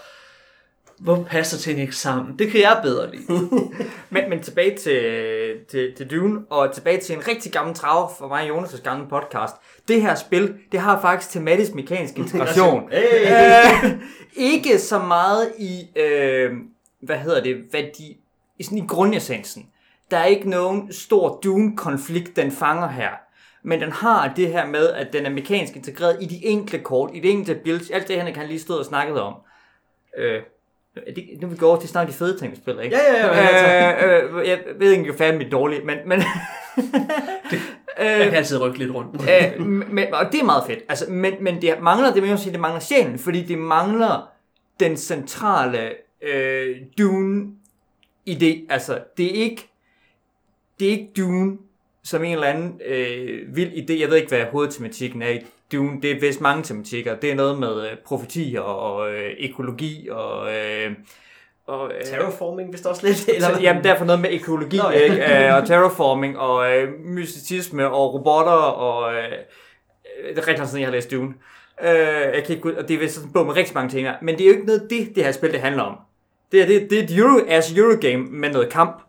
Hvor 1.03 1.27
passer 1.31 1.59
ting 1.59 1.81
ikke 1.81 1.97
sammen? 1.97 2.38
Det 2.38 2.51
kan 2.51 2.61
jeg 2.61 2.81
bedre 2.83 3.11
lide. 3.11 3.27
Men, 4.11 4.31
men 4.31 4.43
tilbage 4.43 4.77
til, 4.77 5.67
til, 5.71 5.95
til 5.97 6.11
Dune, 6.11 6.41
og 6.51 6.73
tilbage 6.75 7.01
til 7.01 7.17
en 7.17 7.29
rigtig 7.29 7.53
gammel 7.53 7.75
trav 7.75 8.12
for 8.19 8.29
mig 8.29 8.53
og 8.53 8.59
Jonas' 8.59 8.83
gamle 8.83 9.09
podcast. 9.09 9.55
Det 9.88 10.03
her 10.03 10.15
spil, 10.15 10.55
det 10.73 10.81
har 10.81 11.01
faktisk 11.01 11.33
tematisk 11.33 11.75
mekanisk 11.75 12.19
integration. 12.23 12.91
Hey. 12.93 13.85
øh, 13.85 14.01
ikke 14.37 14.79
så 14.79 14.99
meget 14.99 15.53
i, 15.59 15.81
øh, 15.97 16.53
hvad 17.01 17.17
hedder 17.17 17.43
det, 17.43 17.57
hvad 17.71 17.83
de, 17.83 18.15
i, 18.59 18.62
sådan 18.62 18.79
i 18.79 18.87
grundessensen. 18.87 19.67
Der 20.11 20.17
er 20.17 20.25
ikke 20.25 20.51
nogen 20.51 20.93
stor 20.93 21.41
Dune-konflikt, 21.45 22.37
den 22.37 22.51
fanger 22.51 22.88
her. 22.88 23.11
Men 23.62 23.81
den 23.81 23.93
har 23.93 24.33
det 24.37 24.49
her 24.49 24.67
med, 24.67 24.91
at 24.91 25.12
den 25.12 25.27
er 25.27 25.31
mekanisk 25.31 25.77
integreret 25.77 26.17
i 26.21 26.27
de 26.27 26.45
enkelte 26.45 26.79
kort, 26.79 27.11
i 27.15 27.21
de 27.21 27.29
enkelte 27.29 27.61
builds, 27.65 27.91
alt 27.91 28.09
det, 28.09 28.21
han 28.21 28.35
kan 28.35 28.47
lige 28.47 28.61
stå 28.61 28.79
og 28.79 28.85
snakket 28.85 29.21
om. 29.21 29.35
Øh, 30.19 30.43
det, 30.94 31.28
nu 31.40 31.46
vil 31.46 31.50
vi 31.50 31.59
gå 31.59 31.68
over 31.68 31.81
til 31.81 31.88
snart 31.88 32.09
de 32.09 32.12
fede 32.12 32.38
ting, 32.38 32.50
vi 32.52 32.57
spiller, 32.57 32.83
ikke? 32.83 32.96
Ja, 32.96 33.26
ja, 33.26 33.37
ja, 33.37 34.22
Øh, 34.24 34.40
øh, 34.40 34.48
jeg 34.48 34.61
ved 34.78 34.90
ikke, 34.92 35.11
om 35.11 35.16
jeg 35.18 35.28
er 35.28 35.38
mit 35.38 35.52
dårligt, 35.52 35.85
men... 35.85 35.98
men 36.07 36.22
Jeg 37.98 38.24
kan 38.24 38.35
altid 38.35 38.61
rykke 38.61 38.78
lidt 38.78 38.94
rundt. 38.94 39.22
øh, 39.22 39.66
men, 39.66 40.14
og 40.14 40.33
det 40.33 40.40
er 40.40 40.44
meget 40.44 40.64
fedt. 40.66 40.78
Altså, 40.88 41.11
men, 41.11 41.35
men 41.40 41.62
det 41.62 41.74
mangler, 41.83 42.12
det 42.12 42.22
vil 42.22 42.28
jeg 42.28 42.38
sige, 42.38 42.52
det 42.52 42.61
mangler 42.61 42.81
sjælen, 42.81 43.18
fordi 43.18 43.42
det 43.42 43.59
mangler 43.59 44.28
den 44.81 44.96
centrale 44.96 45.90
øh, 46.22 46.76
Dune-idé. 47.00 48.66
Altså, 48.70 48.98
det 49.16 49.26
er 49.26 49.42
ikke, 49.42 49.68
det 50.81 50.87
er 50.87 50.92
ikke 50.92 51.11
Dune 51.16 51.59
som 52.05 52.24
en 52.24 52.33
eller 52.33 52.46
anden 52.46 52.81
øh, 52.87 53.57
vild 53.57 53.72
idé. 53.72 54.00
Jeg 54.00 54.09
ved 54.09 54.16
ikke, 54.16 54.28
hvad 54.28 54.44
hovedtematikken 54.44 55.22
er 55.22 55.28
i 55.28 55.40
Dune. 55.73 56.03
Det 56.03 56.11
er 56.11 56.21
vist 56.21 56.41
mange 56.41 56.63
tematikker. 56.63 57.17
Det 57.17 57.31
er 57.31 57.35
noget 57.35 57.59
med 57.59 57.91
øh, 57.91 57.97
profetier 58.05 58.61
og 58.61 59.13
øh, 59.13 59.31
økologi 59.41 60.09
og... 60.11 60.55
Øh, 60.55 60.91
og, 61.67 61.93
øh, 61.95 62.05
Terraforming, 62.05 62.71
hvis 62.71 62.87
også 62.87 63.07
lidt. 63.07 63.29
eller, 63.29 63.61
jamen, 63.61 63.85
derfor 63.85 64.05
noget 64.05 64.21
med 64.21 64.31
økologi, 64.33 64.77
Nå, 64.77 64.91
ja. 64.91 64.99
ikke? 64.99 65.25
Øh, 65.47 65.57
og 65.57 65.67
terraforming, 65.67 66.39
og 66.39 66.73
øh, 66.73 67.01
mysticisme, 67.05 67.91
og 67.91 68.15
robotter, 68.15 68.53
og 68.53 69.15
øh, 69.15 69.31
det 70.29 70.39
er 70.39 70.49
rigtig 70.49 70.67
sådan, 70.67 70.81
jeg 70.81 70.87
har 70.87 70.93
læst 70.93 71.11
Dune. 71.11 71.35
Øh, 71.83 71.89
jeg 72.35 72.43
kan 72.47 72.57
ikke, 72.57 72.79
og 72.79 72.89
det 72.89 72.95
er 72.95 72.99
vist 72.99 73.15
sådan 73.15 73.29
en 73.29 73.33
bog 73.33 73.47
med 73.47 73.57
rigtig 73.57 73.75
mange 73.75 73.91
ting. 73.91 74.09
Men 74.23 74.39
det 74.39 74.45
er 74.45 74.49
jo 74.49 74.53
ikke 74.53 74.67
noget, 74.67 74.87
det, 74.91 75.13
det 75.15 75.25
her 75.25 75.33
spil, 75.33 75.53
det 75.53 75.61
handler 75.61 75.83
om. 75.83 75.99
Det 76.53 76.63
er, 76.63 76.67
det, 76.67 76.91
det 76.91 76.99
er 76.99 77.03
et 77.03 77.19
Euro, 77.19 77.41
as 77.49 77.73
Eurogame 77.73 78.25
med 78.25 78.53
noget 78.53 78.69
kamp. 78.69 79.03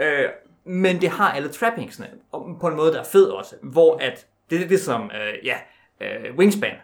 Øh, 0.00 0.24
men 0.64 1.00
det 1.00 1.08
har 1.08 1.32
alle 1.32 1.48
trappingsene, 1.48 2.06
og 2.32 2.56
på 2.60 2.66
en 2.66 2.76
måde, 2.76 2.92
der 2.92 3.00
er 3.00 3.04
fed 3.04 3.24
også. 3.24 3.54
Hvor 3.62 3.96
at, 3.96 4.26
det 4.50 4.62
er 4.62 4.68
det 4.68 4.80
som, 4.80 5.02
øh, 5.02 5.46
ja, 5.46 5.54
øh, 6.00 6.34
Wingspan. 6.36 6.74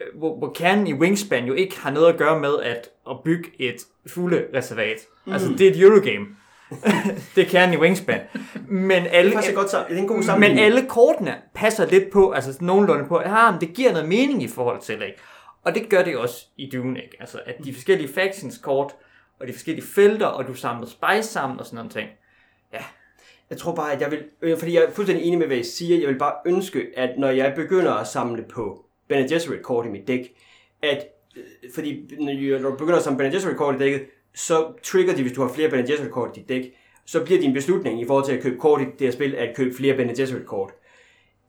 Øh, 0.00 0.18
Hvor, 0.18 0.38
hvor 0.38 0.52
kernen 0.52 0.86
i 0.86 0.94
Wingspan 0.94 1.44
jo 1.44 1.54
ikke 1.54 1.80
har 1.80 1.90
noget 1.90 2.12
at 2.12 2.18
gøre 2.18 2.40
med 2.40 2.60
at, 2.62 2.88
at 3.10 3.16
bygge 3.24 3.50
et 3.58 3.76
fuglereservat. 4.06 4.96
Mm. 5.26 5.32
Altså, 5.32 5.48
det 5.48 5.66
er 5.66 5.70
et 5.70 5.80
Eurogame. 5.80 6.26
det 7.34 7.46
er 7.46 7.48
kernen 7.48 7.74
i 7.74 7.78
Wingspan. 7.78 8.20
Men 8.68 9.06
alle, 9.06 9.36
Det 9.36 9.48
er 9.48 9.54
godt. 9.54 9.70
Det 9.88 9.96
er 9.96 10.00
en 10.00 10.08
god 10.08 10.38
men 10.38 10.58
alle 10.58 10.86
kortene 10.88 11.34
passer 11.54 11.86
lidt 11.86 12.10
på, 12.10 12.30
altså 12.30 12.58
nogenlunde 12.60 13.08
på, 13.08 13.18
ah, 13.18 13.52
men 13.54 13.60
det 13.60 13.74
giver 13.74 13.92
noget 13.92 14.08
mening 14.08 14.42
i 14.42 14.48
forhold 14.48 14.80
til, 14.80 15.02
ikke? 15.02 15.18
Og 15.64 15.74
det 15.74 15.88
gør 15.88 16.02
det 16.02 16.16
også 16.16 16.46
i 16.56 16.70
Dune, 16.70 17.02
ikke? 17.02 17.16
Altså, 17.20 17.40
at 17.46 17.54
de 17.64 17.74
forskellige 17.74 18.12
factions 18.14 18.58
kort, 18.58 18.92
og 19.40 19.46
de 19.48 19.52
forskellige 19.52 19.86
felter, 19.86 20.26
og 20.26 20.46
du 20.46 20.54
samler 20.54 20.86
spice 20.86 21.28
sammen 21.28 21.58
og 21.58 21.66
sådan 21.66 21.76
noget 21.76 21.92
ting. 21.92 22.08
Jeg 23.50 23.58
tror 23.58 23.74
bare, 23.74 23.92
at 23.92 24.00
jeg 24.00 24.10
vil... 24.10 24.24
øh, 24.42 24.58
Fordi 24.58 24.74
jeg 24.74 24.82
er 24.84 24.90
fuldstændig 24.90 25.26
enig 25.26 25.38
med, 25.38 25.46
hvad 25.46 25.56
I 25.56 25.62
siger. 25.62 25.98
Jeg 26.00 26.08
vil 26.08 26.18
bare 26.18 26.34
ønske, 26.46 26.86
at 26.96 27.18
når 27.18 27.30
jeg 27.30 27.52
begynder 27.56 27.92
at 27.92 28.06
samle 28.06 28.44
på 28.54 28.84
Bene 29.08 29.28
Gesserit 29.28 29.62
kort 29.62 29.86
i 29.86 29.88
mit 29.88 30.08
dæk, 30.08 30.34
at... 30.82 31.06
øh, 31.36 31.42
Fordi 31.74 32.10
når 32.20 32.58
når 32.58 32.70
du 32.70 32.76
begynder 32.76 32.96
at 32.96 33.02
samle 33.04 33.18
Bene 33.18 33.30
Gesserit 33.30 33.56
kort 33.56 33.74
i 33.74 33.78
dækket, 33.78 34.02
så 34.34 34.72
trigger 34.82 35.14
de, 35.14 35.22
hvis 35.22 35.32
du 35.32 35.40
har 35.42 35.48
flere 35.54 35.70
Bene 35.70 35.86
Gesserit 35.86 36.10
kort 36.12 36.36
i 36.36 36.40
dit 36.40 36.48
dæk, 36.48 36.74
så 37.06 37.24
bliver 37.24 37.40
din 37.40 37.52
beslutning 37.52 38.00
i 38.00 38.06
forhold 38.06 38.24
til 38.24 38.32
at 38.32 38.42
købe 38.42 38.58
kort 38.58 38.80
i 38.80 38.84
det 38.84 39.00
her 39.00 39.10
spil, 39.10 39.34
at 39.34 39.56
købe 39.56 39.76
flere 39.76 39.96
Bene 39.96 40.14
Gesserit 40.16 40.46
kort. 40.46 40.70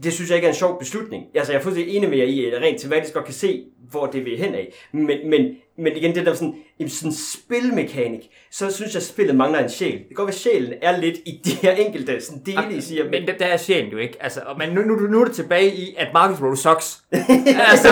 Det 0.04 0.14
synes 0.14 0.30
jeg 0.30 0.36
ikke 0.36 0.46
er 0.46 0.52
en 0.52 0.56
sjov 0.56 0.80
beslutning. 0.80 1.26
Altså, 1.36 1.52
jeg 1.52 1.60
er 1.60 1.64
fuldstændig 1.64 1.96
enig 1.96 2.10
med 2.10 2.18
jer 2.18 2.26
i, 2.26 2.46
at 2.46 2.54
jeg 2.54 2.62
rent 2.62 2.82
teoretisk 2.82 3.14
godt 3.14 3.26
kan 3.26 3.34
se, 3.34 3.64
hvor 3.92 4.06
det 4.06 4.26
vil 4.26 4.38
hen 4.38 4.56
af. 4.56 4.74
Men, 4.92 5.30
men, 5.30 5.56
men 5.78 5.98
igen, 5.98 6.16
det 6.16 6.26
der 6.26 6.34
sådan, 6.34 6.56
en 6.80 6.90
sådan 6.90 7.14
spilmekanik, 7.14 8.30
så 8.52 8.72
synes 8.72 8.94
jeg, 8.94 9.00
at 9.00 9.04
spillet 9.04 9.36
mangler 9.36 9.60
en 9.60 9.70
sjæl. 9.70 9.92
Det 9.92 10.08
kan 10.08 10.16
godt 10.16 10.28
være, 10.28 10.34
at 10.34 10.40
sjælen 10.40 10.74
er 10.82 10.98
lidt 10.98 11.18
i 11.26 11.42
de 11.46 11.52
her 11.52 11.72
enkelte 11.72 12.22
sådan 12.22 12.44
dele, 12.46 12.78
I 12.78 12.82
siger. 12.82 13.04
Men, 13.04 13.12
Men 13.12 13.40
der, 13.40 13.46
er 13.46 13.58
sjælen 13.58 13.92
jo 13.92 13.98
ikke. 13.98 14.18
Altså, 14.20 14.42
men 14.58 14.70
nu, 14.70 14.82
nu, 14.82 14.96
nu 14.96 15.22
er 15.22 15.26
det 15.26 15.36
tilbage 15.36 15.76
i, 15.76 15.96
at 15.98 16.08
Marcus 16.14 16.42
Roll 16.42 16.58
sucks. 16.58 17.04
altså, 17.72 17.88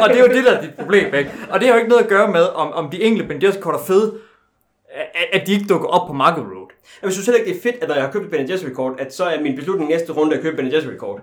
og 0.00 0.08
det 0.08 0.18
er 0.18 0.26
jo 0.28 0.34
det, 0.34 0.44
der 0.44 0.52
er 0.52 0.60
dit 0.60 0.74
problem, 0.74 1.14
ikke? 1.14 1.30
Og 1.50 1.60
det 1.60 1.68
har 1.68 1.74
jo 1.74 1.78
ikke 1.78 1.90
noget 1.90 2.02
at 2.02 2.08
gøre 2.08 2.32
med, 2.32 2.42
om, 2.42 2.72
om 2.72 2.90
de 2.90 3.02
enkelte 3.02 3.28
Benedict 3.28 3.60
kort 3.60 3.74
er 3.74 3.84
fede, 3.86 4.18
at, 4.94 5.40
at 5.40 5.46
de 5.46 5.52
ikke 5.52 5.66
dukker 5.68 5.88
op 5.88 6.06
på 6.06 6.12
Market 6.12 6.44
Road. 6.44 6.61
Jeg 7.02 7.12
synes 7.12 7.26
heller 7.26 7.38
ikke, 7.40 7.50
det 7.50 7.58
er 7.58 7.62
fedt, 7.62 7.82
at 7.82 7.88
når 7.88 7.94
jeg 7.94 8.04
har 8.04 8.12
købt 8.12 8.24
et 8.24 8.30
Bene 8.30 8.48
Gesserit 8.48 8.74
kort, 8.74 9.00
at 9.00 9.14
så 9.14 9.24
er 9.24 9.40
min 9.40 9.56
beslutning 9.56 9.90
næste 9.90 10.12
runde 10.12 10.36
at 10.36 10.42
købe 10.42 10.56
Bene 10.56 10.70
Gesserit 10.70 10.98
kort. 10.98 11.20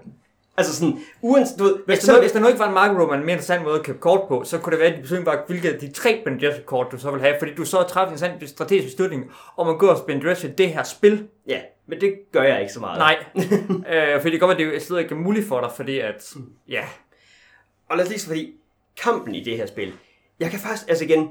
Altså 0.58 0.76
sådan, 0.76 1.00
uanset, 1.22 1.60
du 1.60 1.64
ved, 1.64 1.76
hvis 1.86 2.08
nu, 2.08 2.12
noget, 2.12 2.24
hvis 2.24 2.32
der 2.32 2.40
nu 2.40 2.48
ikke 2.48 2.60
var 2.60 2.68
en 2.68 3.08
men 3.10 3.20
en 3.20 3.26
mere 3.26 3.34
interessant 3.34 3.64
måde 3.64 3.80
at 3.80 3.86
købe 3.86 3.98
kort 3.98 4.28
på, 4.28 4.44
så 4.44 4.58
kunne 4.58 4.72
det 4.72 4.80
være, 4.80 4.90
at 4.90 4.96
de 4.98 5.02
beslutning 5.02 5.26
var, 5.26 5.44
hvilke 5.48 5.74
af 5.74 5.80
de 5.80 5.92
tre 5.92 6.22
Benedict 6.24 6.66
kort, 6.66 6.88
du 6.92 6.98
så 6.98 7.12
vil 7.12 7.22
have, 7.22 7.36
fordi 7.40 7.54
du 7.56 7.66
så 7.66 7.84
træffer 7.84 8.12
en 8.12 8.18
sådan 8.18 8.48
strategisk 8.48 8.88
beslutning 8.88 9.32
om 9.58 9.70
at 9.70 9.80
gå 9.80 9.88
og 9.88 9.98
spille 9.98 10.22
dress 10.22 10.46
det 10.58 10.70
her 10.70 10.84
spil. 10.84 11.28
ja, 11.48 11.60
men 11.88 12.02
det 12.02 12.14
gør 12.32 12.44
jeg 12.44 12.62
ikke 12.62 12.74
så 12.74 12.80
meget. 12.80 12.98
Nej, 12.98 13.18
øh, 14.16 14.22
fordi 14.22 14.32
det 14.32 14.40
godt 14.40 14.62
at 14.62 14.74
det 14.74 14.82
slet 14.82 15.00
ikke 15.00 15.16
er 15.16 15.20
muligt 15.20 15.48
for 15.48 15.62
dig, 15.62 15.70
fordi 15.76 16.00
at, 16.00 16.34
ja, 16.68 16.84
Og 17.90 17.98
lad 17.98 18.06
os 18.06 18.10
lige 18.10 18.20
så 18.20 18.28
fordi 18.28 18.54
kampen 19.04 19.36
i 19.36 19.44
det 19.44 19.58
her 19.58 19.66
spil, 19.66 19.94
jeg 20.40 20.52
kan 20.52 20.60
faktisk, 20.60 20.90
altså 20.90 21.06
igen, 21.06 21.30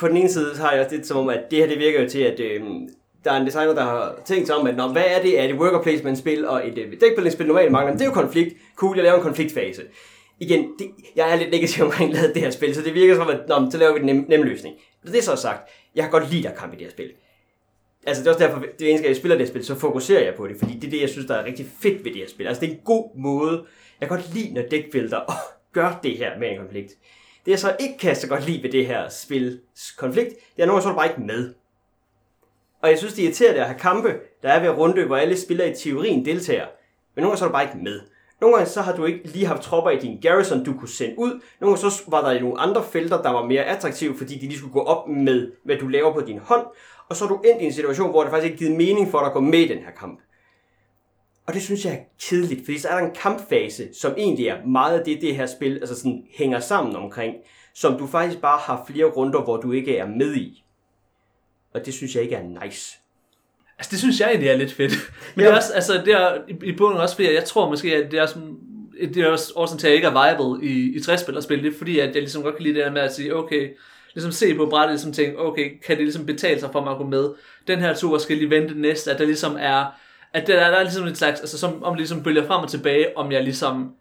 på 0.00 0.08
den 0.08 0.16
ene 0.16 0.28
side 0.28 0.56
så 0.56 0.62
har 0.62 0.72
jeg 0.72 0.84
også 0.84 0.96
lidt 0.96 1.06
som 1.06 1.16
om, 1.16 1.28
at 1.28 1.40
det 1.50 1.58
her 1.58 1.66
det 1.66 1.78
virker 1.78 2.02
jo 2.02 2.08
til, 2.08 2.20
at 2.20 2.40
øh, 2.40 2.62
der 3.24 3.32
er 3.32 3.40
en 3.40 3.46
designer, 3.46 3.74
der 3.74 3.82
har 3.82 4.20
tænkt 4.24 4.46
sig 4.46 4.56
om, 4.56 4.66
at 4.66 4.76
når, 4.76 4.88
hvad 4.88 5.04
er 5.06 5.22
det? 5.22 5.40
Er 5.40 5.46
det 5.46 5.56
worker 5.56 5.82
placement 5.82 6.18
spil 6.18 6.48
og 6.48 6.68
et 6.68 6.78
øh, 6.78 6.92
deckbuilding-spil 6.92 7.46
normalt 7.46 7.72
mangler? 7.72 7.92
Men 7.92 7.98
det 7.98 8.04
er 8.04 8.08
jo 8.08 8.14
konflikt. 8.14 8.56
Cool, 8.76 8.96
jeg 8.96 9.04
laver 9.04 9.16
en 9.16 9.22
konfliktfase. 9.22 9.82
Igen, 10.40 10.70
det, 10.78 10.86
jeg 11.16 11.32
er 11.32 11.36
lidt 11.36 11.50
negativ 11.50 11.84
omkring 11.84 12.12
lavet 12.12 12.34
det 12.34 12.42
her 12.42 12.50
spil, 12.50 12.74
så 12.74 12.82
det 12.82 12.94
virker 12.94 13.14
som, 13.14 13.28
at 13.28 13.40
nå, 13.48 13.70
så 13.70 13.78
laver 13.78 13.92
vi 13.92 14.00
en 14.00 14.06
nem, 14.06 14.26
nem 14.28 14.42
løsning. 14.42 14.74
Når 15.04 15.12
det 15.12 15.18
er 15.18 15.22
så 15.22 15.36
sagt, 15.36 15.70
jeg 15.94 16.02
kan 16.02 16.10
godt 16.10 16.30
lide 16.30 16.42
der 16.42 16.54
kamp 16.54 16.72
i 16.72 16.76
det 16.76 16.84
her 16.84 16.90
spil. 16.90 17.10
Altså 18.06 18.22
det 18.22 18.28
er 18.28 18.34
også 18.34 18.46
derfor, 18.46 18.64
det 18.78 18.90
eneste 18.90 19.08
jeg 19.08 19.16
spiller 19.16 19.36
det 19.36 19.46
her 19.46 19.52
spil, 19.52 19.64
så 19.64 19.74
fokuserer 19.74 20.24
jeg 20.24 20.34
på 20.34 20.46
det, 20.46 20.56
fordi 20.58 20.74
det 20.74 20.86
er 20.86 20.90
det, 20.90 21.00
jeg 21.00 21.08
synes, 21.08 21.26
der 21.26 21.34
er 21.34 21.44
rigtig 21.44 21.66
fedt 21.82 22.04
ved 22.04 22.12
det 22.12 22.20
her 22.20 22.28
spil. 22.28 22.46
Altså 22.46 22.60
det 22.60 22.68
er 22.68 22.72
en 22.72 22.80
god 22.84 23.18
måde. 23.18 23.64
Jeg 24.00 24.08
kan 24.08 24.18
godt 24.18 24.34
lide, 24.34 24.54
når 24.54 24.62
deckbuilder 24.70 25.20
gør 25.72 26.00
det 26.02 26.16
her 26.16 26.38
med 26.38 26.50
en 26.50 26.58
konflikt. 26.58 26.92
Det 27.46 27.52
jeg 27.52 27.58
så 27.58 27.76
ikke 27.80 27.98
kan 27.98 28.16
så 28.16 28.28
godt 28.28 28.46
lide 28.46 28.62
ved 28.62 28.70
det 28.70 28.86
her 28.86 29.08
spils 29.08 29.92
konflikt, 29.98 30.30
det 30.56 30.62
er, 30.62 30.66
nogle 30.66 30.72
gange 30.72 30.82
så 30.82 30.88
er 30.88 30.94
bare 30.94 31.08
ikke 31.08 31.20
med. 31.20 31.54
Og 32.82 32.90
jeg 32.90 32.98
synes, 32.98 33.14
det 33.14 33.22
er 33.22 33.26
irriterende 33.26 33.60
at 33.60 33.66
have 33.66 33.78
kampe, 33.78 34.14
der 34.42 34.48
er 34.48 34.60
ved 34.60 34.68
at 34.68 34.78
runde, 34.78 35.04
hvor 35.04 35.16
alle 35.16 35.40
spillere 35.40 35.70
i 35.70 35.74
teorien 35.74 36.24
deltager. 36.24 36.66
Men 37.14 37.22
nogle 37.22 37.30
gange 37.30 37.38
så 37.38 37.44
er 37.44 37.48
du 37.48 37.52
bare 37.52 37.64
ikke 37.64 37.78
med. 37.78 38.00
Nogle 38.40 38.56
gange 38.56 38.70
så 38.70 38.80
har 38.80 38.96
du 38.96 39.04
ikke 39.04 39.28
lige 39.28 39.46
haft 39.46 39.62
tropper 39.62 39.90
i 39.90 39.98
din 39.98 40.20
garrison, 40.20 40.64
du 40.64 40.74
kunne 40.78 40.88
sende 40.88 41.18
ud. 41.18 41.40
Nogle 41.60 41.76
gange 41.76 41.90
så 41.90 42.02
var 42.08 42.32
der 42.32 42.40
nogle 42.40 42.60
andre 42.60 42.84
felter, 42.84 43.22
der 43.22 43.30
var 43.30 43.44
mere 43.44 43.64
attraktive, 43.64 44.18
fordi 44.18 44.34
de 44.34 44.46
lige 44.46 44.58
skulle 44.58 44.72
gå 44.72 44.82
op 44.82 45.08
med, 45.08 45.52
hvad 45.64 45.76
du 45.76 45.88
laver 45.88 46.12
på 46.12 46.20
din 46.20 46.38
hånd. 46.38 46.66
Og 47.08 47.16
så 47.16 47.24
er 47.24 47.28
du 47.28 47.40
endt 47.44 47.62
i 47.62 47.64
en 47.64 47.72
situation, 47.72 48.10
hvor 48.10 48.22
det 48.22 48.30
faktisk 48.30 48.52
ikke 48.52 48.64
givet 48.64 48.76
mening 48.76 49.10
for 49.10 49.18
dig 49.18 49.26
at 49.26 49.32
gå 49.32 49.40
med 49.40 49.58
i 49.58 49.68
den 49.68 49.78
her 49.78 49.90
kamp. 49.90 50.20
Og 51.46 51.54
det 51.54 51.62
synes 51.62 51.84
jeg 51.84 51.92
er 51.92 51.98
kedeligt, 52.28 52.64
fordi 52.64 52.78
så 52.78 52.88
er 52.88 52.98
der 52.98 53.06
en 53.06 53.14
kampfase, 53.14 53.88
som 54.00 54.14
egentlig 54.16 54.46
er 54.46 54.66
meget 54.66 54.98
af 54.98 55.04
det, 55.04 55.20
det 55.20 55.36
her 55.36 55.46
spil 55.46 55.74
altså 55.74 55.94
sådan, 55.96 56.24
hænger 56.34 56.60
sammen 56.60 56.96
omkring, 56.96 57.34
som 57.74 57.98
du 57.98 58.06
faktisk 58.06 58.40
bare 58.40 58.58
har 58.62 58.84
flere 58.88 59.04
runder, 59.04 59.42
hvor 59.42 59.56
du 59.56 59.72
ikke 59.72 59.96
er 59.96 60.06
med 60.06 60.34
i. 60.34 60.64
Og 61.74 61.86
det 61.86 61.94
synes 61.94 62.14
jeg 62.14 62.22
ikke 62.22 62.34
er 62.34 62.42
nice. 62.64 62.98
Altså, 63.78 63.90
det 63.90 63.98
synes 63.98 64.20
jeg 64.20 64.28
egentlig 64.28 64.48
er 64.48 64.56
lidt 64.56 64.72
fedt. 64.72 64.92
Men 65.34 65.42
Ja. 65.42 65.46
det 65.46 65.52
er 65.52 65.56
også, 65.56 65.72
altså, 65.72 66.02
det 66.04 66.14
er 66.14 66.38
i, 66.62 66.72
bunden 66.72 67.00
også, 67.00 67.14
fordi 67.14 67.34
jeg 67.34 67.44
tror 67.44 67.68
måske, 67.68 67.94
at 67.96 68.10
det 68.10 68.18
er 68.18 68.26
sådan, 68.26 68.56
det 69.00 69.16
er 69.16 69.28
også 69.28 69.52
årsagen 69.56 69.78
til, 69.78 69.86
at 69.86 69.90
jeg 69.90 69.96
ikke 69.96 70.08
er 70.08 70.12
viable 70.26 70.66
i, 70.68 70.96
i 70.96 70.98
60-spillerspil. 70.98 71.62
Det 71.62 71.74
er 71.74 71.78
fordi, 71.78 71.98
at 71.98 72.06
jeg 72.06 72.14
ligesom 72.14 72.42
godt 72.42 72.56
kan 72.56 72.62
lide 72.62 72.74
det 72.74 72.84
der 72.84 72.92
med 72.92 73.00
at 73.02 73.14
sige, 73.14 73.36
okay, 73.36 73.68
ligesom 74.14 74.32
se 74.32 74.54
på 74.54 74.66
brættet, 74.66 74.92
ligesom 74.94 75.12
tænke, 75.12 75.38
okay, 75.40 75.70
kan 75.86 75.96
det 75.96 76.04
ligesom 76.04 76.26
betale 76.26 76.60
sig 76.60 76.68
for 76.72 76.80
mig 76.84 76.92
at 76.92 76.98
gå 76.98 77.04
med? 77.06 77.28
Den 77.66 77.78
her 77.78 77.94
tur 77.94 78.18
skal 78.18 78.36
lige 78.36 78.50
vente 78.50 78.80
næste, 78.80 79.10
at 79.12 79.18
der 79.18 79.24
ligesom 79.24 79.56
er, 79.60 79.84
at 80.36 80.46
der, 80.46 80.70
der 80.70 80.76
er 80.76 80.82
ligesom 80.82 81.06
et 81.06 81.16
slags, 81.16 81.40
altså 81.40 81.58
som 81.58 81.82
om 81.82 81.92
det 81.92 82.00
ligesom 82.00 82.22
bølger 82.22 82.46
frem 82.46 82.62
og 82.62 82.70
tilbage, 82.70 83.16
om 83.16 83.32
jeg 83.32 83.42
ligesom 83.42 83.94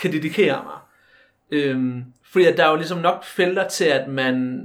kan 0.00 0.12
dedikere 0.12 0.64
mig. 0.64 0.78
Øhm, 1.50 2.04
fordi 2.24 2.44
at 2.44 2.56
der 2.56 2.64
er 2.64 2.70
jo 2.70 2.76
ligesom 2.76 2.98
nok 2.98 3.24
felter 3.24 3.68
til, 3.68 3.84
at 3.84 4.08
man 4.08 4.64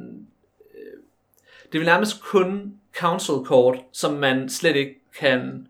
øh, 0.76 1.00
det 1.72 1.80
vil 1.80 1.86
nærmest 1.86 2.22
kun 2.22 2.74
council 2.98 3.34
court, 3.46 3.78
som 3.92 4.14
man 4.14 4.50
slet 4.50 4.76
ikke 4.76 4.96
kan... 5.20 5.68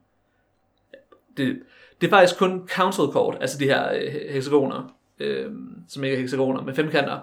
Det, 1.37 1.59
det 2.01 2.07
er 2.07 2.11
faktisk 2.11 2.39
kun 2.39 2.67
council 2.67 3.05
court, 3.11 3.37
altså 3.41 3.57
de 3.57 3.65
her 3.65 3.93
øh, 3.93 4.13
hexagoner, 4.29 4.95
øh, 5.19 5.51
som 5.89 6.03
ikke 6.03 6.17
er 6.17 6.21
hexagoner, 6.21 6.63
med 6.63 6.75
femkanter. 6.75 7.19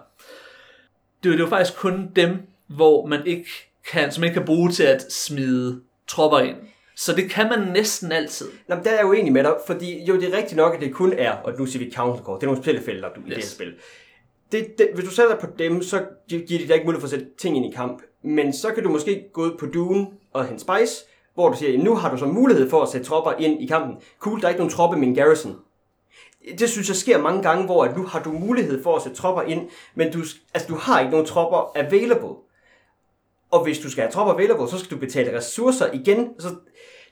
Det 1.23 1.29
er 1.29 1.33
det 1.33 1.40
er 1.40 1.45
jo 1.45 1.47
faktisk 1.47 1.79
kun 1.79 2.11
dem, 2.16 2.38
hvor 2.66 3.07
man 3.07 3.27
ikke 3.27 3.49
kan, 3.90 4.12
som 4.12 4.21
man 4.21 4.29
ikke 4.29 4.38
kan 4.38 4.47
bruge 4.47 4.71
til 4.71 4.85
at 4.85 5.12
smide 5.12 5.83
tropper 6.07 6.38
ind. 6.38 6.57
Så 6.96 7.12
det 7.14 7.31
kan 7.31 7.48
man 7.48 7.59
næsten 7.72 8.12
altid. 8.12 8.48
Nå, 8.68 8.74
men 8.74 8.85
der 8.85 8.90
er 8.90 8.94
jeg 8.94 9.02
jo 9.02 9.12
enig 9.12 9.33
med 9.33 9.44
dig, 9.44 9.55
fordi 9.66 10.05
jo, 10.05 10.14
det 10.20 10.35
er 10.35 10.37
rigtigt 10.37 10.57
nok, 10.57 10.74
at 10.74 10.81
det 10.81 10.94
kun 10.94 11.12
er, 11.12 11.33
og 11.33 11.52
nu 11.59 11.66
siger 11.66 11.85
vi 11.85 11.92
counterkort, 11.92 12.40
det 12.40 12.46
er 12.46 12.50
nogle 12.50 12.62
spillefelter, 12.62 13.09
du, 13.09 13.20
i 13.20 13.24
det 13.24 13.33
her 13.33 13.38
Yes. 13.38 13.50
spil. 13.50 13.74
det, 14.52 14.78
det, 14.78 14.88
hvis 14.94 15.05
du 15.05 15.11
sætter 15.11 15.37
på 15.37 15.46
dem, 15.59 15.83
så 15.83 16.05
gi- 16.28 16.44
giver 16.46 16.61
de 16.61 16.66
dig 16.68 16.74
ikke 16.74 16.87
mulighed 16.87 17.00
for 17.00 17.07
at 17.07 17.11
sætte 17.11 17.26
ting 17.38 17.57
ind 17.57 17.66
i 17.66 17.76
kamp. 17.76 18.02
Men 18.22 18.52
så 18.52 18.70
kan 18.74 18.83
du 18.83 18.88
måske 18.90 19.24
gå 19.33 19.42
ud 19.42 19.57
på 19.59 19.66
Dune 19.66 20.07
og 20.33 20.44
hente 20.46 20.61
Spice, 20.61 21.05
hvor 21.35 21.48
du 21.50 21.57
siger, 21.57 21.70
"Jamen, 21.70 21.85
nu 21.85 21.94
har 21.94 22.11
du 22.11 22.16
så 22.16 22.26
mulighed 22.26 22.70
for 22.70 22.83
at 22.83 22.88
sætte 22.88 23.07
tropper 23.07 23.33
ind 23.38 23.62
i 23.62 23.66
kampen. 23.66 23.96
Cool, 24.20 24.40
der 24.40 24.44
er 24.46 24.48
ikke 24.48 24.59
nogen 24.61 24.72
tropper 24.72 24.96
med 24.98 25.09
en 25.09 25.14
garrison. 25.14 25.57
Det 26.59 26.70
synes 26.70 26.88
jeg 26.88 26.96
sker 26.96 27.18
mange 27.18 27.42
gange, 27.42 27.64
hvor 27.64 27.85
at 27.85 27.96
nu 27.96 28.02
har 28.07 28.22
du 28.22 28.33
mulighed 28.33 28.83
for 28.83 28.96
at 28.96 29.02
sætte 29.02 29.16
tropper 29.18 29.42
ind, 29.42 29.68
men 29.94 30.12
du, 30.12 30.18
altså, 30.55 30.68
du 30.68 30.74
har 30.74 31.00
ikke 31.00 31.11
nogen 31.11 31.26
tropper 31.26 31.72
available. 31.74 32.28
Og 33.50 33.62
hvis 33.64 33.78
du 33.78 33.90
skal 33.90 34.02
have 34.02 34.12
tropper 34.12 34.35
available, 34.35 34.68
så 34.68 34.78
skal 34.78 34.90
du 34.90 35.00
betale 35.00 35.37
ressourcer 35.37 35.92
igen. 35.92 36.28
Så 36.38 36.48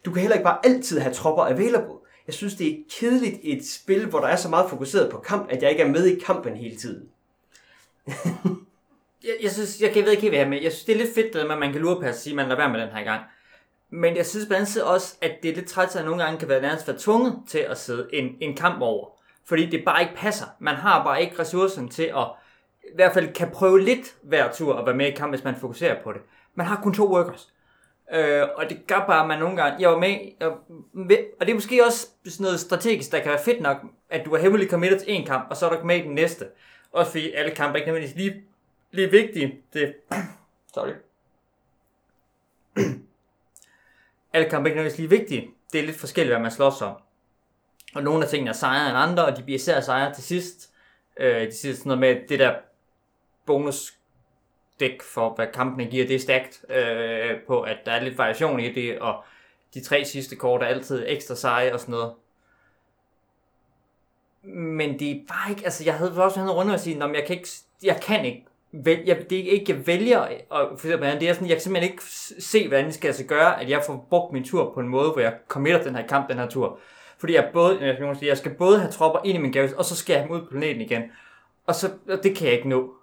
du 0.05 0.13
kan 0.13 0.21
heller 0.21 0.37
ikke 0.37 0.45
bare 0.45 0.67
altid 0.67 0.99
have 0.99 1.15
tropper 1.15 1.45
available. 1.45 1.95
Jeg 2.27 2.35
synes, 2.35 2.55
det 2.55 2.67
er 2.67 2.77
kedeligt 2.91 3.37
et 3.43 3.67
spil, 3.67 4.07
hvor 4.07 4.21
der 4.21 4.27
er 4.27 4.37
så 4.37 4.49
meget 4.49 4.71
fokuseret 4.71 5.11
på 5.11 5.19
kamp, 5.19 5.51
at 5.51 5.63
jeg 5.63 5.71
ikke 5.71 5.83
er 5.83 5.89
med 5.89 6.07
i 6.07 6.19
kampen 6.19 6.57
hele 6.57 6.77
tiden. 6.77 7.09
Jeg, 9.25 9.33
jeg 9.43 9.51
synes, 9.51 9.81
jeg, 9.81 9.97
jeg 9.97 10.05
ved 10.05 10.11
ikke 10.11 10.23
helt, 10.23 10.31
hvad 10.31 10.39
jeg 10.39 10.47
er 10.47 10.51
med. 10.51 10.63
Jeg 10.63 10.73
synes, 10.73 10.85
det 10.85 10.93
er 10.93 10.99
lidt 10.99 11.15
fedt, 11.15 11.33
det 11.33 11.47
med, 11.47 11.53
at 11.53 11.59
man 11.59 11.73
kan 11.73 11.81
lure 11.81 11.97
på 11.97 12.03
at 12.03 12.19
sige, 12.19 12.33
at 12.33 12.37
man 12.37 12.49
lader 12.49 12.57
være 12.57 12.71
med 12.71 12.81
den 12.81 12.89
her 12.89 13.05
gang. 13.05 13.23
Men 13.91 14.17
jeg 14.17 14.27
synes 14.27 14.47
blandt 14.47 14.69
andet 14.69 14.85
også, 14.85 15.17
at 15.23 15.33
det 15.43 15.51
er 15.51 15.55
lidt 15.55 15.69
træt, 15.69 15.97
at 15.97 16.05
nogle 16.05 16.25
gange 16.25 16.39
kan 16.39 16.49
være 16.49 16.61
nærmest 16.63 16.89
være 16.89 16.99
tvunget 16.99 17.39
til 17.49 17.59
at 17.59 17.79
sidde 17.79 18.09
en, 18.13 18.37
en 18.41 18.57
kamp 18.57 18.83
over. 18.83 19.09
Fordi 19.45 19.67
det 19.67 19.85
bare 19.85 20.03
ikke 20.03 20.15
passer. 20.17 20.47
Man 20.59 20.75
har 20.75 21.05
bare 21.05 21.23
ikke 21.23 21.39
ressourcen 21.39 21.89
til 21.89 22.03
at 22.03 22.27
i 22.83 22.95
hvert 22.95 23.15
fald 23.15 23.33
kan 23.33 23.51
prøve 23.51 23.81
lidt 23.81 24.15
hver 24.23 24.53
tur 24.53 24.77
at 24.77 24.87
være 24.87 24.97
med 24.97 25.07
i 25.07 25.11
kamp, 25.11 25.33
hvis 25.33 25.45
man 25.45 25.57
fokuserer 25.57 26.03
på 26.03 26.13
det. 26.13 26.21
Man 26.55 26.67
har 26.67 26.81
kun 26.83 26.95
to 26.95 27.13
workers. 27.15 27.53
Øh, 28.13 28.49
og 28.57 28.71
det 28.71 28.87
gør 28.87 29.05
bare, 29.07 29.23
at 29.23 29.29
man 29.29 29.39
nogle 29.39 29.63
gange... 29.63 29.77
Jeg 29.81 29.91
var 29.91 29.99
med, 29.99 30.17
og, 30.41 30.51
og 31.41 31.47
det 31.47 31.51
er 31.51 31.55
måske 31.55 31.85
også 31.87 32.07
sådan 32.25 32.45
noget 32.45 32.61
strategisk, 32.61 33.13
der 33.13 33.21
kan 33.21 33.31
være 33.31 33.45
fedt 33.45 33.61
nok, 33.61 33.77
at 34.11 34.25
du 34.25 34.33
er 34.33 34.39
hemmelig 34.39 34.71
committed 34.71 35.01
til 35.01 35.13
en 35.13 35.27
kamp, 35.27 35.51
og 35.51 35.57
så 35.57 35.69
er 35.69 35.81
du 35.81 35.87
med 35.87 35.97
i 35.97 36.03
den 36.03 36.15
næste. 36.15 36.49
Også 36.93 37.11
fordi 37.11 37.33
alle 37.33 37.55
kampe 37.55 37.73
er 37.73 37.77
ikke 37.77 37.93
nødvendigvis 37.93 38.17
lige, 38.17 38.45
lige 38.91 39.11
vigtige. 39.11 39.61
Det, 39.73 39.95
sorry. 40.75 40.93
alle 44.35 44.51
kampe 44.51 44.69
er 44.69 44.71
ikke 44.71 44.83
nødvendigvis 44.83 44.99
lige 44.99 45.11
vigtige. 45.11 45.51
Det 45.73 45.81
er 45.81 45.85
lidt 45.85 45.97
forskelligt, 45.97 46.35
hvad 46.35 46.43
man 46.43 46.51
slås 46.51 46.83
om. 46.83 46.97
Og 47.95 48.03
nogle 48.03 48.25
af 48.25 48.31
tingene 48.31 48.51
er 48.51 48.55
sejre 48.55 48.89
end 48.89 48.99
andre, 48.99 49.25
og 49.25 49.37
de 49.37 49.43
bliver 49.43 49.57
især 49.57 49.81
sejre 49.81 50.15
til 50.15 50.25
sidst. 50.25 50.71
Øh, 51.17 51.47
de 51.47 51.57
siger 51.57 51.75
sådan 51.75 51.89
noget 51.89 52.01
med, 52.01 52.29
det 52.29 52.39
der 52.39 52.55
bonus 53.47 54.00
dæk 54.81 55.03
for, 55.03 55.35
hvad 55.35 55.47
kampene 55.55 55.91
giver, 55.91 56.07
det 56.07 56.15
er 56.17 56.21
stærkt 56.21 56.65
øh, 56.69 57.41
på, 57.47 57.61
at 57.61 57.77
der 57.87 57.93
er 57.93 58.03
lidt 58.03 58.19
variation 58.19 58.61
i 58.61 58.73
det, 58.73 58.99
og 58.99 59.25
de 59.75 59.81
tre 59.81 60.05
sidste 60.05 60.37
kort 60.37 60.63
er 60.63 60.67
altid 60.67 61.05
ekstra 61.07 61.35
seje 61.35 61.73
og 61.73 61.81
sådan 61.81 61.93
noget. 61.93 62.13
Men 64.43 64.99
det 64.99 65.11
er 65.11 65.21
bare 65.29 65.51
ikke, 65.51 65.65
altså 65.65 65.85
jeg 65.85 65.95
havde 65.95 66.25
også 66.25 66.41
en 66.41 66.51
runde 66.51 66.75
og 66.75 66.81
sige, 66.81 67.05
jeg 67.05 67.25
kan 67.27 67.37
ikke, 67.37 67.49
jeg 67.83 68.01
kan 68.03 68.25
ikke, 68.25 68.47
vælge, 68.73 69.03
jeg, 69.07 69.31
det 69.31 69.39
er 69.39 69.51
ikke, 69.51 69.73
jeg 69.73 69.87
vælger, 69.87 70.29
og 70.51 70.79
for 70.79 70.87
eksempel, 70.87 71.21
det 71.21 71.29
er 71.29 71.33
sådan, 71.33 71.49
jeg 71.49 71.57
kan 71.57 71.63
simpelthen 71.63 71.93
ikke 71.93 72.03
se, 72.39 72.69
hvordan 72.69 72.85
det 72.85 72.95
skal 72.95 73.09
altså 73.09 73.25
gøre, 73.25 73.61
at 73.61 73.71
jeg 73.71 73.83
får 73.87 74.07
brugt 74.11 74.33
min 74.33 74.45
tur 74.45 74.73
på 74.75 74.81
en 74.81 74.89
måde, 74.89 75.11
hvor 75.11 75.21
jeg 75.21 75.35
committer 75.49 75.83
den 75.83 75.95
her 75.95 76.07
kamp, 76.07 76.29
den 76.29 76.39
her 76.39 76.49
tur. 76.49 76.79
Fordi 77.19 77.35
jeg, 77.35 77.51
både, 77.53 77.87
jeg, 77.87 77.95
skal 77.95 78.17
sige, 78.17 78.29
jeg 78.29 78.39
skal 78.39 78.55
både 78.55 78.79
have 78.79 78.93
tropper 78.93 79.21
ind 79.25 79.39
i 79.39 79.41
min 79.41 79.53
gaves, 79.53 79.73
og 79.73 79.85
så 79.85 79.97
skal 79.97 80.13
jeg 80.13 80.23
have 80.23 80.29
dem 80.29 80.37
ud 80.37 80.47
på 80.47 80.51
planeten 80.51 80.81
igen. 80.81 81.03
Og, 81.67 81.75
så, 81.75 81.91
og 82.09 82.23
det 82.23 82.37
kan 82.37 82.47
jeg 82.47 82.57
ikke 82.57 82.69
nå. 82.69 82.95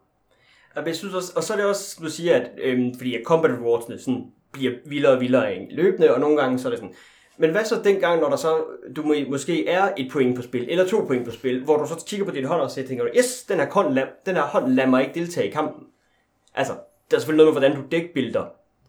Og, 0.77 0.87
jeg 0.87 0.95
synes 0.95 1.13
også, 1.13 1.33
og 1.35 1.43
så 1.43 1.53
er 1.53 1.57
det 1.57 1.65
også, 1.65 1.99
du 2.03 2.09
siger, 2.09 2.35
at 2.35 2.51
øhm, 2.57 2.93
fordi 2.97 3.15
at 3.15 3.21
combat 3.25 3.51
rewardsene 3.51 3.99
sådan 3.99 4.25
bliver 4.51 4.71
vildere 4.85 5.11
og 5.11 5.21
vildere 5.21 5.53
ikke? 5.53 5.75
løbende, 5.75 6.13
og 6.13 6.19
nogle 6.19 6.41
gange 6.41 6.59
så 6.59 6.67
er 6.67 6.69
det 6.69 6.79
sådan, 6.79 6.95
men 7.37 7.51
hvad 7.51 7.65
så 7.65 7.81
dengang, 7.83 8.21
når 8.21 8.29
der 8.29 8.35
så, 8.35 8.63
du 8.95 9.03
må, 9.03 9.15
måske 9.29 9.67
er 9.67 9.93
et 9.97 10.11
point 10.11 10.35
på 10.35 10.41
spil, 10.41 10.67
eller 10.69 10.87
to 10.87 11.05
point 11.07 11.25
på 11.25 11.31
spil, 11.31 11.63
hvor 11.63 11.77
du 11.77 11.87
så 11.87 12.05
kigger 12.07 12.25
på 12.25 12.31
dit 12.31 12.45
hånd 12.45 12.61
og 12.61 12.71
siger, 12.71 12.87
tænker, 12.87 13.03
du, 13.03 13.09
yes, 13.17 13.43
den 13.43 13.59
her 13.59 13.71
hånd, 13.71 13.93
lad, 13.93 14.03
den 14.25 14.35
her 14.35 14.43
hånd 14.43 14.67
lader 14.67 14.89
mig 14.89 15.01
ikke 15.01 15.19
deltage 15.19 15.47
i 15.47 15.51
kampen. 15.51 15.83
Altså, 16.55 16.73
der 17.11 17.17
er 17.17 17.19
selvfølgelig 17.19 17.45
noget 17.45 17.53
med, 17.53 17.61
hvordan 17.61 17.83
du 17.83 17.87
dækbilder, 17.91 18.45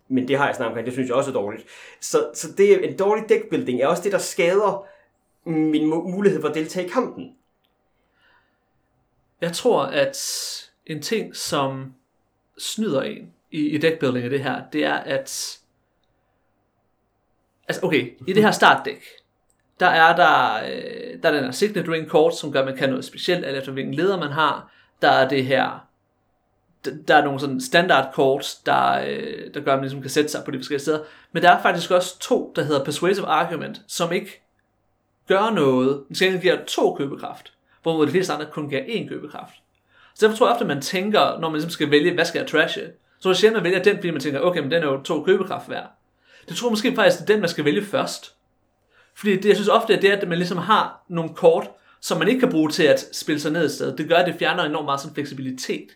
men 0.09 0.29
det 0.29 0.39
har 0.39 0.47
jeg 0.47 0.57
snakket 0.57 0.71
omkring, 0.71 0.87
det 0.87 0.95
synes 0.95 1.09
jeg 1.09 1.17
også 1.17 1.31
er 1.31 1.35
dårligt. 1.35 1.65
Så, 2.01 2.31
så 2.35 2.53
det 2.53 2.73
er 2.73 2.89
en 2.89 2.99
dårlig 2.99 3.29
dækbuilding 3.29 3.81
er 3.81 3.87
også 3.87 4.03
det, 4.03 4.13
der 4.13 4.19
skader 4.19 4.87
min 5.47 5.87
mulighed 5.87 6.41
for 6.41 6.49
at 6.49 6.55
deltage 6.55 6.87
i 6.87 6.89
kampen. 6.89 7.35
Jeg 9.41 9.53
tror, 9.53 9.83
at 9.83 10.17
en 10.89 11.03
ting, 11.03 11.37
som 11.37 11.95
snyder 12.59 13.03
en 13.03 13.33
i, 13.51 13.67
i 13.67 13.79
deckbuilding 13.79 14.25
af 14.25 14.31
det 14.31 14.43
her, 14.43 14.63
det 14.73 14.85
er, 14.85 14.95
at... 14.95 15.59
Altså, 17.69 17.81
okay, 17.83 18.13
i 18.27 18.33
det 18.33 18.43
her 18.43 18.51
startdæk, 18.51 19.05
der 19.81 19.87
er 19.87 20.17
der, 20.17 20.55
øh, 20.55 21.23
der 21.23 21.29
er 21.29 21.33
den 21.33 21.45
her 21.45 21.51
signet 21.51 21.89
ring 21.89 22.09
kort, 22.09 22.37
som 22.37 22.53
gør, 22.53 22.61
at 22.61 22.67
man 22.67 22.77
kan 22.77 22.89
noget 22.89 23.05
specielt, 23.05 23.45
alt 23.45 23.57
efter 23.57 23.73
hvilken 23.73 23.95
leder 23.95 24.19
man 24.19 24.33
har. 24.33 24.73
Der 25.03 25.11
er 25.11 25.29
det 25.29 25.45
her, 25.45 25.87
der, 26.85 26.91
der 27.09 27.15
er 27.15 27.25
nogle 27.25 27.41
sådan 27.41 27.61
standard 27.61 28.15
kort, 28.15 28.57
der, 28.67 29.01
øh, 29.07 29.55
der 29.55 29.61
gør, 29.61 29.73
at 29.73 29.79
man 29.79 29.85
ligesom 29.85 30.01
kan 30.01 30.11
sætte 30.11 30.31
sig 30.31 30.45
på 30.45 30.51
de 30.51 30.59
forskellige 30.59 30.83
steder. 30.83 31.05
Men 31.33 31.43
der 31.43 31.51
er 31.51 31.63
faktisk 31.63 31.91
også 31.91 32.19
to, 32.19 32.53
der 32.57 32.63
hedder 32.63 32.85
Persuasive 32.85 33.27
Argument, 33.27 33.83
som 33.87 34.13
ikke 34.13 34.43
gør 35.29 35.51
noget. 35.51 36.05
Den 36.09 36.17
skal 36.17 36.41
giver 36.41 36.65
to 36.65 36.95
købekraft, 36.95 37.53
hvorimod 37.83 38.07
de 38.07 38.11
fleste 38.11 38.33
andre 38.33 38.47
kun 38.47 38.69
giver 38.69 38.83
én 38.83 39.09
købekraft. 39.09 39.55
Så 40.19 40.27
derfor 40.27 40.37
tror 40.37 40.47
jeg 40.47 40.55
ofte, 40.55 40.65
man 40.65 40.83
tænker, 40.83 41.21
når 41.21 41.49
man 41.49 41.53
ligesom 41.53 41.71
skal 41.71 41.91
vælge, 41.91 42.15
hvad 42.15 42.25
skal 42.25 42.39
jeg 42.39 42.49
trashe, 42.49 42.91
så 43.21 43.29
er 43.29 43.33
det 43.33 43.41
sjældent, 43.41 43.57
man 43.57 43.65
vælger 43.65 43.83
den, 43.83 43.97
fordi 43.97 44.11
man 44.11 44.21
tænker, 44.21 44.41
okay, 44.41 44.61
men 44.61 44.71
den 44.71 44.83
er 44.83 44.87
jo 44.87 45.03
to 45.03 45.23
købekraft 45.25 45.71
værd. 45.71 45.91
Det 46.49 46.57
tror 46.57 46.69
jeg 46.69 46.73
måske 46.73 46.95
faktisk, 46.95 47.19
det 47.19 47.31
er 47.31 47.35
den, 47.35 47.41
man 47.41 47.49
skal 47.49 47.65
vælge 47.65 47.85
først. 47.85 48.35
Fordi 49.15 49.37
det, 49.37 49.45
jeg 49.45 49.57
synes 49.57 49.69
ofte, 49.69 49.95
at 49.95 50.03
det 50.03 50.13
er, 50.13 50.17
at 50.17 50.29
man 50.29 50.39
ligesom 50.39 50.59
har 50.59 51.05
nogle 51.09 51.35
kort, 51.35 51.71
som 52.01 52.19
man 52.19 52.29
ikke 52.29 52.41
kan 52.41 52.51
bruge 52.51 52.71
til 52.71 52.83
at 52.83 53.09
spille 53.13 53.41
sig 53.41 53.53
ned 53.53 53.65
et 53.65 53.73
sted. 53.73 53.97
Det 53.97 54.09
gør, 54.09 54.17
at 54.17 54.27
det 54.27 54.35
fjerner 54.39 54.65
enormt 54.65 54.85
meget 54.85 55.01
sådan 55.01 55.15
fleksibilitet. 55.15 55.89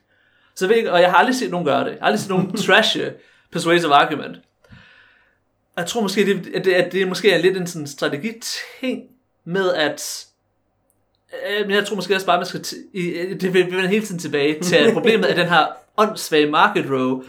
Så 0.55 0.65
jeg 0.65 0.69
ved 0.69 0.77
ikke, 0.77 0.93
og 0.93 1.01
jeg 1.01 1.11
har 1.11 1.17
aldrig 1.17 1.37
set 1.37 1.51
nogen 1.51 1.67
gøre 1.67 1.85
det. 1.85 1.91
Jeg 1.91 1.99
har 2.01 2.07
aldrig 2.07 2.21
set 2.21 2.31
nogen 2.31 2.57
trashe 2.67 3.13
persuasive 3.53 3.95
argument. 3.95 4.37
Jeg 5.77 5.87
tror 5.87 6.01
måske, 6.01 6.27
det, 6.27 6.55
at 6.55 6.65
det, 6.65 6.73
at 6.73 6.93
det 6.93 7.09
måske 7.09 7.33
er 7.33 7.39
lidt 7.39 7.57
en 7.57 7.67
sådan 7.67 7.87
strategiting 7.87 9.03
med 9.45 9.75
at 9.75 10.27
Øh, 11.49 11.67
men 11.67 11.77
jeg 11.77 11.87
tror 11.87 11.97
måske 11.97 12.15
også 12.15 12.27
bare, 12.27 12.39
man 12.39 12.47
skal... 12.47 12.61
T- 12.61 12.99
det 13.41 13.55
vil 13.55 13.67
vende 13.67 13.89
hele 13.89 14.07
tiden 14.07 14.19
tilbage 14.19 14.61
til, 14.61 14.77
at 14.77 14.95
problemet 14.95 15.31
er 15.31 15.35
den 15.35 15.49
her 15.49 15.67
åndssvage 15.97 16.51
market 16.51 16.91
row. 16.91 17.23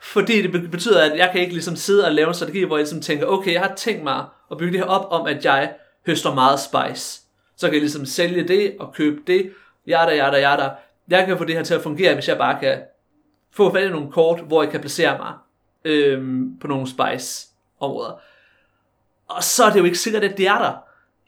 Fordi 0.00 0.42
det 0.42 0.70
betyder, 0.70 1.10
at 1.10 1.18
jeg 1.18 1.28
kan 1.32 1.40
ikke 1.40 1.52
ligesom 1.52 1.76
sidde 1.76 2.04
og 2.06 2.12
lave 2.12 2.28
en 2.28 2.34
strategi, 2.34 2.62
hvor 2.62 2.76
jeg 2.76 2.82
ligesom 2.82 3.00
tænker, 3.00 3.26
okay, 3.26 3.52
jeg 3.52 3.60
har 3.60 3.74
tænkt 3.74 4.02
mig 4.04 4.24
at 4.50 4.58
bygge 4.58 4.72
det 4.72 4.80
her 4.80 4.86
op 4.86 5.06
om, 5.10 5.26
at 5.26 5.44
jeg 5.44 5.72
høster 6.06 6.34
meget 6.34 6.60
spice. 6.60 7.20
Så 7.56 7.66
kan 7.66 7.74
jeg 7.74 7.80
ligesom 7.80 8.06
sælge 8.06 8.48
det 8.48 8.76
og 8.80 8.94
købe 8.94 9.20
det. 9.26 9.52
Jada, 9.86 10.14
jada, 10.14 10.50
jada. 10.50 10.70
Jeg 11.08 11.26
kan 11.26 11.38
få 11.38 11.44
det 11.44 11.54
her 11.54 11.62
til 11.62 11.74
at 11.74 11.82
fungere, 11.82 12.14
hvis 12.14 12.28
jeg 12.28 12.38
bare 12.38 12.60
kan 12.60 12.78
få 13.52 13.72
fat 13.72 13.84
i 13.84 13.88
nogle 13.88 14.12
kort, 14.12 14.40
hvor 14.40 14.62
jeg 14.62 14.70
kan 14.70 14.80
placere 14.80 15.18
mig 15.18 15.32
øhm, 15.84 16.58
på 16.60 16.66
nogle 16.66 16.86
spice 16.88 17.46
områder. 17.80 18.20
Og 19.28 19.44
så 19.44 19.64
er 19.64 19.70
det 19.70 19.78
jo 19.78 19.84
ikke 19.84 19.98
sikkert, 19.98 20.24
at 20.24 20.38
det 20.38 20.46
er 20.46 20.58
der. 20.58 20.72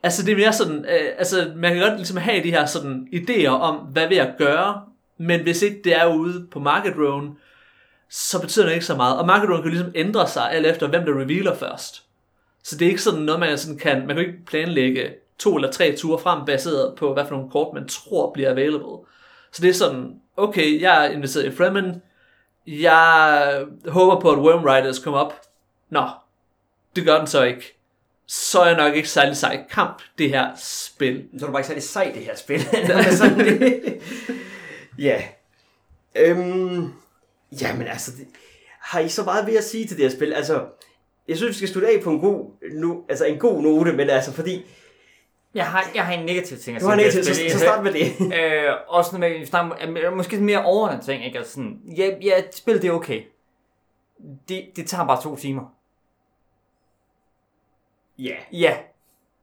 Altså 0.03 0.23
det 0.23 0.33
er 0.33 0.37
mere 0.37 0.53
sådan, 0.53 0.85
øh, 0.85 1.09
altså 1.19 1.53
man 1.57 1.73
kan 1.73 1.83
godt 1.83 1.97
ligesom 1.97 2.17
have 2.17 2.43
de 2.43 2.51
her 2.51 2.67
sådan 2.67 3.09
idéer 3.13 3.49
om, 3.49 3.77
hvad 3.77 4.09
vil 4.09 4.17
jeg 4.17 4.35
gøre, 4.39 4.83
men 5.19 5.41
hvis 5.41 5.63
ikke 5.63 5.81
det 5.85 5.97
er 5.97 6.15
ude 6.15 6.47
på 6.51 6.61
market 6.61 6.95
rowen, 6.97 7.39
så 8.11 8.41
betyder 8.41 8.67
det 8.67 8.73
ikke 8.73 8.85
så 8.85 8.97
meget. 8.97 9.19
Og 9.19 9.27
market 9.27 9.51
rowen 9.51 9.63
kan 9.63 9.71
ligesom 9.71 9.93
ændre 9.95 10.29
sig 10.29 10.53
alt 10.53 10.67
efter, 10.67 10.89
hvem 10.89 11.05
der 11.05 11.21
revealer 11.21 11.55
først. 11.55 12.03
Så 12.65 12.77
det 12.77 12.87
er 12.87 12.91
ikke 12.91 13.03
sådan 13.03 13.21
noget, 13.21 13.41
man 13.41 13.59
sådan 13.59 13.79
kan, 13.79 14.07
man 14.07 14.17
kan 14.17 14.27
ikke 14.27 14.45
planlægge 14.47 15.11
to 15.39 15.57
eller 15.57 15.71
tre 15.71 15.97
ture 15.97 16.19
frem, 16.19 16.45
baseret 16.47 16.95
på, 16.97 17.15
hvad 17.15 17.25
for 17.25 17.35
nogle 17.35 17.51
kort, 17.51 17.75
man 17.75 17.89
tror 17.89 18.33
bliver 18.33 18.51
available. 18.51 19.07
Så 19.53 19.63
det 19.63 19.71
er 19.71 19.75
sådan, 19.75 20.21
okay, 20.37 20.81
jeg 20.81 21.07
er 21.07 21.11
investeret 21.11 21.45
i 21.45 21.57
Fremen, 21.57 22.03
jeg 22.67 23.67
håber 23.89 24.21
på, 24.21 24.31
at 24.31 24.39
Worm 24.39 24.65
Riders 24.65 24.99
kommer 24.99 25.21
op. 25.21 25.35
Nå, 25.91 26.09
det 26.97 27.05
gør 27.05 27.19
den 27.19 27.27
så 27.27 27.43
ikke 27.43 27.80
så 28.33 28.61
er 28.61 28.67
jeg 28.67 28.77
nok 28.77 28.95
ikke 28.95 29.09
særlig 29.09 29.37
sej 29.37 29.65
kamp, 29.71 30.03
det 30.19 30.29
her 30.31 30.51
spil. 30.57 31.25
Så 31.39 31.45
er 31.45 31.47
du 31.47 31.53
bare 31.53 31.61
ikke 31.61 31.67
særlig 31.67 31.83
sej, 31.83 32.11
det 32.15 32.23
her 32.23 32.37
spil. 32.37 32.61
sådan 33.19 33.39
det. 33.39 34.01
ja. 34.99 35.23
Øhm, 36.17 36.93
jamen 37.63 37.87
altså, 37.87 38.11
det, 38.19 38.27
har 38.81 39.01
I 39.01 39.09
så 39.09 39.25
meget 39.25 39.47
ved 39.47 39.57
at 39.57 39.65
sige 39.65 39.87
til 39.87 39.97
det 39.97 40.05
her 40.05 40.17
spil? 40.17 40.33
Altså, 40.33 40.65
jeg 41.29 41.37
synes, 41.37 41.49
vi 41.51 41.55
skal 41.55 41.69
slutte 41.69 41.89
af 41.89 42.03
på 42.03 42.11
en 42.11 42.21
god, 42.21 42.51
nu, 42.73 43.05
altså 43.09 43.25
en 43.25 43.39
god 43.39 43.63
note, 43.63 43.93
men 43.93 44.11
altså 44.11 44.33
fordi... 44.33 44.67
Jeg 45.55 45.67
har, 45.67 45.91
jeg 45.95 46.05
har 46.07 46.13
en 46.13 46.27
negativ 46.27 46.59
ting 46.59 46.77
at 46.77 46.83
Du 46.83 46.87
har 46.89 46.95
sige. 46.97 47.05
negativt, 47.07 47.37
så, 47.53 47.59
så 47.59 47.59
start 47.59 47.85
med 47.85 47.93
det. 47.93 48.07
øh, 48.39 48.73
også 48.89 49.19
noget 49.19 49.55
med, 49.89 50.05
om- 50.05 50.17
måske 50.17 50.37
mere 50.37 50.65
overordnet 50.65 51.05
ting, 51.05 51.25
ikke? 51.27 51.39
Altså 51.39 51.53
sådan, 51.53 51.81
ja, 51.97 52.11
ja, 52.23 52.43
spil 52.57 52.83
det 52.83 52.89
er 52.89 52.93
okay. 52.93 53.23
Det, 54.49 54.65
det 54.77 54.87
tager 54.87 55.07
bare 55.07 55.23
to 55.23 55.37
timer. 55.37 55.75
Ja. 58.25 58.37
Ja. 58.53 58.77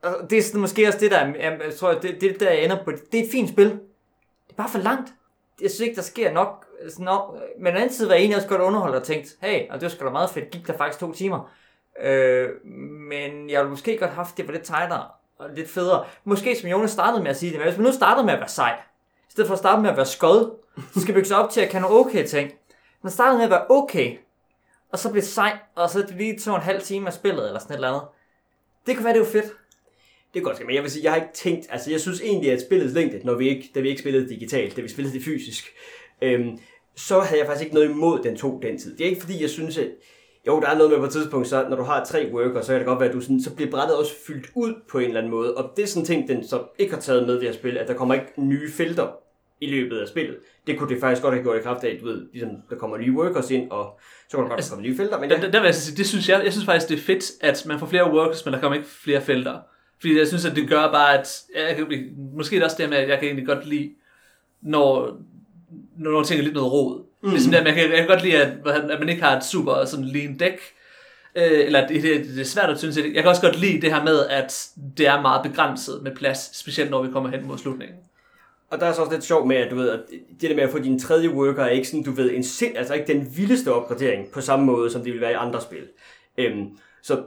Og 0.04 0.30
det 0.30 0.38
er 0.38 0.42
sådan, 0.42 0.62
måske 0.62 0.88
også 0.88 1.00
det, 1.00 1.12
der, 1.12 1.26
jeg, 1.26 1.74
tror, 1.80 1.94
det, 1.94 2.22
det 2.22 2.40
der 2.40 2.50
ender 2.50 2.84
på. 2.84 2.92
Det 2.92 3.20
er 3.20 3.24
et 3.24 3.32
fint 3.32 3.50
spil. 3.50 3.70
Det 3.70 4.50
er 4.50 4.56
bare 4.58 4.70
for 4.70 4.80
langt. 4.80 5.14
Jeg 5.62 5.72
synes 5.72 5.80
ikke, 5.80 5.96
der 5.96 6.02
sker 6.02 6.32
nok. 6.32 6.66
Øh, 6.82 6.92
sådan, 6.92 7.06
nok. 7.06 7.36
Men 7.60 7.66
den 7.66 7.76
anden 7.76 7.94
side 7.94 8.08
var 8.08 8.14
jeg 8.16 8.22
egentlig 8.22 8.38
også 8.38 8.50
godt 8.50 8.62
underholdt 8.62 8.96
og 8.96 9.04
tænkt, 9.04 9.28
hey, 9.42 9.70
og 9.70 9.74
det 9.74 9.82
var 9.82 9.90
sgu 9.90 10.06
da 10.06 10.12
meget 10.12 10.30
fedt, 10.30 10.52
gik 10.52 10.68
der 10.68 10.78
faktisk 10.78 11.00
to 11.00 11.14
timer. 11.14 11.52
Øh, 12.02 12.50
men 13.10 13.50
jeg 13.50 13.60
ville 13.60 13.70
måske 13.70 13.98
godt 13.98 14.10
have 14.10 14.16
haft, 14.16 14.38
det 14.38 14.48
var 14.48 14.54
lidt 14.54 14.64
tightere 14.64 15.08
og 15.40 15.50
lidt 15.56 15.70
federe. 15.70 16.06
Måske 16.24 16.56
som 16.56 16.70
Jonas 16.70 16.92
startede 16.92 17.24
med 17.24 17.32
at 17.32 17.38
sige 17.38 17.52
det, 17.52 17.60
men 17.60 17.68
hvis 17.68 17.78
man 17.78 17.86
nu 17.86 17.94
startede 17.94 18.26
med 18.26 18.34
at 18.34 18.40
være 18.40 18.50
sej, 18.50 18.80
i 19.28 19.32
stedet 19.32 19.48
for 19.48 19.54
at 19.54 19.60
starte 19.60 19.82
med 19.82 19.90
at 19.90 19.98
være 19.98 20.06
skod, 20.06 20.58
så 20.94 21.02
skal 21.02 21.14
bygges 21.14 21.32
op 21.32 21.50
til 21.50 21.62
at 21.62 21.70
kan 21.70 21.82
nogle 21.82 21.98
okay 21.98 22.26
ting. 22.26 22.52
Man 23.02 23.12
startede 23.12 23.38
med 23.38 23.46
at 23.46 23.52
være 23.52 23.66
okay, 23.70 24.18
og 24.92 25.00
så 25.00 25.12
blev 25.12 25.24
sej, 25.24 25.58
og 25.76 25.90
så 25.90 26.00
er 26.00 26.04
det 26.04 26.16
lige 26.16 26.40
to 26.40 26.52
og 26.52 26.58
en 26.58 26.64
halv 26.64 26.82
time 26.82 27.08
af 27.08 27.14
spillet, 27.14 27.48
eller 27.48 27.60
sådan 27.60 27.74
et 27.74 27.76
eller 27.76 27.88
andet. 27.88 28.04
Det 28.88 28.96
kan 28.96 29.04
være, 29.04 29.14
det 29.14 29.22
er 29.22 29.26
jo 29.26 29.32
fedt. 29.32 29.54
Det 30.34 30.40
er 30.40 30.44
godt, 30.44 30.66
men 30.66 30.76
jeg 30.76 30.84
vil 30.84 30.92
sige, 30.92 31.04
jeg 31.04 31.12
har 31.12 31.16
ikke 31.22 31.34
tænkt, 31.34 31.68
altså 31.70 31.92
jeg 31.92 32.02
synes 32.02 32.22
egentlig, 32.22 32.52
at 32.52 32.62
spillets 32.62 32.94
længde, 32.94 33.20
når 33.24 33.34
vi 33.34 33.50
ikke, 33.50 33.72
da 33.76 33.80
vi 33.80 33.90
ikke 33.90 34.02
spillede 34.02 34.30
digitalt, 34.30 34.76
da 34.78 34.82
vi 34.82 34.88
spillede 34.88 35.16
det 35.16 35.24
fysisk, 35.24 35.74
øhm, 36.22 36.60
så 36.96 37.20
havde 37.20 37.40
jeg 37.40 37.48
faktisk 37.48 37.64
ikke 37.64 37.76
noget 37.76 37.90
imod 37.90 38.24
den 38.24 38.38
tog 38.38 38.60
den 38.62 38.78
tid. 38.78 38.98
Det 38.98 39.06
er 39.06 39.10
ikke 39.10 39.22
fordi, 39.22 39.42
jeg 39.42 39.50
synes, 39.50 39.78
at 39.78 39.88
jo, 40.48 40.60
der 40.60 40.68
er 40.68 40.78
noget 40.78 40.92
med 40.92 41.00
på 41.00 41.06
et 41.06 41.12
tidspunkt, 41.12 41.48
så 41.48 41.70
når 41.70 41.76
du 41.76 41.84
har 41.84 42.06
tre 42.06 42.30
worker, 42.34 42.62
så 42.62 42.68
kan 42.68 42.80
det 42.80 42.86
godt 42.86 43.00
være, 43.00 43.10
at 43.10 43.16
du 43.16 43.22
sådan, 43.22 43.42
så 43.42 43.56
bliver 43.56 43.72
brættet 43.72 43.98
også 43.98 44.14
fyldt 44.28 44.50
ud 44.56 44.74
på 44.90 45.00
en 45.00 45.06
eller 45.06 45.20
anden 45.20 45.32
måde. 45.32 45.58
Og 45.58 45.72
det 45.76 45.84
er 45.84 45.88
sådan 45.88 46.02
en 46.02 46.06
ting, 46.06 46.28
den 46.28 46.48
så 46.48 46.64
ikke 46.80 46.94
har 46.94 47.02
taget 47.02 47.28
med 47.28 47.36
det 47.36 47.44
her 47.44 47.54
spil, 47.54 47.78
at 47.78 47.88
der 47.88 47.94
kommer 47.94 48.16
ikke 48.16 48.32
nye 48.38 48.72
felter 48.72 49.08
i 49.62 49.68
løbet 49.70 49.98
af 50.00 50.08
spillet. 50.08 50.38
Det 50.68 50.78
kunne 50.78 50.90
det 50.90 51.00
faktisk 51.00 51.22
godt 51.22 51.34
have 51.34 51.44
gjort 51.44 51.58
i 51.60 51.62
kraft 51.64 51.84
af, 51.84 51.98
du 52.02 52.06
ved, 52.06 52.26
ligesom 52.34 52.50
der 52.70 52.76
kommer 52.76 52.98
nye 52.98 53.12
workers 53.12 53.52
ind, 53.52 53.72
og 53.72 54.00
så 54.30 54.38
kan 54.38 54.44
der 54.44 54.50
godt 54.50 54.58
altså, 54.58 54.72
komme 54.72 54.88
nye 54.88 54.98
felter. 54.98 55.20
Men 55.20 55.30
Der, 55.30 55.40
der, 55.42 55.52
der 55.52 55.60
vil 55.60 55.66
jeg 55.68 55.76
sige, 55.76 55.98
det 55.98 56.08
synes 56.08 56.30
jeg, 56.30 56.42
jeg 56.44 56.52
synes 56.52 56.66
faktisk, 56.66 56.90
det 56.90 56.98
er 56.98 57.02
fedt, 57.02 57.24
at 57.42 57.64
man 57.66 57.80
får 57.80 57.88
flere 57.88 58.14
workers, 58.14 58.46
men 58.46 58.54
der 58.54 58.60
kommer 58.60 58.76
ikke 58.76 58.88
flere 58.90 59.22
felter. 59.22 59.60
Fordi 60.00 60.18
jeg 60.20 60.28
synes, 60.28 60.46
at 60.46 60.56
det 60.56 60.70
gør 60.70 60.92
bare, 60.92 61.20
at 61.20 61.42
jeg 61.68 61.76
kan, 61.76 61.86
blive- 61.86 62.10
måske 62.36 62.56
er 62.56 62.60
det 62.60 62.66
også 62.66 62.78
det 62.80 62.90
med, 62.90 62.98
at 62.98 63.10
jeg 63.10 63.18
kan 63.20 63.26
egentlig 63.28 63.48
godt 63.48 63.66
lide, 63.68 63.90
når, 64.62 65.18
når 65.98 66.12
nogle 66.12 66.26
ting 66.26 66.40
er 66.40 66.44
lidt 66.44 66.56
noget 66.56 66.72
rod. 66.72 67.04
Mm. 67.24 67.30
Ligesom 67.30 67.52
det, 67.52 67.58
at 67.58 67.64
man 67.64 67.74
kan, 67.74 67.90
jeg 67.90 67.98
kan 67.98 68.08
godt 68.08 68.24
lide, 68.24 68.38
at, 68.44 68.68
at 68.92 69.00
man 69.00 69.10
ikke 69.10 69.22
har 69.24 69.38
et 69.38 69.46
super 69.46 69.86
sådan 69.86 70.06
lean 70.06 70.40
deck, 70.40 70.60
øh, 71.36 71.66
eller 71.66 71.88
det, 71.88 72.04
det, 72.04 72.26
det 72.26 72.40
er 72.42 72.46
svært 72.46 72.70
at 72.70 72.78
synes. 72.80 72.98
Jeg 72.98 73.14
kan 73.14 73.26
også 73.26 73.42
godt 73.42 73.60
lide 73.60 73.82
det 73.82 73.94
her 73.94 74.04
med, 74.04 74.26
at 74.30 74.68
det 74.98 75.08
er 75.08 75.22
meget 75.22 75.44
begrænset 75.52 76.04
med 76.04 76.16
plads, 76.16 76.58
specielt 76.60 76.92
når 76.92 77.04
vi 77.04 77.12
kommer 77.12 77.30
hen 77.30 77.48
mod 77.48 77.58
slutningen. 77.58 77.96
Og 78.70 78.80
der 78.80 78.86
er 78.86 78.94
så 78.94 79.02
også 79.02 79.14
lidt 79.14 79.24
sjovt 79.24 79.48
med, 79.48 79.56
at 79.56 79.72
du 79.72 79.76
ved, 79.76 79.90
at 79.90 80.00
det 80.42 80.50
der 80.50 80.56
med 80.56 80.64
at 80.64 80.70
få 80.70 80.80
din 80.80 81.00
tredje 81.00 81.30
worker 81.30 81.64
er 81.64 81.70
ikke 81.70 81.88
sådan, 81.88 82.04
du 82.04 82.12
ved, 82.12 82.32
en 82.32 82.44
sind, 82.44 82.78
altså 82.78 82.94
ikke 82.94 83.14
den 83.14 83.38
vildeste 83.38 83.74
opgradering 83.74 84.32
på 84.32 84.42
samme 84.42 84.66
måde, 84.66 84.92
som 84.92 85.04
det 85.04 85.14
vil 85.14 85.22
være 85.22 85.32
i 85.32 85.36
andre 85.36 85.62
spil. 85.62 85.88
Øhm, 86.38 86.78
så 87.02 87.24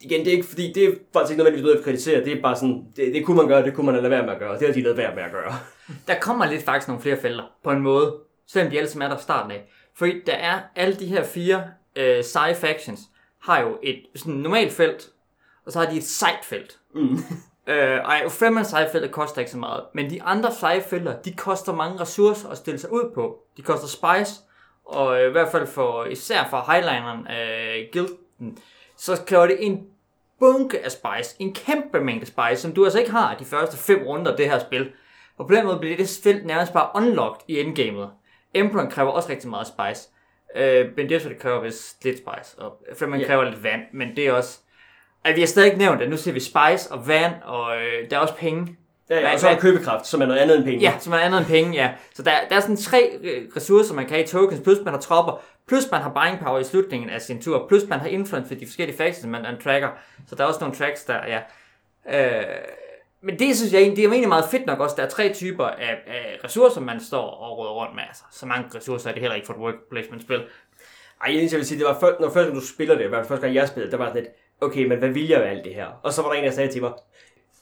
igen, 0.00 0.20
det 0.20 0.28
er 0.28 0.32
ikke 0.32 0.46
fordi, 0.46 0.72
det 0.72 0.84
er 0.84 0.92
faktisk 1.12 1.30
ikke 1.30 1.38
nødvendigvis 1.38 1.64
noget 1.64 1.78
at 1.78 1.84
kritisere, 1.84 2.24
det 2.24 2.32
er 2.32 2.42
bare 2.42 2.56
sådan, 2.56 2.84
det, 2.96 3.14
det 3.14 3.24
kunne 3.24 3.36
man 3.36 3.48
gøre, 3.48 3.62
det 3.62 3.74
kunne 3.74 3.86
man 3.86 3.94
lade 3.94 4.10
være 4.10 4.22
med 4.22 4.32
at 4.32 4.38
gøre, 4.38 4.58
det 4.58 4.66
har 4.66 4.74
de 4.74 4.82
lavet 4.82 4.96
være 4.96 5.14
med 5.14 5.22
at 5.22 5.30
gøre. 5.30 5.54
Der 6.08 6.20
kommer 6.20 6.46
lidt 6.46 6.62
faktisk 6.62 6.88
nogle 6.88 7.02
flere 7.02 7.16
felter, 7.16 7.44
på 7.64 7.70
en 7.70 7.80
måde. 7.80 8.16
Selvom 8.46 8.70
de 8.70 8.78
alle 8.78 8.90
sammen 8.90 9.04
er 9.04 9.08
der 9.08 9.16
fra 9.16 9.22
starten 9.22 9.50
af. 9.50 9.72
Fordi 9.94 10.22
der 10.26 10.32
er 10.32 10.60
alle 10.76 10.94
de 10.94 11.06
her 11.06 11.24
fire 11.24 11.64
øh, 11.96 12.24
seje 12.24 12.54
factions, 12.54 13.00
har 13.42 13.60
jo 13.60 13.78
et 13.82 14.02
sådan 14.14 14.34
normalt 14.34 14.72
felt, 14.72 15.10
og 15.66 15.72
så 15.72 15.78
har 15.78 15.90
de 15.90 15.96
et 15.96 16.04
sejt 16.04 16.44
felt. 16.44 16.78
Mm. 16.94 17.18
Øh, 17.68 18.00
af 18.04 18.66
seje 18.66 18.88
felter 18.92 19.08
koster 19.08 19.38
ikke 19.38 19.50
så 19.50 19.58
meget. 19.58 19.84
Men 19.94 20.10
de 20.10 20.22
andre 20.22 20.52
seje 20.52 20.82
felter, 20.82 21.22
de 21.22 21.32
koster 21.32 21.72
mange 21.72 22.00
ressourcer 22.00 22.48
at 22.48 22.56
stille 22.58 22.78
sig 22.78 22.92
ud 22.92 23.10
på. 23.14 23.38
De 23.56 23.62
koster 23.62 23.86
spice, 23.86 24.40
og 24.84 25.20
øh, 25.20 25.28
i 25.28 25.32
hvert 25.32 25.48
fald 25.48 25.66
for, 25.66 26.04
især 26.04 26.46
for 26.50 26.72
highlineren 26.72 27.26
af 27.26 27.88
guilden, 27.92 28.58
så 28.96 29.22
kræver 29.26 29.46
det 29.46 29.66
en 29.66 29.86
bunke 30.40 30.84
af 30.84 30.90
spice. 30.92 31.36
En 31.38 31.54
kæmpe 31.54 32.00
mængde 32.00 32.26
spice, 32.26 32.56
som 32.56 32.72
du 32.72 32.84
altså 32.84 32.98
ikke 32.98 33.10
har 33.10 33.34
de 33.34 33.44
første 33.44 33.76
fem 33.76 34.02
runder 34.06 34.30
af 34.30 34.36
det 34.36 34.50
her 34.50 34.58
spil. 34.58 34.92
Og 35.38 35.46
på 35.46 35.54
den 35.54 35.64
måde 35.66 35.78
bliver 35.78 35.96
det 35.96 36.20
felt 36.22 36.46
nærmest 36.46 36.72
bare 36.72 36.90
unlocked 36.94 37.40
i 37.48 37.60
endgamet. 37.60 38.10
Emperor 38.54 38.90
kræver 38.90 39.10
også 39.10 39.28
rigtig 39.28 39.50
meget 39.50 39.66
spice. 39.66 40.08
Øh, 40.56 40.94
Ben 40.94 41.08
det 41.08 41.38
kræver 41.40 41.60
vist 41.60 42.04
lidt 42.04 42.18
spice, 42.18 42.58
og 42.58 42.82
Fremen 42.98 43.20
Ja. 43.20 43.26
kræver 43.26 43.44
lidt 43.44 43.64
vand, 43.64 43.82
men 43.92 44.16
det 44.16 44.26
er 44.26 44.32
også... 44.32 44.58
At 45.24 45.36
vi 45.36 45.40
har 45.40 45.46
stadig 45.46 45.66
ikke 45.66 45.78
nævnt, 45.78 46.02
at 46.02 46.10
nu 46.10 46.16
ser 46.16 46.32
vi 46.32 46.40
spice 46.40 46.92
og 46.92 47.08
vand, 47.08 47.32
og 47.44 47.76
øh, 47.76 48.10
der 48.10 48.16
er 48.16 48.20
også 48.20 48.34
penge. 48.34 48.76
Ja, 49.10 49.20
ja, 49.20 49.32
og 49.32 49.40
så 49.40 49.48
er 49.48 49.58
købekraft, 49.58 50.06
som 50.06 50.22
er 50.22 50.26
noget 50.26 50.40
andet 50.40 50.56
end 50.56 50.64
penge. 50.64 50.80
Ja, 50.80 50.94
som 50.98 51.12
er 51.12 51.16
andet 51.16 51.38
end 51.38 51.46
penge, 51.46 51.74
ja. 51.74 51.90
Så 52.14 52.22
der, 52.22 52.30
der 52.48 52.56
er 52.56 52.60
sådan 52.60 52.76
tre 52.76 53.10
øh, 53.22 53.48
ressourcer, 53.56 53.94
man 53.94 54.04
kan 54.04 54.14
have 54.14 54.24
i 54.24 54.26
tokens, 54.26 54.60
plus 54.60 54.78
man 54.84 54.94
har 54.94 55.00
tropper, 55.00 55.42
plus 55.68 55.90
man 55.90 56.00
har 56.00 56.12
buying 56.12 56.40
power 56.40 56.58
i 56.58 56.64
slutningen 56.64 57.10
af 57.10 57.22
sin 57.22 57.42
tur, 57.42 57.68
plus 57.68 57.82
man 57.88 58.00
har 58.00 58.06
influence 58.06 58.50
ved 58.50 58.60
de 58.60 58.66
forskellige 58.66 58.96
factions, 58.96 59.26
man, 59.26 59.42
man 59.42 59.60
tracker. 59.60 59.88
Så 60.26 60.34
der 60.34 60.42
er 60.42 60.48
også 60.48 60.60
nogle 60.60 60.76
tracks 60.76 61.04
der, 61.04 61.18
ja. 61.26 61.40
Øh, 62.10 62.44
men 63.20 63.38
det 63.38 63.56
synes 63.56 63.72
jeg 63.72 63.80
det 63.80 64.04
er 64.04 64.08
egentlig 64.08 64.28
meget 64.28 64.44
fedt 64.50 64.66
nok 64.66 64.80
også. 64.80 64.96
Der 64.96 65.02
er 65.02 65.08
tre 65.08 65.34
typer 65.34 65.64
af, 65.64 65.96
af 66.06 66.38
ressourcer, 66.44 66.80
man 66.80 67.00
står 67.00 67.30
og 67.30 67.58
råder 67.58 67.70
rundt 67.70 67.94
med. 67.94 68.02
Altså, 68.08 68.22
så 68.30 68.46
mange 68.46 68.64
ressourcer 68.74 69.08
er 69.08 69.12
det 69.12 69.20
heller 69.20 69.34
ikke 69.34 69.46
for 69.46 69.54
et 69.54 69.60
work 69.60 69.74
placement 69.90 70.22
spil. 70.22 70.44
Ej, 71.24 71.34
jeg 71.34 71.50
vil 71.52 71.66
sige, 71.66 71.78
det 71.78 71.86
var 71.86 72.00
før, 72.00 72.20
når 72.20 72.26
første 72.26 72.42
gang 72.42 72.54
du 72.54 72.66
spiller 72.66 72.98
det, 72.98 73.08
hvert 73.08 73.18
fald 73.20 73.28
første 73.28 73.46
gang 73.46 73.54
jeg 73.54 73.68
spillede, 73.68 73.90
der 73.90 73.96
var 73.96 74.06
sådan 74.06 74.22
lidt, 74.22 74.34
okay, 74.60 74.84
men 74.84 74.98
hvad 74.98 75.08
vil 75.08 75.28
jeg 75.28 75.38
med 75.38 75.46
alt 75.46 75.64
det 75.64 75.74
her? 75.74 75.86
Og 76.02 76.12
så 76.12 76.22
var 76.22 76.32
der 76.32 76.38
en, 76.38 76.44
der 76.44 76.50
sagde 76.50 76.72
til 76.72 76.82
mig, 76.82 76.92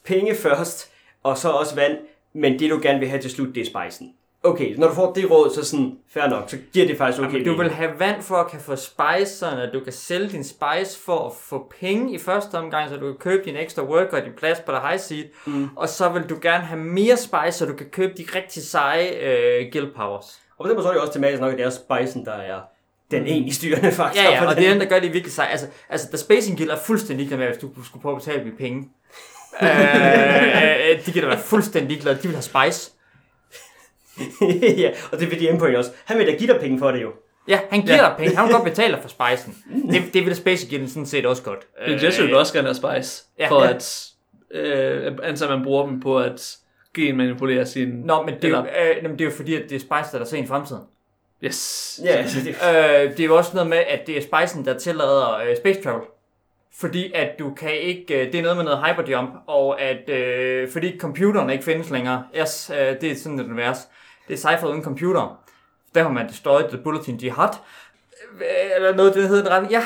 penge 0.05 0.35
først, 0.35 0.91
og 1.23 1.37
så 1.37 1.49
også 1.49 1.75
vand, 1.75 1.97
men 2.33 2.59
det 2.59 2.69
du 2.69 2.79
gerne 2.81 2.99
vil 2.99 3.07
have 3.07 3.21
til 3.21 3.31
slut, 3.31 3.55
det 3.55 3.61
er 3.61 3.65
spicen. 3.65 4.13
Okay, 4.43 4.75
når 4.75 4.87
du 4.87 4.93
får 4.93 5.13
det 5.13 5.31
råd, 5.31 5.49
så 5.49 5.65
sådan, 5.65 5.97
fair 6.09 6.27
nok, 6.27 6.49
så 6.49 6.57
giver 6.73 6.87
det 6.87 6.97
faktisk 6.97 7.23
okay. 7.23 7.35
Okay, 7.35 7.45
du 7.45 7.57
vil 7.57 7.69
have 7.69 7.99
vand 7.99 8.21
for 8.21 8.35
at 8.35 8.51
kan 8.51 8.59
få 8.59 8.75
spice, 8.75 9.37
sådan 9.37 9.59
at 9.59 9.69
du 9.73 9.79
kan 9.79 9.93
sælge 9.93 10.29
din 10.29 10.43
spice 10.43 10.99
for 11.05 11.25
at 11.25 11.33
få 11.33 11.73
penge 11.79 12.13
i 12.13 12.17
første 12.17 12.55
omgang, 12.55 12.89
så 12.89 12.95
du 12.95 13.05
kan 13.05 13.15
købe 13.15 13.45
din 13.45 13.55
ekstra 13.55 13.83
worker 13.83 14.17
og 14.17 14.25
din 14.25 14.33
plads 14.37 14.59
på 14.59 14.71
the 14.71 14.81
high 14.87 14.99
seat. 14.99 15.25
Mm. 15.45 15.69
Og 15.75 15.89
så 15.89 16.09
vil 16.09 16.23
du 16.23 16.37
gerne 16.41 16.63
have 16.63 16.81
mere 16.81 17.17
spice, 17.17 17.51
så 17.51 17.65
du 17.65 17.73
kan 17.73 17.89
købe 17.89 18.13
de 18.17 18.25
rigtig 18.35 18.63
seje 18.63 19.09
øh, 19.09 19.71
guild 19.71 19.95
powers. 19.95 20.41
Og 20.57 20.65
på 20.65 20.69
den 20.69 20.75
måde 20.75 20.83
så 20.83 20.89
er 20.89 20.93
det 20.93 21.01
også 21.01 21.13
tematisk 21.13 21.41
nok, 21.41 21.51
at 21.51 21.57
det 21.57 21.65
er 21.65 21.69
spicen, 21.69 22.25
der 22.25 22.33
er 22.33 22.61
den 23.11 23.25
egentlig 23.25 23.55
styrende 23.55 23.91
faktor. 23.91 24.21
Ja, 24.21 24.29
ja, 24.31 24.41
og 24.45 24.55
den. 24.55 24.57
det 24.63 24.67
er 24.67 24.71
den, 24.73 24.81
der 24.81 24.87
gør 24.87 24.99
det 24.99 25.13
virkelig 25.13 25.33
seje. 25.33 25.47
Altså, 25.47 25.67
altså 25.89 26.07
The 26.07 26.17
Spacing 26.17 26.57
Guild 26.57 26.69
er 26.69 26.77
fuldstændig 26.85 27.17
ligeglad 27.17 27.37
med, 27.39 27.47
hvis 27.47 27.57
du 27.61 27.83
skulle 27.83 28.01
prøve 28.01 28.15
at 28.15 28.21
betale 28.21 28.39
dem 28.43 28.47
i 28.47 28.55
penge. 28.57 28.79
øh, 29.61 29.69
øh, 30.91 31.05
de 31.05 31.11
kan 31.11 31.21
da 31.21 31.27
være 31.27 31.39
fuldstændig 31.39 31.89
ligeglade. 31.89 32.15
De 32.17 32.27
vil 32.27 32.31
have 32.35 32.41
spice. 32.71 32.91
ja, 34.83 34.91
og 35.11 35.19
det 35.19 35.31
vil 35.31 35.39
de 35.39 35.49
endpoint 35.49 35.75
også. 35.75 35.91
Han 36.05 36.17
vil 36.17 36.27
da 36.27 36.31
give 36.31 36.53
dig 36.53 36.61
penge 36.61 36.79
for 36.79 36.91
det 36.91 37.01
jo. 37.01 37.11
Ja, 37.47 37.59
han 37.69 37.81
giver 37.81 37.95
Ja. 37.95 38.01
dig 38.01 38.13
penge. 38.17 38.35
Han 38.35 38.45
vil 38.47 38.53
godt 38.53 38.63
betale 38.63 38.97
for 39.01 39.09
spicen. 39.09 39.55
Det, 39.91 40.03
det 40.13 40.25
vil 40.25 40.35
Spacing 40.35 40.71
Guild 40.71 40.87
sådan 40.87 41.05
set 41.05 41.25
også 41.25 41.43
godt. 41.43 41.67
Men 41.87 42.03
Jesse 42.03 42.21
vil 42.23 42.35
også 42.35 42.53
gerne 42.53 42.67
have 42.67 42.75
spice, 43.03 43.23
ja, 43.39 43.49
for 43.49 43.63
ja. 43.63 43.69
at 43.73 44.07
øh, 44.51 45.17
altså 45.23 45.47
man 45.47 45.63
bruger 45.63 45.85
dem 45.85 45.99
på 45.99 46.19
at 46.19 46.57
genmanipulere 46.95 47.65
sin... 47.65 47.87
Nå, 47.87 48.21
men 48.21 48.35
det, 48.35 48.43
er 48.43 48.49
jo, 48.49 48.55
Eller- 48.57 48.89
øh, 48.89 49.03
jamen, 49.03 49.19
det 49.19 49.21
er 49.25 49.29
jo 49.29 49.35
fordi, 49.35 49.55
at 49.55 49.63
det 49.69 49.75
er 49.75 49.79
Spice, 49.79 50.17
der 50.17 50.19
er 50.19 50.25
ser 50.25 50.37
i 50.37 50.45
fremtiden. 50.47 50.81
Yes. 51.43 51.99
Ja, 52.03 52.23
det, 52.45 52.47
Øh, 52.47 53.11
det 53.11 53.19
er 53.19 53.25
jo 53.25 53.37
også 53.37 53.51
noget 53.53 53.69
med, 53.69 53.77
at 53.77 54.07
det 54.07 54.17
er 54.17 54.21
Spicen, 54.21 54.65
der 54.65 54.79
tillader 54.79 55.37
øh, 55.37 55.57
space 55.57 55.81
travel. 55.81 56.01
Fordi 56.79 57.11
at 57.15 57.29
du 57.39 57.53
kan 57.53 57.73
ikke, 57.73 58.25
øh, 58.25 58.31
det 58.31 58.35
er 58.35 58.41
noget 58.41 58.57
med 58.57 58.65
noget 58.65 58.85
hyperjump, 58.85 59.33
og 59.47 59.81
at 59.81 60.09
øh, 60.09 60.71
fordi 60.71 60.99
computeren 60.99 61.49
ikke 61.49 61.63
findes 61.63 61.89
længere, 61.89 62.23
yes, 62.41 62.71
øh, 62.73 63.01
det 63.01 63.11
er 63.11 63.15
sådan 63.15 63.39
et 63.39 63.45
univers, 63.45 63.77
det 64.27 64.33
er 64.33 64.37
sci 64.37 64.65
uden 64.65 64.83
computer. 64.83 65.39
Der 65.95 66.03
har 66.03 66.09
man 66.09 66.27
destroyed 66.27 66.69
the 66.69 66.77
bulletin 66.77 67.15
jihad, 67.15 67.49
øh, 68.39 68.75
eller 68.75 68.95
noget, 68.95 69.15
det 69.15 69.27
hedder 69.27 69.49
ret, 69.49 69.71
ja. 69.71 69.83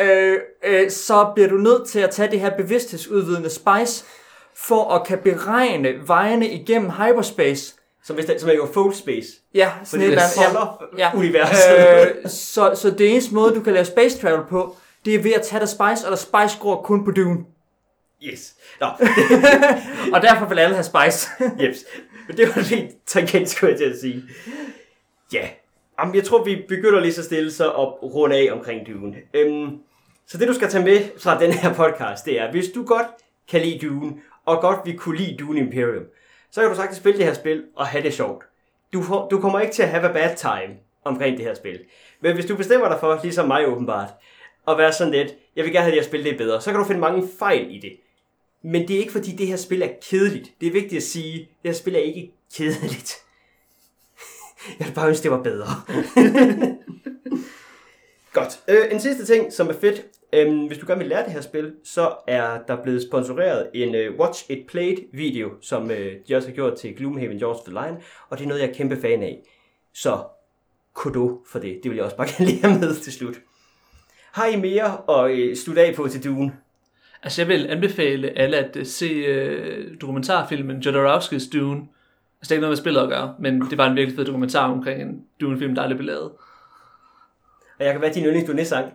Øh, 0.00 0.38
øh, 0.64 0.90
så 0.90 1.30
bliver 1.34 1.48
du 1.48 1.56
nødt 1.56 1.88
til 1.88 2.00
at 2.00 2.10
tage 2.10 2.30
det 2.30 2.40
her 2.40 2.56
bevidsthedsudvidende 2.56 3.50
spice, 3.50 4.04
for 4.54 4.94
at 4.94 5.06
kan 5.06 5.18
beregne 5.18 6.08
vejene 6.08 6.48
igennem 6.48 6.90
hyperspace. 6.90 7.74
Som, 8.04 8.16
hvis 8.16 8.26
det, 8.26 8.40
som 8.40 8.50
er 8.50 8.54
jo 8.54 8.68
full 8.72 8.94
space. 8.94 9.28
Ja, 9.54 9.70
sådan 9.84 10.06
et 10.06 10.18
folder 10.36 10.84
Ja, 10.98 11.16
universet. 11.16 12.16
Øh, 12.24 12.30
så, 12.30 12.74
så 12.74 12.90
det 12.90 13.10
eneste 13.10 13.34
måde, 13.34 13.54
du 13.54 13.60
kan 13.60 13.72
lave 13.72 13.84
space 13.84 14.18
travel 14.18 14.42
på, 14.48 14.76
det 15.04 15.14
er 15.14 15.22
ved 15.22 15.32
at 15.32 15.42
tage 15.42 15.60
der 15.60 15.66
spice, 15.66 16.06
og 16.06 16.10
der 16.10 16.16
spice 16.16 16.58
gror 16.60 16.82
kun 16.82 17.04
på 17.04 17.10
Dune. 17.10 17.44
Yes. 18.22 18.54
Nå, 18.80 18.86
Og 20.14 20.22
derfor 20.22 20.46
vil 20.46 20.58
alle 20.58 20.74
have 20.74 20.84
spice. 20.84 21.28
jeps. 21.62 21.78
Men 22.28 22.36
det 22.36 22.48
var 22.48 22.76
en 22.76 22.90
tangent, 23.06 23.48
skulle 23.48 23.70
jeg 23.70 23.78
til 23.78 23.90
at 23.90 24.00
sige. 24.00 24.22
Ja. 25.32 25.48
Jamen, 26.00 26.14
jeg 26.14 26.24
tror, 26.24 26.44
vi 26.44 26.64
begynder 26.68 27.00
lige 27.00 27.12
så 27.12 27.22
stille 27.22 27.52
så 27.52 27.70
at 27.70 28.02
runde 28.02 28.36
af 28.36 28.48
omkring 28.52 28.86
Dune. 28.86 29.16
Øhm, 29.34 29.78
så 30.26 30.38
det, 30.38 30.48
du 30.48 30.54
skal 30.54 30.68
tage 30.68 30.84
med 30.84 31.00
fra 31.18 31.40
den 31.40 31.52
her 31.52 31.74
podcast, 31.74 32.24
det 32.24 32.40
er, 32.40 32.50
hvis 32.50 32.68
du 32.74 32.84
godt 32.84 33.06
kan 33.50 33.60
lide 33.60 33.86
Dune, 33.86 34.12
og 34.46 34.60
godt 34.60 34.78
vil 34.84 34.98
kunne 34.98 35.16
lide 35.18 35.36
Dune 35.36 35.60
Imperium, 35.60 36.04
så 36.52 36.60
kan 36.60 36.70
du 36.70 36.76
sagtens 36.76 36.98
spille 36.98 37.18
det 37.18 37.26
her 37.26 37.34
spil 37.34 37.64
og 37.76 37.86
have 37.86 38.04
det 38.04 38.14
sjovt. 38.14 38.44
Du, 38.92 39.02
får, 39.02 39.28
du 39.28 39.40
kommer 39.40 39.60
ikke 39.60 39.74
til 39.74 39.82
at 39.82 39.88
have 39.88 40.08
a 40.08 40.12
bad 40.12 40.36
time 40.36 40.76
omkring 41.04 41.36
det 41.36 41.44
her 41.44 41.54
spil. 41.54 41.80
Men 42.20 42.34
hvis 42.34 42.46
du 42.46 42.56
bestemmer 42.56 42.88
dig 42.88 43.00
for, 43.00 43.20
ligesom 43.22 43.46
mig 43.46 43.68
åbenbart, 43.68 44.08
at 44.68 44.78
være 44.78 44.92
sådan 44.92 45.12
lidt, 45.12 45.34
jeg 45.56 45.64
vil 45.64 45.72
gerne 45.72 45.82
have 45.84 45.94
det 45.94 46.02
her 46.02 46.08
spil 46.08 46.20
lidt 46.20 46.38
bedre, 46.38 46.60
så 46.60 46.70
kan 46.70 46.80
du 46.80 46.86
finde 46.86 47.00
mange 47.00 47.28
fejl 47.38 47.74
i 47.74 47.78
det. 47.78 47.92
Men 48.62 48.88
det 48.88 48.96
er 48.96 49.00
ikke 49.00 49.12
fordi, 49.12 49.30
det 49.30 49.46
her 49.46 49.56
spil 49.56 49.82
er 49.82 49.88
kedeligt. 50.10 50.50
Det 50.60 50.68
er 50.68 50.72
vigtigt 50.72 50.96
at 50.96 51.02
sige, 51.02 51.38
det 51.38 51.68
her 51.70 51.72
spil 51.72 51.94
er 51.94 51.98
ikke 51.98 52.32
kedeligt. 52.56 53.16
Jeg 54.78 54.86
ville 54.86 54.94
bare 54.94 55.08
ønske, 55.08 55.22
det 55.22 55.30
var 55.30 55.42
bedre. 55.42 55.66
Godt. 58.32 58.60
Øh, 58.68 58.92
en 58.92 59.00
sidste 59.00 59.26
ting, 59.26 59.52
som 59.52 59.68
er 59.68 59.72
fedt. 59.72 60.04
Øhm, 60.32 60.66
hvis 60.66 60.78
du 60.78 60.86
gerne 60.86 60.98
vil 60.98 61.08
lære 61.08 61.24
det 61.24 61.32
her 61.32 61.40
spil, 61.40 61.72
så 61.84 62.14
er 62.26 62.58
der 62.68 62.82
blevet 62.82 63.02
sponsoreret 63.02 63.70
en 63.74 63.94
øh, 63.94 64.20
Watch 64.20 64.50
It 64.50 64.66
Played 64.68 64.96
video, 65.12 65.50
som 65.60 65.90
øh, 65.90 66.12
de 66.28 66.36
også 66.36 66.48
har 66.48 66.54
gjort 66.54 66.74
til 66.78 66.96
Gloomhaven 66.96 67.38
Jaws 67.38 67.58
of 67.58 67.64
the 67.64 67.72
Lion, 67.72 68.02
og 68.28 68.38
det 68.38 68.44
er 68.44 68.48
noget, 68.48 68.62
jeg 68.62 68.68
er 68.68 68.74
kæmpe 68.74 68.96
fan 69.00 69.22
af. 69.22 69.42
Så 69.94 70.24
kudo 70.94 71.44
for 71.46 71.58
det. 71.58 71.80
Det 71.82 71.90
vil 71.90 71.96
jeg 71.96 72.04
også 72.04 72.16
bare 72.16 72.28
gerne 72.36 72.50
lige 72.50 72.62
have 72.62 72.80
med 72.80 72.94
til 72.94 73.12
slut. 73.12 73.34
Har 74.32 74.46
I 74.46 74.56
mere 74.56 75.20
at 75.20 75.30
øh, 75.30 75.56
slutte 75.56 75.82
af 75.82 75.94
på 75.94 76.08
til 76.08 76.24
Dune? 76.24 76.52
Altså, 77.22 77.42
jeg 77.42 77.48
vil 77.48 77.66
anbefale 77.66 78.38
alle 78.38 78.56
at 78.56 78.76
uh, 78.76 78.82
se 78.86 79.08
uh, 79.30 79.94
dokumentarfilmen 80.00 80.82
Jodorowsky's 80.82 81.50
Dune. 81.52 81.80
det 82.40 82.50
er 82.50 82.52
ikke 82.52 82.60
noget 82.60 82.70
med 82.70 82.76
spillet 82.76 83.00
at 83.00 83.08
gøre, 83.08 83.34
men 83.38 83.60
det 83.60 83.78
bare 83.78 83.90
en 83.90 83.96
virkelig 83.96 84.16
fed 84.16 84.24
dokumentar 84.24 84.70
omkring 84.70 85.02
en 85.02 85.24
Dune-film, 85.40 85.74
der 85.74 85.82
aldrig 85.82 85.98
blev 85.98 86.06
lavet. 86.06 86.30
Og 87.78 87.84
jeg 87.84 87.92
kan 87.92 88.02
være 88.02 88.12
din 88.12 88.24
yndlings 88.24 88.50
Dune-sang. 88.50 88.92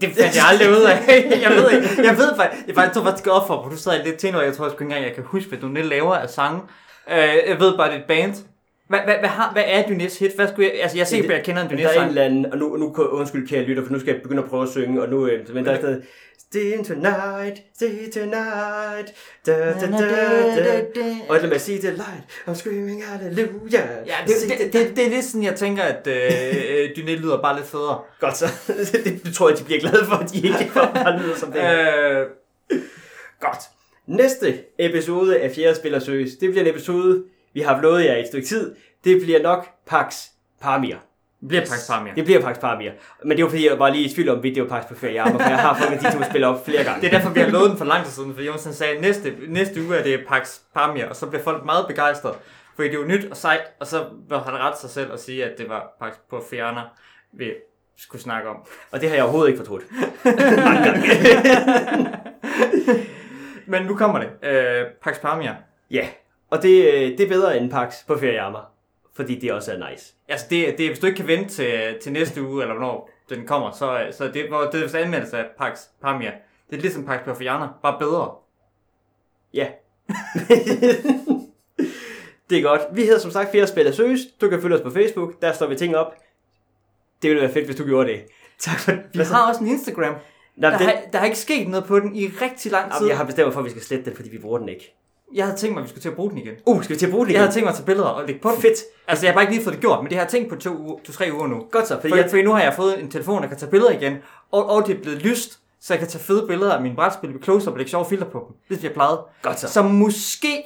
Det 0.00 0.12
fandt 0.18 0.36
jeg 0.36 0.44
aldrig 0.48 0.70
ud 0.70 0.82
af. 0.82 1.06
jeg 1.46 1.50
ved 1.50 1.70
ikke. 1.70 2.04
Jeg 2.04 2.16
ved 2.16 2.36
faktisk, 2.36 2.66
jeg 2.66 2.74
faktisk 2.74 2.94
tog 2.94 3.04
faktisk 3.04 3.26
op 3.26 3.46
for, 3.46 3.60
hvor 3.60 3.68
du 3.68 3.76
sad 3.76 4.04
lidt 4.04 4.16
til, 4.16 4.34
og 4.34 4.44
jeg 4.44 4.56
tror 4.56 4.68
sgu 4.68 4.74
ikke 4.74 4.82
engang, 4.82 5.04
jeg 5.04 5.14
kan 5.14 5.24
huske, 5.24 5.48
hvad 5.48 5.58
du 5.58 5.68
lidt 5.68 5.86
laver 5.86 6.14
af 6.14 6.30
sange. 6.30 6.60
Uh, 7.06 7.48
jeg 7.48 7.56
ved 7.60 7.76
bare, 7.76 7.88
det 7.88 7.96
er 7.96 8.00
et 8.00 8.06
band. 8.08 8.34
Hvad, 8.92 9.00
hvad, 9.04 9.14
hvad, 9.18 9.28
har, 9.28 9.52
hvad 9.52 9.62
er 9.66 9.88
Dunes 9.88 10.18
hit? 10.18 10.32
Hvad 10.34 10.48
skulle 10.48 10.68
jeg, 10.68 10.82
altså 10.82 10.96
jeg 10.98 11.06
ser, 11.06 11.22
at 11.22 11.30
jeg 11.30 11.44
kender 11.44 11.62
en 11.62 11.68
Dunes 11.68 11.84
der 11.84 12.00
er 12.00 12.02
en 12.02 12.08
eller 12.08 12.22
anden, 12.22 12.52
og 12.52 12.58
nu, 12.58 12.76
nu 12.76 12.94
undskyld 12.94 13.48
kære 13.48 13.62
lytter, 13.62 13.84
for 13.84 13.92
nu 13.92 14.00
skal 14.00 14.12
jeg 14.12 14.22
begynde 14.22 14.42
at 14.42 14.48
prøve 14.48 14.62
at 14.62 14.68
synge, 14.68 15.02
og 15.02 15.08
nu, 15.08 15.26
øh, 15.26 15.54
men 15.54 15.64
der 15.64 15.72
er 15.72 15.78
stadig, 15.78 16.02
Stay 16.38 16.84
tonight, 16.84 17.62
stay 17.74 18.10
tonight, 18.12 19.14
da, 19.46 19.52
da, 19.52 19.86
da, 19.86 20.84
da. 20.94 21.16
Og 21.28 21.36
lad 21.40 21.48
mig 21.48 21.60
sige 21.60 21.78
the 21.78 21.90
light, 21.90 22.24
I'm 22.48 22.54
screaming 22.54 23.04
hallelujah. 23.04 23.88
Ja, 24.06 24.14
det, 24.26 24.34
det, 24.48 24.72
det, 24.72 24.96
det, 24.96 25.06
er 25.06 25.10
lidt 25.10 25.24
sådan, 25.24 25.42
jeg 25.42 25.54
tænker, 25.54 25.82
at 25.82 26.06
øh, 26.06 26.96
Dunet 26.96 27.20
lyder 27.20 27.42
bare 27.42 27.56
lidt 27.56 27.66
federe. 27.66 28.00
Godt 28.20 28.36
så, 28.36 28.46
det, 29.04 29.24
det 29.24 29.34
tror 29.34 29.48
jeg, 29.48 29.58
de 29.58 29.64
bliver 29.64 29.80
glade 29.80 30.04
for, 30.04 30.14
at 30.14 30.30
de 30.32 30.36
ikke 30.36 30.70
bare 30.74 31.22
lyder 31.22 31.36
som 31.36 31.52
det. 31.52 31.60
Øh, 31.60 32.26
Godt. 33.40 33.58
Næste 34.06 34.58
episode 34.78 35.38
af 35.38 35.50
Fjerde 35.50 35.74
Spiller 35.74 35.98
Søs, 35.98 36.30
det 36.40 36.50
bliver 36.50 36.64
en 36.64 36.70
episode, 36.70 37.24
vi 37.54 37.60
har 37.60 37.80
lovet 37.80 38.04
jer 38.04 38.16
i 38.16 38.20
et 38.20 38.26
stykke 38.26 38.46
tid. 38.46 38.74
Det 39.04 39.20
bliver 39.22 39.42
nok 39.42 39.68
Pax 39.86 40.26
Parmir. 40.62 40.94
det 41.40 41.48
bliver 41.48 41.62
bare 41.88 42.04
mere. 42.04 42.14
Det 42.14 42.24
bliver 42.24 42.40
Pax 42.40 42.60
Parmir. 42.60 42.90
Men 43.24 43.30
det 43.36 43.40
jo 43.40 43.48
fordi, 43.48 43.68
jeg 43.68 43.78
var 43.78 43.90
lige 43.90 44.04
i 44.04 44.08
tvivl 44.14 44.28
om, 44.28 44.34
hvorvidt 44.36 44.54
det 44.54 44.62
var 44.62 44.68
Pax 44.68 44.84
ferie 44.98 45.22
for 45.32 45.42
jeg 45.48 45.58
har 45.58 45.78
fået 45.78 46.00
de 46.00 46.12
to 46.12 46.22
spil 46.30 46.44
op 46.44 46.64
flere 46.64 46.84
gange. 46.84 47.00
Det 47.00 47.06
er 47.14 47.18
derfor, 47.18 47.30
vi 47.30 47.40
har 47.40 47.48
lovet 47.48 47.70
den 47.70 47.78
for 47.78 47.84
lang 47.84 48.04
tid 48.04 48.12
siden, 48.12 48.34
for 48.34 48.42
Jonsen 48.42 48.72
sagde, 48.74 48.94
at 48.94 49.00
næste, 49.00 49.34
næste 49.48 49.82
uge 49.82 49.96
er 49.96 50.02
det 50.02 50.24
Pax 50.28 50.58
Pamir, 50.74 51.04
og 51.04 51.16
så 51.16 51.26
bliver 51.26 51.42
folk 51.42 51.64
meget 51.64 51.86
begejstrede, 51.88 52.34
fordi 52.76 52.88
det 52.88 52.94
er 52.94 53.00
jo 53.00 53.06
nyt 53.06 53.24
og 53.30 53.36
sejt, 53.36 53.62
og 53.80 53.86
så 53.86 54.04
bør 54.28 54.38
han 54.40 54.54
rette 54.54 54.80
sig 54.80 54.90
selv 54.90 55.12
og 55.12 55.18
sige, 55.18 55.44
at 55.44 55.58
det 55.58 55.68
var 55.68 55.96
Pax 56.00 56.12
på 56.30 56.44
Fjerner, 56.50 56.82
vi 57.32 57.50
skulle 57.98 58.22
snakke 58.22 58.48
om. 58.48 58.56
Og 58.90 59.00
det 59.00 59.08
har 59.08 59.16
jeg 59.16 59.24
overhovedet 59.24 59.50
ikke 59.50 59.58
fortrudt. 59.58 59.82
Men 63.66 63.82
nu 63.82 63.96
kommer 63.96 64.18
det. 64.18 64.48
Øh, 64.48 64.84
Pax 65.02 65.20
Pamir. 65.20 65.50
Ja, 65.90 66.06
og 66.52 66.62
det, 66.62 66.92
øh, 66.94 67.18
det 67.18 67.20
er 67.20 67.28
bedre 67.28 67.58
end 67.58 67.70
Pax 67.70 68.06
på 68.06 68.18
ferie 68.18 68.40
fordi 69.14 69.38
det 69.38 69.52
også 69.52 69.72
er 69.72 69.90
nice. 69.90 70.14
Altså, 70.28 70.46
det, 70.50 70.78
det, 70.78 70.88
hvis 70.88 70.98
du 70.98 71.06
ikke 71.06 71.16
kan 71.16 71.26
vente 71.26 71.50
til, 71.50 71.98
til 72.02 72.12
næste 72.12 72.42
uge, 72.42 72.62
eller 72.62 72.74
hvornår 72.74 73.10
den 73.28 73.46
kommer, 73.46 73.70
så, 73.70 74.06
så 74.10 74.28
det, 74.28 74.48
hvor 74.48 74.60
det 74.60 74.94
er 74.94 74.98
anmeldelse 74.98 75.38
af 75.38 75.44
Pax 75.58 75.80
Pamir. 76.02 76.30
Det 76.70 76.76
er 76.76 76.80
ligesom 76.80 77.04
Pax 77.04 77.24
på 77.24 77.34
Fjerner, 77.34 77.68
bare 77.82 77.98
bedre. 77.98 78.34
Ja. 79.54 79.66
det 82.50 82.58
er 82.58 82.62
godt. 82.62 82.80
Vi 82.92 83.02
hedder 83.02 83.18
som 83.18 83.30
sagt 83.30 83.52
Fjerde 83.52 83.66
Spiller 83.66 83.92
Søs. 83.92 84.20
Du 84.40 84.48
kan 84.48 84.62
følge 84.62 84.76
os 84.76 84.82
på 84.82 84.90
Facebook. 84.90 85.42
Der 85.42 85.52
står 85.52 85.66
vi 85.66 85.76
ting 85.76 85.96
op. 85.96 86.14
Det 87.22 87.30
ville 87.30 87.42
være 87.42 87.52
fedt, 87.52 87.64
hvis 87.64 87.76
du 87.76 87.84
gjorde 87.84 88.08
det. 88.08 88.20
Tak 88.58 88.78
for 88.78 88.92
Vi 89.12 89.18
har 89.18 89.48
også 89.48 89.60
en 89.60 89.66
Instagram. 89.66 90.14
Nå, 90.56 90.70
Der, 90.70 90.78
den, 90.78 90.86
har, 90.86 90.96
der 91.12 91.18
har 91.18 91.26
ikke 91.26 91.38
sket 91.38 91.68
noget 91.68 91.86
på 91.86 92.00
den 92.00 92.16
i 92.16 92.26
rigtig 92.26 92.72
lang 92.72 92.92
tid. 92.92 92.98
Jamen, 92.98 93.08
jeg 93.08 93.16
har 93.16 93.24
bestemt 93.24 93.52
for, 93.52 93.60
at 93.60 93.64
vi 93.64 93.70
skal 93.70 93.82
slette 93.82 94.04
den, 94.04 94.16
fordi 94.16 94.30
vi 94.30 94.38
bruger 94.38 94.58
den 94.58 94.68
ikke. 94.68 94.94
Jeg 95.34 95.44
havde 95.44 95.56
tænkt 95.58 95.74
mig, 95.74 95.80
at 95.80 95.84
vi 95.84 95.88
skulle 95.88 96.02
til 96.02 96.08
at 96.08 96.14
bruge 96.16 96.30
den 96.30 96.38
igen. 96.38 96.54
Uh, 96.66 96.84
skal 96.84 96.94
vi 96.94 96.98
til 96.98 97.06
at 97.06 97.12
bruge 97.12 97.26
den 97.26 97.32
Jeg 97.32 97.34
igen? 97.34 97.40
havde 97.40 97.52
tænkt 97.54 97.64
mig 97.64 97.70
at 97.70 97.76
tage 97.76 97.86
billeder 97.86 98.08
og 98.08 98.26
lægge 98.26 98.40
på 98.40 98.50
den. 98.50 98.60
Fedt. 98.62 98.78
Altså, 99.08 99.26
jeg 99.26 99.32
har 99.32 99.34
bare 99.34 99.42
ikke 99.42 99.54
lige 99.54 99.64
fået 99.64 99.74
det 99.74 99.80
gjort, 99.80 99.98
men 100.02 100.08
det 100.10 100.16
har 100.18 100.24
jeg 100.24 100.30
tænkt 100.30 100.48
på 100.48 100.56
to, 100.56 100.76
uger, 100.76 100.98
to 101.04 101.12
tre 101.12 101.30
uger 101.32 101.46
nu. 101.46 101.66
Godt 101.70 101.86
så, 101.88 101.94
fordi 101.94 102.08
For, 102.08 102.16
jeg, 102.16 102.30
fordi 102.30 102.42
nu 102.42 102.52
har 102.52 102.62
jeg 102.62 102.74
fået 102.74 103.00
en 103.00 103.10
telefon, 103.10 103.42
der 103.42 103.48
kan 103.48 103.56
tage 103.58 103.70
billeder 103.70 103.90
igen, 103.90 104.16
og, 104.52 104.70
og 104.70 104.86
det 104.86 104.96
er 104.96 105.02
blevet 105.02 105.22
lyst, 105.22 105.58
så 105.80 105.94
jeg 105.94 105.98
kan 105.98 106.08
tage 106.08 106.24
fede 106.24 106.46
billeder 106.46 106.72
af 106.74 106.82
mine 106.82 106.94
brætspil 106.94 107.30
med 107.30 107.42
close-up 107.42 107.72
og 107.72 107.78
lægge 107.78 107.90
sjove 107.90 108.04
filter 108.08 108.26
på 108.26 108.46
dem. 108.68 108.76
Det 108.78 108.84
jeg 108.84 108.92
plejede. 108.92 109.20
Godt 109.42 109.60
så. 109.60 109.68
Så 109.68 109.82
måske 109.82 110.62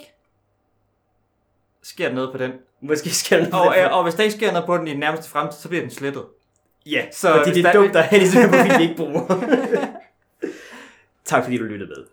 sker 1.83 2.09
der 2.09 2.15
noget 2.15 2.33
på 2.33 2.39
den. 2.39 2.53
Måske 2.83 3.11
skal 3.15 3.45
den 3.45 3.55
Og, 3.55 3.75
øh, 3.79 3.97
og 3.97 4.03
hvis 4.03 4.15
der 4.15 4.23
ikke 4.23 4.37
sker 4.37 4.53
noget 4.53 4.67
på 4.67 4.77
den 4.77 4.89
i 4.89 4.91
den 4.91 5.01
nærmeste 5.01 5.31
fremtid, 5.31 5.59
så 5.61 5.69
bliver 5.69 5.83
den 5.83 5.91
slettet. 5.91 6.25
Ja, 6.87 7.07
så 7.13 7.21
så 7.21 7.33
fordi 7.45 7.51
det 7.63 7.67
er 7.67 7.73
der- 7.73 7.81
dumt 7.81 7.97
at 7.97 8.05
have 8.05 8.23
det 8.25 8.79
vi 8.79 8.83
ikke 8.83 8.95
bruger. 8.97 9.27
tak 11.25 11.43
fordi 11.45 11.57
du 11.59 11.65
lyttede 11.65 11.89
med. 11.97 12.05